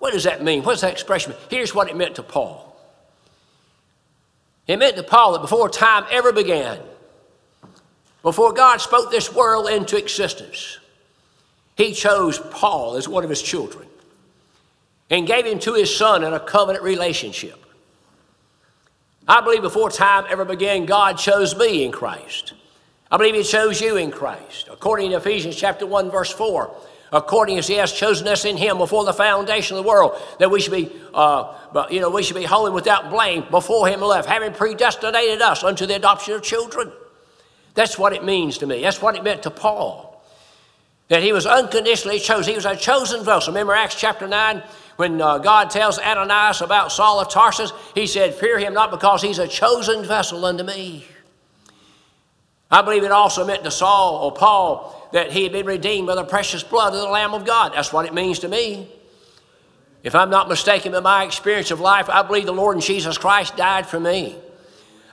What 0.01 0.13
does 0.13 0.23
that 0.23 0.43
mean? 0.43 0.63
What 0.63 0.71
does 0.71 0.81
that 0.81 0.93
expression? 0.93 1.35
Here's 1.51 1.75
what 1.75 1.87
it 1.87 1.95
meant 1.95 2.15
to 2.15 2.23
Paul. 2.23 2.75
It 4.65 4.77
meant 4.77 4.95
to 4.95 5.03
Paul 5.03 5.33
that 5.33 5.41
before 5.41 5.69
time 5.69 6.05
ever 6.09 6.33
began, 6.33 6.79
before 8.23 8.51
God 8.51 8.81
spoke 8.81 9.11
this 9.11 9.31
world 9.31 9.69
into 9.69 9.97
existence, 9.97 10.79
he 11.75 11.93
chose 11.93 12.39
Paul 12.49 12.95
as 12.95 13.07
one 13.07 13.23
of 13.23 13.29
his 13.29 13.43
children 13.43 13.87
and 15.11 15.27
gave 15.27 15.45
him 15.45 15.59
to 15.59 15.75
his 15.75 15.95
son 15.95 16.23
in 16.23 16.33
a 16.33 16.39
covenant 16.39 16.83
relationship. 16.83 17.63
I 19.27 19.41
believe 19.41 19.61
before 19.61 19.91
time 19.91 20.25
ever 20.29 20.45
began, 20.45 20.87
God 20.87 21.19
chose 21.19 21.55
me 21.55 21.85
in 21.85 21.91
Christ. 21.91 22.53
I 23.11 23.17
believe 23.17 23.35
He 23.35 23.43
chose 23.43 23.79
you 23.79 23.97
in 23.97 24.09
Christ. 24.09 24.67
According 24.71 25.11
to 25.11 25.17
Ephesians 25.17 25.55
chapter 25.55 25.85
1, 25.85 26.09
verse 26.09 26.31
4, 26.31 26.73
according 27.11 27.57
as 27.57 27.67
he 27.67 27.75
has 27.75 27.91
chosen 27.91 28.27
us 28.27 28.45
in 28.45 28.55
him 28.55 28.77
before 28.77 29.03
the 29.03 29.13
foundation 29.13 29.77
of 29.77 29.83
the 29.83 29.89
world, 29.89 30.19
that 30.39 30.49
we 30.49 30.61
should 30.61 30.71
be, 30.71 30.91
uh, 31.13 31.53
you 31.89 31.99
know, 31.99 32.09
we 32.09 32.23
should 32.23 32.35
be 32.35 32.43
holy 32.43 32.71
without 32.71 33.09
blame 33.09 33.45
before 33.51 33.87
him 33.87 34.01
left, 34.01 34.29
having 34.29 34.53
predestinated 34.53 35.41
us 35.41 35.63
unto 35.63 35.85
the 35.85 35.95
adoption 35.95 36.33
of 36.35 36.41
children. 36.41 36.91
That's 37.73 37.97
what 37.97 38.13
it 38.13 38.23
means 38.23 38.59
to 38.59 38.67
me. 38.67 38.81
That's 38.81 39.01
what 39.01 39.15
it 39.15 39.23
meant 39.23 39.43
to 39.43 39.51
Paul. 39.51 40.23
That 41.09 41.21
he 41.21 41.33
was 41.33 41.45
unconditionally 41.45 42.19
chosen. 42.19 42.51
He 42.51 42.55
was 42.55 42.65
a 42.65 42.75
chosen 42.75 43.25
vessel. 43.25 43.51
Remember 43.51 43.73
Acts 43.73 43.95
chapter 43.95 44.27
9? 44.27 44.63
When 44.95 45.21
uh, 45.21 45.39
God 45.39 45.69
tells 45.69 45.99
Ananias 45.99 46.61
about 46.61 46.91
Saul 46.91 47.19
of 47.19 47.29
Tarsus, 47.29 47.73
he 47.95 48.07
said, 48.07 48.35
Fear 48.35 48.59
him 48.59 48.73
not 48.73 48.91
because 48.91 49.21
he's 49.21 49.39
a 49.39 49.47
chosen 49.47 50.05
vessel 50.05 50.45
unto 50.45 50.63
me. 50.63 51.05
I 52.69 52.81
believe 52.81 53.03
it 53.03 53.11
also 53.11 53.45
meant 53.45 53.65
to 53.65 53.71
Saul 53.71 54.17
or 54.17 54.31
Paul 54.31 55.00
that 55.11 55.31
he 55.31 55.43
had 55.43 55.51
been 55.51 55.65
redeemed 55.65 56.07
by 56.07 56.15
the 56.15 56.23
precious 56.23 56.63
blood 56.63 56.93
of 56.93 56.99
the 56.99 57.07
Lamb 57.07 57.33
of 57.33 57.45
God. 57.45 57.73
That's 57.73 57.91
what 57.91 58.05
it 58.05 58.13
means 58.13 58.39
to 58.39 58.47
me. 58.47 58.89
If 60.03 60.15
I'm 60.15 60.29
not 60.29 60.49
mistaken 60.49 60.95
in 60.95 61.03
my 61.03 61.23
experience 61.23 61.69
of 61.71 61.79
life, 61.79 62.09
I 62.09 62.23
believe 62.23 62.45
the 62.45 62.53
Lord 62.53 62.75
and 62.75 62.83
Jesus 62.83 63.17
Christ 63.17 63.55
died 63.55 63.85
for 63.85 63.99
me. 63.99 64.35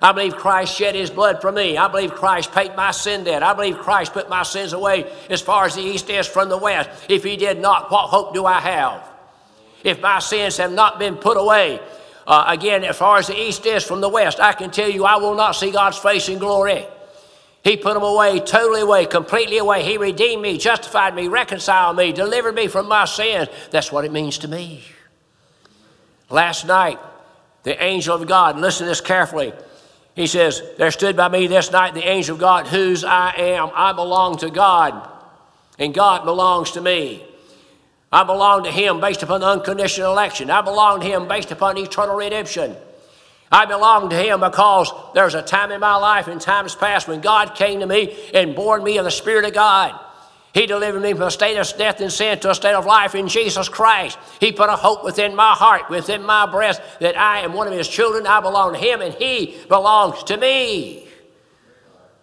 I 0.01 0.13
believe 0.13 0.37
Christ 0.37 0.77
shed 0.77 0.95
his 0.95 1.11
blood 1.11 1.41
for 1.41 1.51
me. 1.51 1.77
I 1.77 1.89
believe 1.89 2.15
Christ 2.15 2.53
paid 2.53 2.75
my 2.77 2.93
sin 2.93 3.25
debt. 3.25 3.43
I 3.43 3.53
believe 3.53 3.79
Christ 3.79 4.13
put 4.13 4.29
my 4.29 4.45
sins 4.45 4.73
away 4.73 5.11
as 5.29 5.43
far 5.43 5.65
as 5.65 5.75
the 5.75 5.83
east 5.83 6.09
is 6.09 6.27
from 6.27 6.49
the 6.49 6.57
west. 6.57 6.89
If 7.09 7.25
he 7.25 7.37
did 7.37 7.61
not, 7.61 7.91
what 7.91 8.09
hope 8.09 8.33
do 8.33 8.47
I 8.47 8.61
have? 8.61 9.03
If 9.83 10.01
my 10.01 10.21
sins 10.21 10.57
have 10.59 10.73
not 10.73 10.99
been 10.99 11.17
put 11.17 11.37
away, 11.37 11.81
uh, 12.27 12.45
again, 12.47 12.85
as 12.85 12.97
far 12.97 13.19
as 13.19 13.27
the 13.27 13.39
east 13.39 13.67
is 13.67 13.85
from 13.85 14.01
the 14.01 14.09
west, 14.09 14.39
I 14.39 14.53
can 14.53 14.71
tell 14.71 14.89
you 14.89 15.05
I 15.05 15.17
will 15.17 15.35
not 15.35 15.53
see 15.53 15.71
God's 15.71 15.99
face 15.99 16.29
in 16.29 16.39
glory. 16.39 16.87
He 17.69 17.77
put 17.77 17.93
them 17.93 18.03
away, 18.03 18.41
totally 18.41 18.81
away, 18.81 19.05
completely 19.05 19.59
away. 19.59 19.85
He 19.85 19.99
redeemed 19.99 20.41
me, 20.41 20.57
justified 20.57 21.15
me, 21.15 21.29
reconciled 21.29 21.99
me, 21.99 22.13
delivered 22.13 22.55
me 22.55 22.67
from 22.67 22.89
my 22.89 23.05
sins. 23.05 23.51
That's 23.71 23.93
what 23.93 24.07
it 24.07 24.11
means 24.11 24.39
to 24.39 24.49
me. 24.49 24.83
Last 26.31 26.67
night, 26.67 26.99
the 27.65 27.81
angel 27.83 28.17
of 28.17 28.27
God, 28.27 28.59
listen 28.59 28.87
to 28.87 28.89
this 28.89 29.03
carefully. 29.03 29.53
He 30.15 30.27
says, 30.27 30.63
There 30.79 30.91
stood 30.91 31.15
by 31.15 31.29
me 31.29 31.47
this 31.47 31.71
night 31.71 31.93
the 31.93 32.09
angel 32.09 32.37
of 32.37 32.41
God, 32.41 32.69
whose 32.69 33.05
I 33.05 33.35
am. 33.37 33.69
I 33.75 33.93
belong 33.93 34.39
to 34.39 34.49
God, 34.49 35.07
and 35.79 35.93
God 35.93 36.25
belongs 36.25 36.71
to 36.71 36.81
me. 36.81 37.23
I 38.11 38.25
belong 38.25 38.65
to 38.65 38.71
Him 38.71 38.99
based 38.99 39.23
upon 39.23 39.43
unconditional 39.43 40.11
election. 40.11 40.51
I 40.51 40.63
belong 40.63 41.03
to 41.03 41.07
Him 41.07 41.29
based 41.29 41.51
upon 41.51 41.77
eternal 41.77 42.17
redemption. 42.17 42.75
I 43.51 43.65
belong 43.67 44.11
to 44.11 44.17
Him 44.17 44.41
because 44.41 44.93
there's 45.15 45.35
a 45.35 45.43
time 45.43 45.73
in 45.73 45.81
my 45.81 45.97
life 45.97 46.29
in 46.29 46.39
times 46.39 46.75
past 46.75 47.09
when 47.09 47.21
God 47.21 47.55
came 47.55 47.81
to 47.81 47.87
me 47.87 48.17
and 48.35 48.55
born 48.55 48.85
me 48.85 48.99
of 48.99 49.05
the 49.05 49.11
Spirit 49.11 49.45
of 49.45 49.55
God. 49.55 49.99
He 50.55 50.67
delivered 50.67 51.01
me 51.01 51.13
from 51.13 51.23
a 51.23 51.31
state 51.31 51.57
of 51.57 51.73
death 51.77 52.01
and 52.01 52.13
sin 52.13 52.39
to 52.41 52.51
a 52.51 52.55
state 52.55 52.75
of 52.75 52.85
life 52.85 53.15
in 53.15 53.29
Jesus 53.29 53.69
Christ. 53.69 54.19
He 54.41 54.51
put 54.53 54.69
a 54.69 54.77
hope 54.77 55.05
within 55.05 55.37
my 55.37 55.53
heart, 55.53 55.89
within 55.89 56.25
my 56.25 56.51
breast, 56.51 56.81
that 57.01 57.19
I 57.19 57.41
am 57.41 57.53
one 57.53 57.69
of 57.69 57.73
His 57.73 57.89
children. 57.89 58.27
I 58.27 58.41
belong 58.41 58.73
to 58.73 58.79
Him 58.79 59.01
and 59.01 59.15
He 59.15 59.57
belongs 59.69 60.25
to 60.25 60.37
me. 60.37 61.07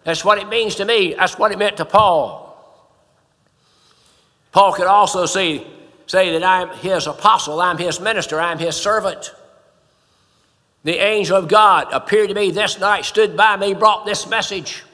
That's 0.04 0.24
what 0.24 0.38
it 0.38 0.48
means 0.48 0.76
to 0.76 0.84
me. 0.84 1.14
That's 1.14 1.38
what 1.38 1.50
it 1.50 1.58
meant 1.58 1.78
to 1.78 1.84
Paul. 1.84 2.44
Paul 4.52 4.72
could 4.72 4.86
also 4.86 5.26
say, 5.26 5.66
say 6.06 6.32
that 6.32 6.44
I'm 6.44 6.76
His 6.78 7.06
apostle, 7.06 7.60
I'm 7.60 7.78
His 7.78 8.00
minister, 8.00 8.40
I'm 8.40 8.58
His 8.58 8.76
servant. 8.76 9.34
The 10.84 10.96
angel 10.96 11.36
of 11.36 11.48
God 11.48 11.88
appeared 11.92 12.28
to 12.28 12.34
me 12.34 12.50
this 12.50 12.78
night, 12.78 13.04
stood 13.04 13.36
by 13.36 13.56
me, 13.56 13.74
brought 13.74 14.06
this 14.06 14.26
message. 14.28 14.84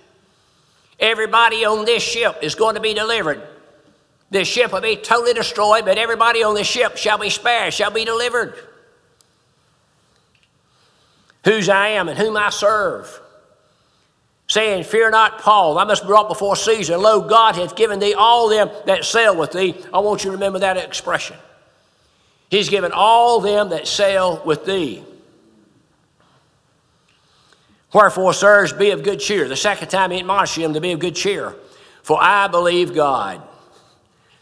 Everybody 0.99 1.65
on 1.65 1.85
this 1.85 2.03
ship 2.03 2.39
is 2.43 2.55
going 2.55 2.77
to 2.77 2.81
be 2.81 2.95
delivered. 2.95 3.43
This 4.31 4.49
ship 4.49 4.73
will 4.73 4.81
be 4.81 4.97
totally 4.97 5.35
destroyed, 5.35 5.85
but 5.85 5.99
everybody 5.99 6.43
on 6.43 6.55
this 6.55 6.67
ship 6.67 6.97
shall 6.97 7.19
be 7.19 7.29
spared, 7.29 7.75
shall 7.75 7.91
be 7.91 8.05
delivered. 8.05 8.55
Whose 11.45 11.69
I 11.69 11.89
am 11.89 12.09
and 12.09 12.19
whom 12.19 12.37
I 12.37 12.49
serve. 12.51 13.21
Saying, 14.49 14.85
Fear 14.85 15.11
not, 15.11 15.41
Paul, 15.41 15.79
I 15.79 15.85
must 15.85 16.03
be 16.03 16.07
brought 16.07 16.29
before 16.29 16.57
Caesar. 16.57 16.97
Lo, 16.97 17.21
God 17.21 17.57
hath 17.57 17.75
given 17.75 17.99
thee 17.99 18.15
all 18.15 18.49
them 18.49 18.71
that 18.87 19.05
sail 19.05 19.37
with 19.37 19.53
thee. 19.53 19.75
I 19.93 19.99
want 19.99 20.25
you 20.25 20.31
to 20.31 20.37
remember 20.37 20.61
that 20.61 20.77
expression. 20.77 21.37
He's 22.49 22.69
given 22.69 22.93
all 22.93 23.41
them 23.41 23.71
that 23.71 23.89
sail 23.89 24.43
with 24.45 24.65
thee. 24.65 25.05
Wherefore, 27.93 28.33
sirs, 28.33 28.73
be 28.73 28.91
of 28.91 29.03
good 29.03 29.21
cheer. 29.21 29.49
The 29.49 29.57
second 29.57 29.89
time 29.89 30.11
he 30.11 30.21
admonished 30.21 30.57
him 30.57 30.75
to 30.75 30.81
be 30.81 30.93
of 30.93 31.01
good 31.01 31.15
cheer. 31.15 31.55
For 32.03 32.19
I 32.21 32.49
believe 32.49 32.95
God. 32.95 33.43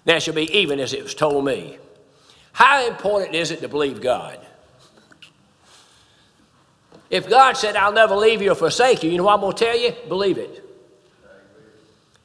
That 0.04 0.22
shall 0.22 0.34
be 0.34 0.50
even 0.56 0.80
as 0.80 0.92
it 0.92 1.02
was 1.02 1.14
told 1.14 1.44
me. 1.44 1.78
How 2.52 2.86
important 2.86 3.34
is 3.34 3.50
it 3.50 3.60
to 3.60 3.68
believe 3.68 4.00
God? 4.00 4.38
If 7.10 7.28
God 7.28 7.56
said, 7.56 7.74
I'll 7.74 7.92
never 7.92 8.14
leave 8.14 8.40
you 8.40 8.52
or 8.52 8.54
forsake 8.54 9.02
you, 9.02 9.10
you 9.10 9.18
know 9.18 9.24
what 9.24 9.34
I'm 9.34 9.40
going 9.40 9.56
to 9.56 9.64
tell 9.64 9.76
you? 9.76 9.92
Believe 10.08 10.38
it. 10.38 10.64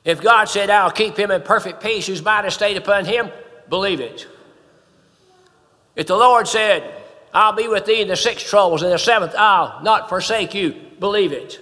If 0.03 0.21
God 0.21 0.45
said, 0.45 0.69
I'll 0.69 0.91
keep 0.91 1.17
him 1.17 1.31
in 1.31 1.41
perfect 1.41 1.81
peace 1.81 2.05
whose 2.05 2.23
mind 2.23 2.45
is 2.45 2.53
stayed 2.53 2.77
upon 2.77 3.05
him, 3.05 3.31
believe 3.67 3.99
it. 3.99 4.27
If 5.95 6.05
the 6.05 6.15
Lord 6.15 6.47
said, 6.47 6.83
I'll 7.33 7.53
be 7.53 7.67
with 7.67 7.85
thee 7.85 8.01
in 8.01 8.07
the 8.07 8.15
sixth 8.15 8.47
troubles, 8.47 8.83
and 8.83 8.91
the 8.91 8.99
seventh 8.99 9.33
I'll 9.35 9.81
not 9.81 10.07
forsake 10.07 10.53
you, 10.53 10.84
believe 10.99 11.31
it. 11.31 11.59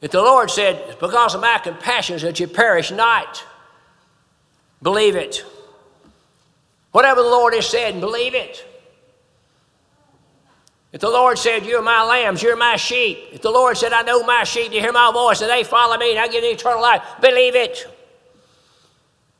If 0.00 0.10
the 0.10 0.22
Lord 0.22 0.50
said, 0.50 0.96
Because 1.00 1.34
of 1.34 1.40
my 1.40 1.58
compassions 1.58 2.22
that 2.22 2.38
you 2.38 2.46
perish 2.46 2.90
not, 2.90 3.44
believe 4.82 5.16
it. 5.16 5.44
Whatever 6.92 7.22
the 7.22 7.28
Lord 7.28 7.54
has 7.54 7.68
said, 7.68 8.00
believe 8.00 8.34
it. 8.34 8.64
If 10.92 11.00
the 11.00 11.10
Lord 11.10 11.38
said, 11.38 11.66
You're 11.66 11.82
my 11.82 12.02
lambs, 12.04 12.42
you're 12.42 12.56
my 12.56 12.76
sheep. 12.76 13.18
If 13.32 13.42
the 13.42 13.50
Lord 13.50 13.76
said, 13.76 13.92
I 13.92 14.02
know 14.02 14.22
my 14.22 14.44
sheep, 14.44 14.70
they 14.70 14.80
hear 14.80 14.92
my 14.92 15.10
voice, 15.12 15.40
and 15.40 15.50
they 15.50 15.64
follow 15.64 15.96
me, 15.98 16.12
and 16.12 16.18
I 16.18 16.28
give 16.28 16.42
them 16.42 16.52
eternal 16.52 16.80
life, 16.80 17.02
believe 17.20 17.54
it. 17.54 17.86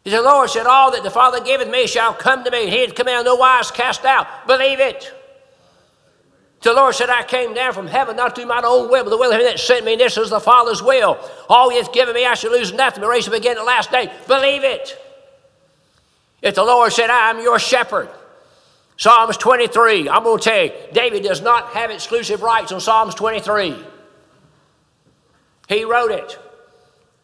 If 0.04 0.12
the 0.12 0.22
Lord 0.22 0.50
said, 0.50 0.66
All 0.66 0.90
that 0.92 1.02
the 1.02 1.10
Father 1.10 1.40
giveth 1.40 1.70
me 1.70 1.86
shall 1.86 2.12
come 2.12 2.44
to 2.44 2.50
me, 2.50 2.64
and 2.64 2.72
he 2.72 2.86
come 2.88 3.08
out 3.08 3.24
no 3.24 3.36
wise 3.36 3.70
cast 3.70 4.04
out, 4.04 4.46
believe 4.46 4.80
it. 4.80 5.12
The 6.66 6.72
Lord 6.74 6.96
said, 6.96 7.10
I 7.10 7.22
came 7.22 7.54
down 7.54 7.74
from 7.74 7.86
heaven 7.86 8.16
not 8.16 8.34
to 8.34 8.40
do 8.40 8.46
my 8.48 8.60
own 8.64 8.90
will, 8.90 9.04
but 9.04 9.10
the 9.10 9.16
will 9.16 9.30
of 9.30 9.38
him 9.38 9.46
that 9.46 9.60
sent 9.60 9.84
me, 9.84 9.92
and 9.92 10.00
this 10.00 10.16
is 10.16 10.30
the 10.30 10.40
Father's 10.40 10.82
will. 10.82 11.16
All 11.48 11.70
he 11.70 11.76
hath 11.76 11.92
given 11.92 12.12
me, 12.12 12.26
I 12.26 12.34
shall 12.34 12.50
lose 12.50 12.72
nothing, 12.72 13.02
but 13.02 13.08
raise 13.08 13.28
up 13.28 13.34
again 13.34 13.52
at 13.52 13.58
the 13.58 13.62
last 13.62 13.92
day. 13.92 14.12
Believe 14.26 14.64
it. 14.64 15.00
If 16.42 16.56
the 16.56 16.64
Lord 16.64 16.92
said, 16.92 17.08
I 17.08 17.30
am 17.30 17.38
your 17.38 17.60
shepherd, 17.60 18.08
Psalms 18.96 19.36
23, 19.36 20.08
I'm 20.08 20.24
going 20.24 20.40
to 20.40 20.44
tell 20.44 20.64
you, 20.64 20.72
David 20.92 21.22
does 21.22 21.40
not 21.40 21.68
have 21.68 21.92
exclusive 21.92 22.42
rights 22.42 22.72
on 22.72 22.80
Psalms 22.80 23.14
23. 23.14 23.76
He 25.68 25.84
wrote 25.84 26.10
it, 26.10 26.36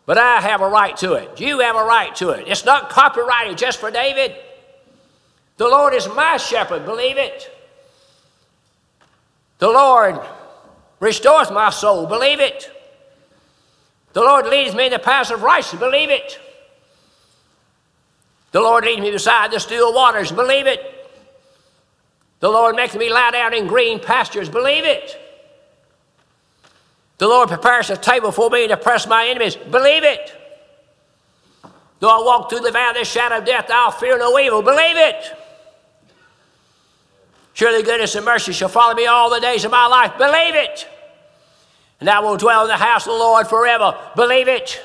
but 0.07 0.19
I 0.19 0.41
have 0.41 0.61
a 0.61 0.69
right 0.69 0.97
to 0.99 1.15
it. 1.15 1.41
You 1.41 1.59
have 1.59 1.75
a 1.75 1.83
right 1.83 2.15
to 2.15 2.31
it. 2.31 2.47
It's 2.47 2.65
not 2.65 2.91
copyrighted 2.91 3.59
just 3.59 3.81
for 3.81 3.91
David. 3.91 4.37
The 5.57 5.67
Lord 5.67 5.95
is 5.95 6.07
my 6.07 6.37
shepherd, 6.37 6.85
believe 6.85 7.19
it. 7.19 7.52
The 9.63 9.69
Lord 9.69 10.19
restores 10.99 11.49
my 11.53 11.71
soul. 11.71 12.09
Believe 12.09 12.41
it. 12.41 12.69
The 14.13 14.21
Lord 14.21 14.47
leads 14.47 14.75
me 14.75 14.87
in 14.87 14.91
the 14.91 14.99
paths 14.99 15.31
of 15.31 15.45
righteousness. 15.45 15.79
Believe 15.79 16.11
it. 16.11 16.37
The 18.51 18.61
Lord 18.61 18.85
leads 18.85 19.01
me 19.01 19.13
beside 19.13 19.53
the 19.53 19.61
still 19.61 19.95
waters. 19.95 20.33
Believe 20.33 20.67
it. 20.67 20.81
The 22.41 22.49
Lord 22.49 22.75
makes 22.75 22.97
me 22.97 23.09
lie 23.09 23.31
down 23.31 23.55
in 23.55 23.69
green 23.69 24.01
pastures. 24.01 24.49
Believe 24.49 24.85
it. 24.85 25.17
The 27.19 27.29
Lord 27.29 27.49
prepares 27.49 27.89
a 27.89 27.97
table 27.97 28.33
for 28.33 28.51
me 28.51 28.67
to 28.67 28.77
press 28.77 29.07
my 29.07 29.29
enemies. 29.29 29.55
Believe 29.55 30.03
it. 30.03 30.35
Though 32.01 32.09
I 32.09 32.25
walk 32.25 32.51
through 32.51 32.63
the 32.63 32.73
valley 32.73 32.99
of 32.99 33.07
the 33.07 33.09
shadow 33.09 33.39
of 33.39 33.45
death, 33.45 33.71
I'll 33.71 33.93
fear 33.93 34.19
no 34.19 34.37
evil. 34.41 34.61
Believe 34.61 34.97
it. 34.97 35.39
Surely 37.55 37.83
goodness 37.83 38.15
and 38.15 38.25
mercy 38.25 38.53
shall 38.53 38.69
follow 38.69 38.95
me 38.95 39.07
all 39.07 39.31
the 39.31 39.41
days 39.41 39.65
of 39.65 39.71
my 39.71 39.87
life. 39.87 40.17
Believe 40.17 40.55
it. 40.55 40.89
And 42.01 42.09
I 42.09 42.21
will 42.21 42.37
dwell 42.37 42.63
in 42.63 42.69
the 42.69 42.77
house 42.77 43.07
of 43.07 43.13
the 43.13 43.19
Lord 43.19 43.47
forever. 43.47 43.97
Believe 44.17 44.49
it. 44.49 44.83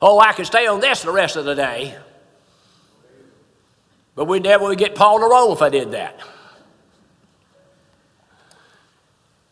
Oh, 0.00 0.20
I 0.20 0.32
could 0.32 0.46
stay 0.46 0.66
on 0.66 0.80
this 0.80 1.02
the 1.02 1.10
rest 1.10 1.36
of 1.36 1.44
the 1.44 1.54
day. 1.54 1.96
But 4.14 4.26
we 4.26 4.38
never 4.40 4.64
would 4.64 4.78
get 4.78 4.94
Paul 4.94 5.20
to 5.20 5.26
Rome 5.26 5.52
if 5.52 5.62
I 5.62 5.68
did 5.68 5.92
that. 5.92 6.20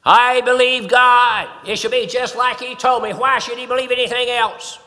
I 0.05 0.41
believe 0.43 0.89
God. 0.89 1.49
It 1.67 1.77
should 1.77 1.91
be 1.91 2.07
just 2.07 2.37
like 2.37 2.61
He 2.61 2.77
told 2.77 3.03
me. 3.03 3.13
Why 3.13 3.41
should 3.41 3.59
He 3.59 3.67
believe 3.67 3.91
anything 3.91 4.29
else? 4.31 4.79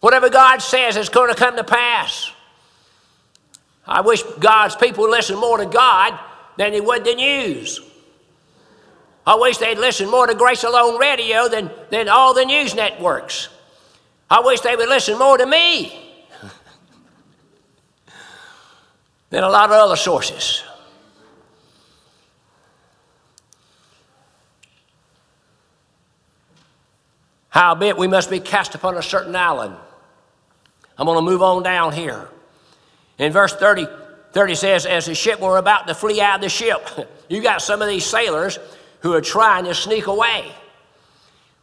Whatever 0.00 0.30
God 0.30 0.58
says 0.58 0.96
is 0.96 1.08
going 1.08 1.28
to 1.28 1.34
come 1.34 1.56
to 1.56 1.64
pass. 1.64 2.30
I 3.88 4.02
wish 4.02 4.22
God's 4.38 4.76
people 4.76 5.08
listen 5.08 5.38
more 5.38 5.56
to 5.56 5.66
God 5.66 6.18
than 6.58 6.72
they 6.72 6.80
would 6.80 7.04
the 7.04 7.14
news. 7.14 7.80
I 9.26 9.34
wish 9.36 9.56
they'd 9.56 9.78
listen 9.78 10.10
more 10.10 10.26
to 10.26 10.34
Grace 10.34 10.62
Alone 10.62 10.98
Radio 10.98 11.48
than, 11.48 11.70
than 11.90 12.08
all 12.08 12.34
the 12.34 12.44
news 12.44 12.74
networks. 12.74 13.48
I 14.30 14.40
wish 14.40 14.60
they 14.60 14.76
would 14.76 14.88
listen 14.88 15.18
more 15.18 15.38
to 15.38 15.46
me 15.46 15.98
than 19.30 19.42
a 19.42 19.48
lot 19.48 19.70
of 19.70 19.72
other 19.72 19.96
sources. 19.96 20.62
Howbeit 27.48 27.96
we 27.96 28.06
must 28.06 28.30
be 28.30 28.38
cast 28.38 28.74
upon 28.74 28.96
a 28.98 29.02
certain 29.02 29.34
island. 29.34 29.74
I'm 30.98 31.06
going 31.06 31.16
to 31.16 31.30
move 31.30 31.42
on 31.42 31.62
down 31.62 31.92
here. 31.92 32.28
In 33.18 33.32
verse 33.32 33.54
30, 33.54 33.86
30 34.32 34.54
says, 34.54 34.86
As 34.86 35.06
the 35.06 35.14
ship 35.14 35.40
were 35.40 35.58
about 35.58 35.86
to 35.88 35.94
flee 35.94 36.20
out 36.20 36.36
of 36.36 36.40
the 36.42 36.48
ship, 36.48 36.88
you 37.28 37.42
got 37.42 37.62
some 37.62 37.82
of 37.82 37.88
these 37.88 38.06
sailors 38.06 38.58
who 39.00 39.12
are 39.12 39.20
trying 39.20 39.64
to 39.64 39.74
sneak 39.74 40.06
away. 40.06 40.52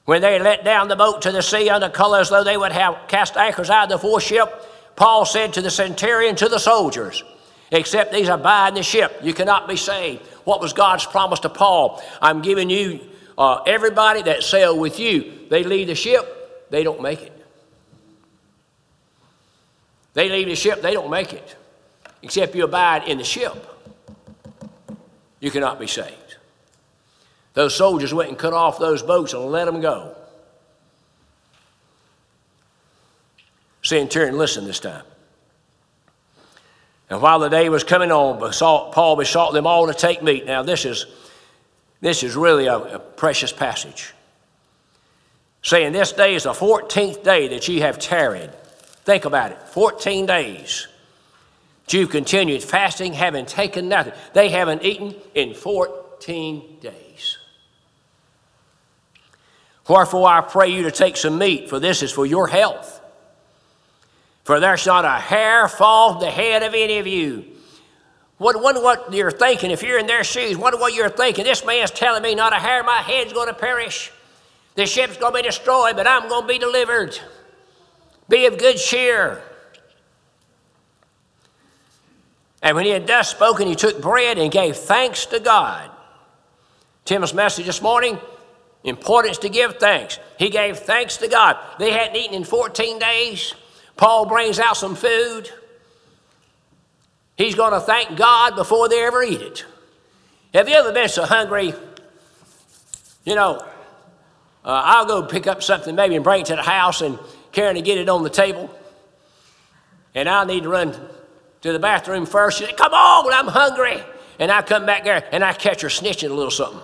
When 0.06 0.22
they 0.22 0.38
let 0.39 0.64
down 0.64 0.88
the 0.88 0.95
boat 0.95 1.24
to 1.24 1.32
the 1.32 1.41
sea 1.41 1.70
under 1.70 1.89
color 1.89 2.20
as 2.20 2.30
though 2.30 2.43
they 2.43 2.58
would 2.58 2.72
have 2.72 3.08
cast 3.08 3.38
anchors 3.38 3.70
out 3.70 3.86
of 3.86 3.89
the 3.89 3.97
foreship, 3.97 4.49
Paul 4.95 5.26
said 5.26 5.53
to 5.53 5.62
the 5.62 5.72
centurion, 5.72 6.36
to 6.38 6.47
the 6.47 6.60
soldiers, 6.60 7.24
Except 7.72 8.14
these 8.14 8.30
abide 8.30 8.70
in 8.70 8.74
the 8.76 8.84
ship, 8.84 9.20
you 9.24 9.34
cannot 9.34 9.68
be 9.68 9.76
saved. 9.76 10.26
What 10.43 10.62
was 10.62 10.72
God's 10.74 11.06
promise 11.06 11.39
to 11.41 11.49
Paul? 11.49 12.01
I'm 12.22 12.43
giving 12.43 12.70
you 12.70 12.99
uh, 13.38 13.64
everybody 13.66 14.22
that 14.24 14.43
sail 14.43 14.78
with 14.78 14.99
you. 14.99 15.47
They 15.49 15.64
leave 15.64 15.88
the 15.88 15.95
ship, 15.95 16.70
they 16.70 16.84
don't 16.84 17.01
make 17.01 17.24
it. 17.24 17.35
They 20.16 20.30
leave 20.30 20.47
the 20.47 20.55
ship, 20.55 20.82
they 20.82 20.93
don't 20.93 21.11
make 21.11 21.34
it. 21.34 21.55
Except 22.24 22.55
you 22.55 22.63
abide 22.63 23.07
in 23.07 23.20
the 23.20 23.24
ship, 23.24 23.53
you 25.39 25.51
cannot 25.51 25.80
be 25.80 25.86
saved. 25.86 26.38
Those 27.53 27.76
soldiers 27.76 28.13
went 28.13 28.30
and 28.30 28.38
cut 28.39 28.53
off 28.53 28.80
those 28.80 29.03
boats 29.03 29.34
and 29.34 29.45
let 29.45 29.66
them 29.66 29.82
go. 29.82 30.16
Centurion 33.84 34.38
listen 34.38 34.66
this 34.66 34.80
time. 34.80 35.03
And 37.09 37.22
while 37.22 37.39
the 37.39 37.49
day 37.49 37.70
was 37.70 37.84
coming 37.84 38.11
on, 38.11 38.39
besought, 38.39 38.93
Paul 38.93 39.16
besought 39.16 39.53
them 39.53 39.68
all 39.68 39.86
to 39.88 39.93
take 39.93 40.24
meat. 40.24 40.45
Now, 40.45 40.63
this 40.63 40.86
is, 40.86 41.05
this 42.01 42.24
is 42.24 42.36
really 42.36 42.66
a, 42.66 42.78
a 42.78 42.99
precious 42.99 43.53
passage. 43.53 44.13
Saying, 45.61 45.93
This 45.93 46.13
day 46.13 46.36
is 46.36 46.43
the 46.43 46.53
14th 46.53 47.24
day 47.24 47.49
that 47.49 47.68
ye 47.68 47.82
have 47.82 47.99
tarried. 47.99 48.49
Think 49.06 49.26
about 49.26 49.51
it 49.51 49.62
14 49.62 50.26
days. 50.26 50.88
Jude 51.88 52.10
continued 52.10 52.64
fasting, 52.64 53.14
having 53.14 53.45
taken 53.45 53.88
nothing. 53.88 54.14
They 54.34 54.49
haven't 54.49 54.84
eaten 54.84 55.16
in 55.36 55.53
14 55.53 56.80
days. 56.82 57.38
Wherefore 59.88 60.28
I 60.28 60.41
pray 60.41 60.70
you 60.70 60.84
to 60.84 60.91
take 60.91 61.16
some 61.16 61.38
meat, 61.38 61.70
for 61.70 61.80
this 61.80 62.01
is 62.01 62.12
for 62.12 62.26
your 62.26 62.47
health. 62.47 62.99
For 64.43 64.60
there's 64.60 64.88
not 64.88 65.06
a 65.06 65.20
hair 65.20 65.68
fall 65.68 66.20
the 66.20 66.32
head 66.32 66.64
of 66.64 66.74
any 66.74 66.97
of 66.97 67.06
you. 67.06 67.45
What, 68.38 68.62
wonder 68.62 68.82
what 68.82 69.14
you're 69.14 69.32
thinking 69.32 69.72
if 69.72 69.84
you're 69.84 69.99
in 69.99 70.08
their 70.08 70.24
shoes. 70.24 70.58
Wonder 70.58 70.80
what 70.80 70.93
you're 70.93 71.10
thinking. 71.10 71.45
This 71.45 71.64
man's 71.64 71.91
telling 71.91 72.24
me 72.24 72.36
not 72.36 72.53
a 72.53 72.58
hair 72.58 72.82
of 72.82 72.86
my 72.86 72.97
head's 72.97 73.32
going 73.32 73.47
to 73.47 73.53
perish. 73.53 74.12
The 74.74 74.88
ship's 74.88 75.18
going 75.18 75.34
to 75.34 75.38
be 75.38 75.47
destroyed, 75.47 75.95
but 75.95 76.08
I'm 76.08 76.28
going 76.28 76.41
to 76.41 76.47
be 76.47 76.58
delivered. 76.58 77.18
Be 78.30 78.45
of 78.45 78.57
good 78.57 78.78
cheer. 78.78 79.41
And 82.61 82.76
when 82.76 82.86
he 82.86 82.91
had 82.91 83.05
thus 83.05 83.30
spoken, 83.30 83.67
he 83.67 83.76
took 83.76 84.01
bread 84.01 84.38
and 84.38 84.51
gave 84.51 84.76
thanks 84.76 85.28
to 85.28 85.39
God. 85.39 85.91
Tim's 87.05 87.34
message 87.34 87.67
this 87.67 87.82
morning 87.82 88.17
importance 88.84 89.39
to 89.39 89.49
give 89.49 89.78
thanks. 89.78 90.19
He 90.38 90.49
gave 90.49 90.80
thanks 90.80 91.17
to 91.17 91.28
God. 91.28 91.57
They 91.80 91.91
hadn't 91.91 92.15
eaten 92.15 92.36
in 92.36 92.43
14 92.43 92.99
days. 92.99 93.53
Paul 93.97 94.26
brings 94.26 94.59
out 94.59 94.78
some 94.78 94.95
food. 94.95 95.49
He's 97.36 97.55
going 97.55 97.73
to 97.73 97.80
thank 97.80 98.17
God 98.17 98.55
before 98.55 98.88
they 98.88 99.03
ever 99.03 99.23
eat 99.23 99.41
it. 99.41 99.65
Have 100.53 100.69
you 100.69 100.76
ever 100.76 100.93
been 100.93 101.09
so 101.09 101.26
hungry? 101.26 101.73
You 103.26 103.36
know, 103.36 103.57
uh, 104.63 104.82
I'll 104.86 105.05
go 105.05 105.23
pick 105.23 105.47
up 105.47 105.61
something 105.61 105.95
maybe 105.95 106.15
and 106.15 106.23
bring 106.23 106.41
it 106.41 106.47
to 106.47 106.55
the 106.55 106.61
house 106.61 107.01
and 107.01 107.19
Karen 107.56 107.76
to 107.76 107.82
get 107.82 107.97
it 107.97 108.10
on 108.10 108.22
the 108.22 108.30
table. 108.30 108.70
And 110.14 110.28
I'll 110.28 110.45
need 110.45 110.64
to 110.64 110.70
run 110.70 110.93
to 111.62 111.72
the 111.72 111.80
bathroom 111.80 112.26
first. 112.26 112.60
She 112.60 112.66
said, 112.66 112.76
Come 112.76 112.93
on, 112.93 113.34
I'm 113.34 113.47
hungry. 113.47 114.03
And 114.39 114.51
I 114.51 114.62
come 114.62 114.86
back 114.86 115.06
there 115.06 115.26
and 115.32 115.43
I 115.43 115.53
catch 115.53 115.82
her 115.82 115.88
snitching 115.88 116.30
a 116.30 116.34
little 116.34 116.51
something. 116.51 116.82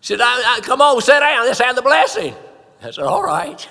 She 0.00 0.14
said, 0.14 0.20
I, 0.20 0.56
I, 0.56 0.60
Come 0.62 0.82
on, 0.82 1.00
sit 1.00 1.20
down. 1.20 1.46
Let's 1.46 1.60
have 1.60 1.76
the 1.76 1.82
blessing. 1.82 2.34
I 2.82 2.90
said, 2.90 3.04
All 3.04 3.22
right. 3.22 3.68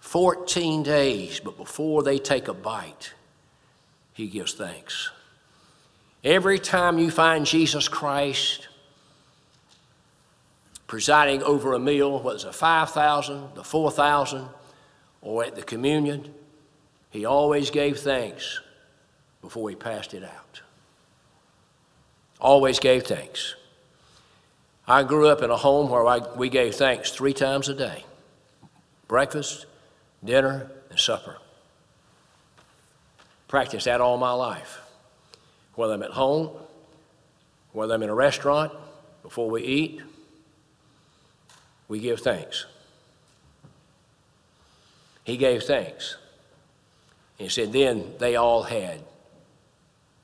14 0.00 0.82
days, 0.82 1.40
but 1.40 1.56
before 1.56 2.02
they 2.02 2.18
take 2.18 2.46
a 2.46 2.54
bite, 2.54 3.14
he 4.12 4.28
gives 4.28 4.52
thanks. 4.52 5.10
Every 6.24 6.58
time 6.58 6.98
you 6.98 7.10
find 7.10 7.44
Jesus 7.44 7.86
Christ 7.86 8.68
presiding 10.86 11.42
over 11.42 11.74
a 11.74 11.78
meal, 11.78 12.18
whether 12.18 12.36
it's 12.36 12.44
a 12.44 12.52
5,000, 12.52 13.54
the 13.54 13.62
4,000, 13.62 14.48
or 15.20 15.44
at 15.44 15.54
the 15.54 15.62
communion, 15.62 16.32
he 17.10 17.26
always 17.26 17.70
gave 17.70 17.98
thanks 17.98 18.60
before 19.42 19.68
he 19.68 19.76
passed 19.76 20.14
it 20.14 20.24
out. 20.24 20.62
Always 22.40 22.78
gave 22.78 23.04
thanks. 23.04 23.54
I 24.86 25.02
grew 25.02 25.28
up 25.28 25.42
in 25.42 25.50
a 25.50 25.56
home 25.56 25.90
where 25.90 26.06
I, 26.06 26.18
we 26.36 26.48
gave 26.48 26.74
thanks 26.74 27.10
three 27.10 27.32
times 27.34 27.68
a 27.68 27.74
day 27.74 28.04
breakfast, 29.08 29.66
dinner, 30.24 30.70
and 30.90 30.98
supper. 30.98 31.36
Practiced 33.48 33.84
that 33.84 34.00
all 34.00 34.16
my 34.16 34.32
life. 34.32 34.83
Whether 35.74 35.94
I'm 35.94 36.02
at 36.02 36.10
home, 36.10 36.50
whether 37.72 37.94
I'm 37.94 38.02
in 38.02 38.10
a 38.10 38.14
restaurant, 38.14 38.72
before 39.22 39.50
we 39.50 39.62
eat, 39.62 40.00
we 41.88 41.98
give 41.98 42.20
thanks. 42.20 42.66
He 45.24 45.36
gave 45.36 45.62
thanks. 45.62 46.16
He 47.38 47.48
said, 47.48 47.72
Then 47.72 48.12
they 48.18 48.36
all 48.36 48.62
had 48.62 49.00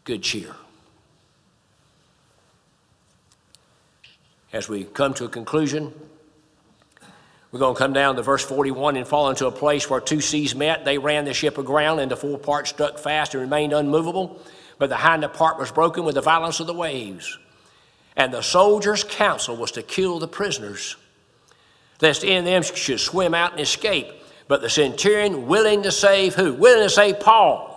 good 0.05 0.23
cheer. 0.23 0.55
As 4.53 4.69
we 4.69 4.85
come 4.85 5.15
to 5.15 5.25
a 5.25 5.29
conclusion, 5.29 5.93
we're 7.53 7.61
going 7.61 7.75
to 7.75 7.79
come 7.79 7.93
down 7.93 8.17
to 8.17 8.23
verse 8.23 8.45
41 8.45 8.97
and 8.97 9.07
fall 9.07 9.31
into 9.31 9.47
a 9.47 9.53
place 9.53 9.89
where 9.89 10.01
two 10.01 10.21
seas 10.21 10.55
met. 10.55 10.85
They 10.85 10.99
ran 10.99 11.25
the 11.25 11.35
ship 11.35 11.59
aground, 11.59 12.01
and 12.01 12.11
the 12.11 12.17
fore 12.17 12.39
part 12.39 12.69
stuck 12.69 12.99
fast 12.99 13.35
and 13.35 13.41
remained 13.41 13.73
unmovable, 13.73 14.41
but 14.81 14.89
the 14.89 14.97
hinder 14.97 15.28
part 15.28 15.59
was 15.59 15.70
broken 15.70 16.05
with 16.05 16.16
the 16.16 16.22
violence 16.22 16.59
of 16.59 16.66
the 16.66 16.74
waves. 16.74 17.39
And 18.16 18.33
the 18.33 18.43
soldiers' 18.43 19.05
counsel 19.05 19.55
was 19.55 19.70
to 19.72 19.83
kill 19.83 20.18
the 20.18 20.26
prisoners 20.26 20.97
lest 22.01 22.24
any 22.24 22.37
of 22.37 22.45
them 22.47 22.62
should 22.62 22.99
swim 22.99 23.35
out 23.35 23.53
and 23.53 23.61
escape. 23.61 24.09
But 24.49 24.62
the 24.62 24.70
centurion 24.70 25.47
willing 25.47 25.83
to 25.83 25.93
save 25.93 26.35
who? 26.35 26.55
Willing 26.55 26.85
to 26.85 26.91
save 26.91 27.20
Paul. 27.20 27.68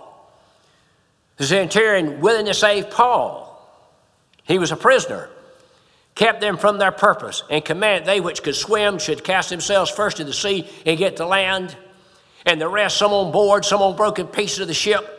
The 1.36 1.44
centurion 1.44 2.20
willing 2.20 2.46
to 2.46 2.54
save 2.54 2.90
Paul. 2.90 3.50
He 4.44 4.58
was 4.58 4.72
a 4.72 4.76
prisoner. 4.76 5.28
Kept 6.14 6.40
them 6.40 6.56
from 6.56 6.78
their 6.78 6.90
purpose 6.90 7.42
and 7.50 7.62
commanded 7.62 8.06
they 8.06 8.20
which 8.20 8.42
could 8.42 8.54
swim 8.54 8.98
should 8.98 9.24
cast 9.24 9.50
themselves 9.50 9.90
first 9.90 10.20
in 10.20 10.26
the 10.26 10.32
sea 10.32 10.66
and 10.86 10.96
get 10.96 11.18
to 11.18 11.26
land. 11.26 11.76
And 12.46 12.58
the 12.58 12.68
rest, 12.68 12.96
some 12.96 13.12
on 13.12 13.30
board, 13.30 13.66
some 13.66 13.82
on 13.82 13.94
broken 13.94 14.26
pieces 14.26 14.60
of 14.60 14.68
the 14.68 14.74
ship. 14.74 15.13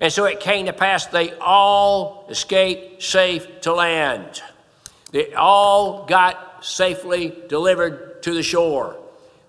And 0.00 0.12
so 0.12 0.24
it 0.24 0.40
came 0.40 0.66
to 0.66 0.72
pass 0.72 1.06
they 1.06 1.32
all 1.38 2.26
escaped 2.28 3.02
safe 3.02 3.60
to 3.62 3.72
land. 3.72 4.42
They 5.12 5.32
all 5.32 6.04
got 6.06 6.64
safely 6.64 7.34
delivered 7.48 8.22
to 8.24 8.34
the 8.34 8.42
shore. 8.42 8.96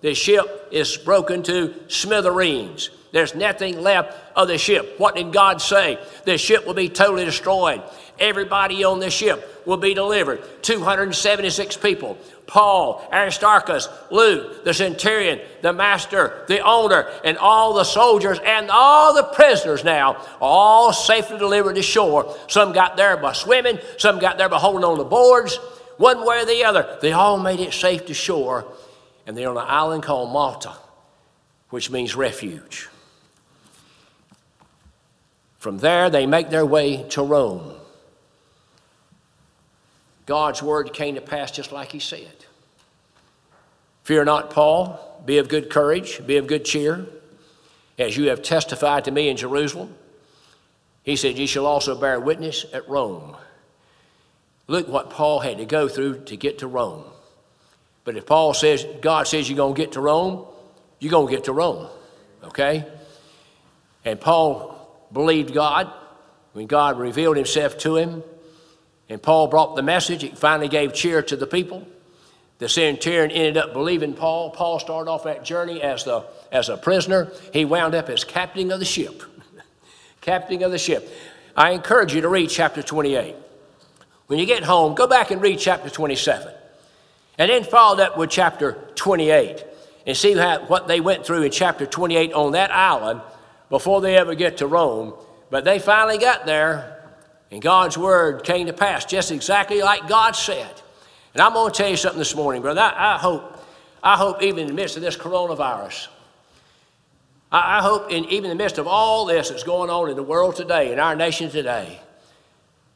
The 0.00 0.14
ship 0.14 0.68
is 0.70 0.96
broken 0.96 1.42
to 1.44 1.74
smithereens. 1.88 2.90
There's 3.12 3.34
nothing 3.34 3.80
left 3.80 4.14
of 4.36 4.48
the 4.48 4.58
ship. 4.58 4.94
What 4.98 5.16
did 5.16 5.32
God 5.32 5.60
say? 5.60 5.98
The 6.24 6.38
ship 6.38 6.66
will 6.66 6.74
be 6.74 6.88
totally 6.88 7.24
destroyed. 7.24 7.82
Everybody 8.18 8.84
on 8.84 9.00
the 9.00 9.10
ship 9.10 9.66
will 9.66 9.76
be 9.76 9.94
delivered. 9.94 10.42
276 10.62 11.76
people. 11.78 12.18
Paul, 12.48 13.06
Aristarchus, 13.12 13.88
Luke, 14.10 14.64
the 14.64 14.72
centurion, 14.72 15.38
the 15.60 15.74
master, 15.74 16.44
the 16.48 16.60
owner, 16.60 17.06
and 17.22 17.36
all 17.36 17.74
the 17.74 17.84
soldiers 17.84 18.38
and 18.42 18.70
all 18.70 19.14
the 19.14 19.22
prisoners 19.22 19.84
now, 19.84 20.24
all 20.40 20.94
safely 20.94 21.38
delivered 21.38 21.74
to 21.74 21.82
shore. 21.82 22.34
Some 22.48 22.72
got 22.72 22.96
there 22.96 23.18
by 23.18 23.34
swimming, 23.34 23.78
some 23.98 24.18
got 24.18 24.38
there 24.38 24.48
by 24.48 24.58
holding 24.58 24.82
on 24.82 24.96
the 24.96 25.04
boards, 25.04 25.56
one 25.98 26.26
way 26.26 26.40
or 26.40 26.46
the 26.46 26.64
other. 26.64 26.98
They 27.02 27.12
all 27.12 27.38
made 27.38 27.60
it 27.60 27.74
safe 27.74 28.06
to 28.06 28.14
shore, 28.14 28.64
and 29.26 29.36
they're 29.36 29.50
on 29.50 29.58
an 29.58 29.66
island 29.68 30.02
called 30.02 30.32
Malta, 30.32 30.72
which 31.68 31.90
means 31.90 32.16
refuge. 32.16 32.88
From 35.58 35.78
there, 35.78 36.08
they 36.08 36.24
make 36.24 36.48
their 36.48 36.64
way 36.64 37.02
to 37.10 37.22
Rome. 37.22 37.74
God's 40.24 40.62
word 40.62 40.94
came 40.94 41.16
to 41.16 41.20
pass 41.20 41.50
just 41.50 41.72
like 41.72 41.92
he 41.92 41.98
said. 41.98 42.37
Fear 44.08 44.24
not, 44.24 44.48
Paul. 44.48 44.98
Be 45.26 45.36
of 45.36 45.50
good 45.50 45.68
courage. 45.68 46.26
Be 46.26 46.38
of 46.38 46.46
good 46.46 46.64
cheer. 46.64 47.04
As 47.98 48.16
you 48.16 48.30
have 48.30 48.40
testified 48.40 49.04
to 49.04 49.10
me 49.10 49.28
in 49.28 49.36
Jerusalem, 49.36 49.94
he 51.02 51.14
said, 51.14 51.36
Ye 51.36 51.44
shall 51.44 51.66
also 51.66 51.94
bear 51.94 52.18
witness 52.18 52.64
at 52.72 52.88
Rome. 52.88 53.36
Look 54.66 54.88
what 54.88 55.10
Paul 55.10 55.40
had 55.40 55.58
to 55.58 55.66
go 55.66 55.88
through 55.88 56.24
to 56.24 56.38
get 56.38 56.60
to 56.60 56.66
Rome. 56.66 57.04
But 58.04 58.16
if 58.16 58.24
Paul 58.24 58.54
says, 58.54 58.86
God 59.02 59.28
says 59.28 59.46
you're 59.46 59.58
going 59.58 59.74
to 59.74 59.78
get 59.78 59.92
to 59.92 60.00
Rome, 60.00 60.46
you're 61.00 61.10
going 61.10 61.26
to 61.26 61.34
get 61.34 61.44
to 61.44 61.52
Rome. 61.52 61.90
Okay? 62.44 62.86
And 64.06 64.18
Paul 64.18 65.06
believed 65.12 65.52
God 65.52 65.92
when 66.54 66.66
God 66.66 66.98
revealed 66.98 67.36
himself 67.36 67.76
to 67.80 67.96
him. 67.96 68.22
And 69.10 69.22
Paul 69.22 69.48
brought 69.48 69.76
the 69.76 69.82
message. 69.82 70.22
He 70.22 70.30
finally 70.30 70.68
gave 70.68 70.94
cheer 70.94 71.20
to 71.20 71.36
the 71.36 71.46
people. 71.46 71.86
The 72.58 72.68
centurion 72.68 73.30
ended 73.30 73.56
up 73.56 73.72
believing 73.72 74.14
Paul. 74.14 74.50
Paul 74.50 74.80
started 74.80 75.10
off 75.10 75.24
that 75.24 75.44
journey 75.44 75.80
as, 75.80 76.04
the, 76.04 76.24
as 76.50 76.68
a 76.68 76.76
prisoner. 76.76 77.30
He 77.52 77.64
wound 77.64 77.94
up 77.94 78.08
as 78.08 78.24
captain 78.24 78.72
of 78.72 78.80
the 78.80 78.84
ship. 78.84 79.22
captain 80.20 80.62
of 80.62 80.72
the 80.72 80.78
ship. 80.78 81.08
I 81.56 81.70
encourage 81.70 82.14
you 82.14 82.20
to 82.20 82.28
read 82.28 82.50
chapter 82.50 82.82
28. 82.82 83.36
When 84.26 84.38
you 84.38 84.46
get 84.46 84.64
home, 84.64 84.94
go 84.94 85.06
back 85.06 85.30
and 85.30 85.40
read 85.40 85.58
chapter 85.58 85.88
27. 85.88 86.52
And 87.38 87.50
then 87.50 87.62
follow 87.64 88.02
up 88.02 88.18
with 88.18 88.30
chapter 88.30 88.72
28 88.96 89.64
and 90.06 90.16
see 90.16 90.34
how, 90.34 90.64
what 90.66 90.88
they 90.88 91.00
went 91.00 91.24
through 91.24 91.42
in 91.42 91.52
chapter 91.52 91.86
28 91.86 92.32
on 92.32 92.52
that 92.52 92.72
island 92.72 93.20
before 93.70 94.00
they 94.00 94.16
ever 94.16 94.34
get 94.34 94.58
to 94.58 94.66
Rome. 94.66 95.14
But 95.50 95.64
they 95.64 95.78
finally 95.78 96.18
got 96.18 96.44
there, 96.44 97.04
and 97.50 97.62
God's 97.62 97.96
word 97.96 98.42
came 98.42 98.66
to 98.66 98.72
pass 98.72 99.04
just 99.04 99.30
exactly 99.30 99.80
like 99.80 100.08
God 100.08 100.32
said. 100.32 100.82
And 101.34 101.42
I'm 101.42 101.52
going 101.52 101.70
to 101.70 101.76
tell 101.76 101.88
you 101.88 101.96
something 101.96 102.18
this 102.18 102.34
morning, 102.34 102.62
brother. 102.62 102.80
I, 102.80 103.14
I 103.14 103.18
hope, 103.18 103.64
I 104.02 104.16
hope 104.16 104.42
even 104.42 104.60
in 104.60 104.66
the 104.68 104.74
midst 104.74 104.96
of 104.96 105.02
this 105.02 105.16
coronavirus, 105.16 106.08
I, 107.52 107.78
I 107.78 107.82
hope 107.82 108.10
in 108.10 108.24
even 108.26 108.50
in 108.50 108.56
the 108.56 108.62
midst 108.62 108.78
of 108.78 108.86
all 108.86 109.26
this 109.26 109.50
that's 109.50 109.62
going 109.62 109.90
on 109.90 110.10
in 110.10 110.16
the 110.16 110.22
world 110.22 110.56
today, 110.56 110.92
in 110.92 110.98
our 110.98 111.14
nation 111.14 111.50
today, 111.50 112.00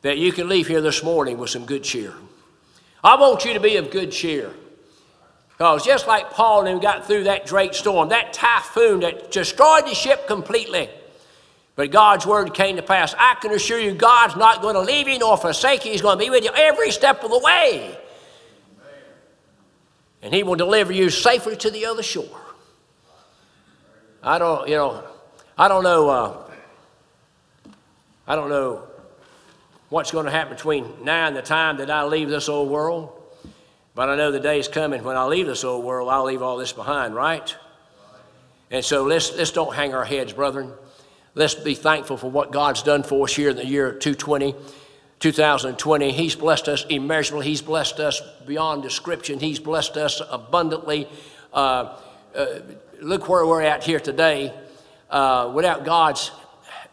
that 0.03 0.19
you 0.19 0.33
can 0.33 0.49
leave 0.49 0.67
here 0.67 0.81
this 0.81 1.03
morning 1.03 1.39
with 1.39 1.51
some 1.51 1.65
good 1.65 1.85
cheer. 1.85 2.15
I 3.05 3.17
want 3.17 3.45
you 3.45 3.55
to 3.55 3.61
be 3.61 3.77
of 3.77 3.91
good 3.91 4.13
cheer. 4.13 4.51
Because 5.51 5.85
just 5.85 6.07
like 6.07 6.31
Paul 6.31 6.61
and 6.61 6.69
him 6.69 6.81
got 6.81 7.07
through 7.07 7.25
that 7.25 7.47
great 7.47 7.75
storm, 7.75 8.09
that 8.09 8.33
typhoon 8.33 9.01
that 9.01 9.31
destroyed 9.31 9.85
the 9.87 9.95
ship 9.95 10.27
completely, 10.27 10.89
but 11.77 11.91
God's 11.91 12.27
word 12.27 12.53
came 12.53 12.77
to 12.77 12.83
pass. 12.83 13.15
I 13.19 13.37
can 13.41 13.53
assure 13.53 13.79
you, 13.79 13.93
God's 13.95 14.37
not 14.37 14.61
going 14.61 14.75
to 14.75 14.81
leave 14.81 15.09
you 15.09 15.19
nor 15.19 15.37
forsake 15.37 15.85
you. 15.85 15.93
He's 15.93 16.03
going 16.03 16.19
to 16.19 16.25
be 16.25 16.31
with 16.31 16.45
you 16.45 16.51
every 16.55 16.91
step 16.91 17.23
of 17.23 17.31
the 17.31 17.39
way. 17.39 17.97
And 20.23 20.33
He 20.33 20.43
will 20.43 20.55
deliver 20.55 20.93
you 20.93 21.11
safely 21.11 21.57
to 21.57 21.71
the 21.71 21.87
other 21.87 22.03
shore. 22.03 22.41
I 24.23 24.39
don't, 24.39 24.69
you 24.69 24.77
know, 24.77 25.05
I 25.59 25.69
don't 25.69 25.83
know. 25.83 26.09
Uh, 26.09 26.37
I 28.27 28.37
don't 28.37 28.51
know 28.51 28.87
what's 29.89 30.11
going 30.13 30.27
to 30.27 30.31
happen 30.31 30.55
between 30.55 31.05
now 31.05 31.27
and 31.27 31.37
the 31.37 31.43
time 31.43 31.79
that 31.79 31.91
I 31.91 32.05
leave 32.05 32.29
this 32.31 32.49
old 32.49 32.71
world. 32.71 33.13
But 33.95 34.09
I 34.09 34.17
know 34.17 34.31
the 34.31 34.41
day 34.41 34.59
is 34.59 34.69
coming 34.69 35.05
when 35.05 35.17
I 35.17 35.25
leave 35.27 35.47
this 35.47 35.65
old 35.65 35.85
world, 35.85 36.09
I'll 36.09 36.25
leave 36.25 36.41
all 36.41 36.57
this 36.57 36.73
behind, 36.73 37.15
right? 37.15 37.55
And 38.71 38.83
so 38.83 39.05
let's, 39.05 39.37
let's 39.37 39.51
don't 39.51 39.75
hang 39.75 39.93
our 39.93 40.05
heads, 40.05 40.33
brethren. 40.33 40.73
Let's 41.35 41.55
be 41.55 41.75
thankful 41.75 42.17
for 42.17 42.31
what 42.31 42.53
God's 42.53 42.83
done 42.83 43.03
for 43.03 43.25
us 43.25 43.37
here 43.37 43.51
in 43.51 43.57
the 43.57 43.67
year 43.67 43.93
220, 43.93 44.55
2020. 45.23 46.11
He's 46.11 46.35
blessed 46.35 46.69
us 46.69 46.85
immeasurably. 46.89 47.47
He's 47.47 47.63
blessed 47.63 48.01
us 48.01 48.21
beyond 48.45 48.83
description. 48.83 49.39
He's 49.39 49.61
blessed 49.61 49.97
us 49.97 50.21
abundantly. 50.29 51.09
Uh, 51.53 51.97
uh, 52.35 52.47
look 53.01 53.29
where 53.29 53.47
we're 53.47 53.63
at 53.63 53.85
here 53.85 54.01
today. 54.01 54.53
Uh, 55.09 55.53
without 55.55 55.85
God's 55.85 56.33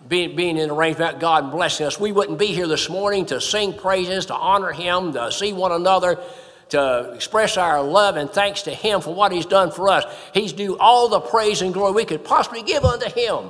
being, 0.08 0.36
being 0.36 0.58
in 0.58 0.70
arrangement, 0.70 1.00
without 1.00 1.20
God 1.20 1.52
blessing 1.52 1.88
us, 1.88 2.00
we 2.00 2.12
wouldn't 2.12 2.38
be 2.38 2.48
here 2.48 2.68
this 2.68 2.88
morning 2.88 3.26
to 3.28 3.42
sing 3.42 3.74
praises, 3.74 4.28
to 4.28 4.36
honor 4.36 4.72
Him, 4.74 5.14
to 5.14 5.32
see 5.32 5.52
one 5.52 5.72
another, 5.72 6.22
to 6.70 7.14
express 7.16 7.58
our 7.58 7.82
love 7.82 8.16
and 8.16 8.30
thanks 8.30 8.62
to 8.64 8.72
Him 8.72 9.02
for 9.02 9.16
what 9.16 9.32
He's 9.32 9.48
done 9.48 9.72
for 9.72 9.90
us. 9.90 10.04
He's 10.36 10.54
due 10.54 10.78
all 10.78 11.10
the 11.10 11.20
praise 11.20 11.64
and 11.64 11.74
glory 11.74 11.94
we 11.94 12.06
could 12.06 12.24
possibly 12.24 12.62
give 12.62 12.86
unto 12.86 13.10
Him. 13.10 13.50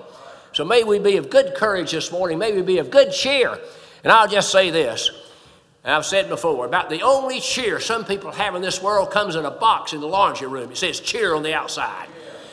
So 0.54 0.64
may 0.64 0.86
we 0.86 1.00
be 1.00 1.18
of 1.18 1.30
good 1.30 1.54
courage 1.54 1.92
this 1.92 2.14
morning. 2.14 2.40
May 2.40 2.54
we 2.54 2.62
be 2.62 2.78
of 2.78 2.90
good 2.90 3.12
cheer. 3.12 3.60
And 4.04 4.12
I'll 4.12 4.28
just 4.28 4.52
say 4.52 4.70
this. 4.70 5.12
I've 5.84 6.06
said 6.06 6.30
before 6.30 6.66
about 6.66 6.90
the 6.90 7.02
only 7.02 7.40
cheer 7.40 7.80
some 7.80 8.06
people 8.06 8.32
have 8.32 8.56
in 8.56 8.62
this 8.62 8.82
world 8.82 9.12
comes 9.12 9.36
in 9.36 9.46
a 9.46 9.52
box 9.52 9.94
in 9.94 10.02
the 10.02 10.08
laundry 10.08 10.48
room. 10.48 10.72
It 10.72 10.78
says 10.78 11.00
cheer 11.00 11.34
on 11.34 11.44
the 11.44 11.54
outside. 11.54 12.08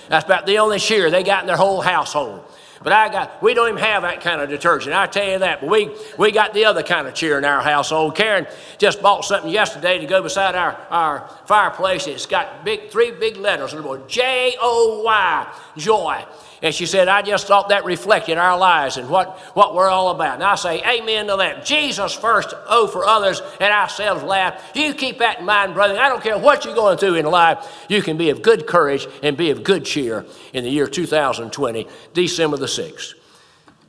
That's 0.09 0.25
about 0.25 0.47
the 0.47 0.59
only 0.59 0.79
cheer 0.79 1.11
they 1.11 1.25
got 1.25 1.43
in 1.43 1.47
their 1.47 1.57
whole 1.57 1.81
household. 1.81 2.45
But 2.83 2.93
I 2.93 3.09
got, 3.09 3.43
we 3.43 3.55
don't 3.55 3.69
even 3.69 3.83
have 3.83 4.03
that 4.03 4.21
kind 4.21 4.41
of 4.41 4.49
detergent. 4.49 4.95
I 4.95 5.07
tell 5.07 5.27
you 5.27 5.39
that. 5.41 5.61
But 5.61 5.71
we, 5.71 5.91
we 6.19 6.31
got 6.31 6.55
the 6.55 6.67
other 6.67 6.83
kind 6.83 7.09
of 7.09 7.15
cheer 7.15 7.37
in 7.39 7.45
our 7.45 7.61
household. 7.61 8.15
Karen 8.15 8.47
just 8.79 9.03
bought 9.03 9.25
something 9.25 9.51
yesterday 9.51 9.99
to 9.99 10.07
go 10.07 10.23
beside 10.23 10.55
our, 10.55 10.77
our 10.91 11.29
fireplace. 11.47 12.07
It's 12.07 12.27
got 12.27 12.65
big, 12.65 12.91
three 12.91 13.11
big 13.11 13.39
letters 13.39 13.75
J 14.07 14.55
O 14.61 15.03
Y, 15.05 15.55
joy. 15.77 16.25
And 16.63 16.75
she 16.75 16.87
said, 16.87 17.09
I 17.09 17.23
just 17.23 17.47
thought 17.47 17.69
that 17.69 17.85
reflected 17.85 18.39
our 18.39 18.59
lives 18.59 18.97
and 18.97 19.09
what, 19.09 19.39
what 19.55 19.75
we're 19.75 19.89
all 19.89 20.11
about. 20.11 20.35
And 20.35 20.43
I 20.43 20.55
say, 20.55 20.83
Amen 20.83 21.27
to 21.27 21.37
that. 21.37 21.65
Jesus 21.65 22.15
first, 22.15 22.55
oh, 22.69 22.87
for 22.87 23.05
others, 23.05 23.43
and 23.61 23.73
ourselves 23.73 24.23
last. 24.23 24.65
You 24.75 24.95
keep 24.95 25.19
that 25.19 25.41
in 25.41 25.45
mind, 25.45 25.75
brother. 25.75 25.99
I 25.99 26.09
don't 26.09 26.23
care 26.23 26.39
what 26.39 26.65
you're 26.65 26.75
going 26.75 26.99
through 26.99 27.17
in 27.17 27.27
life, 27.27 27.87
you 27.89 28.03
can 28.03 28.17
be 28.17 28.31
of 28.31 28.43
good 28.43 28.67
courage 28.67 29.07
and 29.23 29.37
be 29.37 29.51
of 29.51 29.63
good 29.63 29.85
cheer 29.85 30.25
in 30.53 30.65
the 30.65 30.71
year 30.71 30.87
2020, 30.87 31.87
December 32.15 32.57
the 32.57 32.67
6th. 32.67 33.15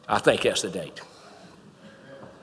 I 0.08 0.20
think 0.20 0.42
that's 0.42 0.62
the 0.62 0.70
date. 0.70 1.02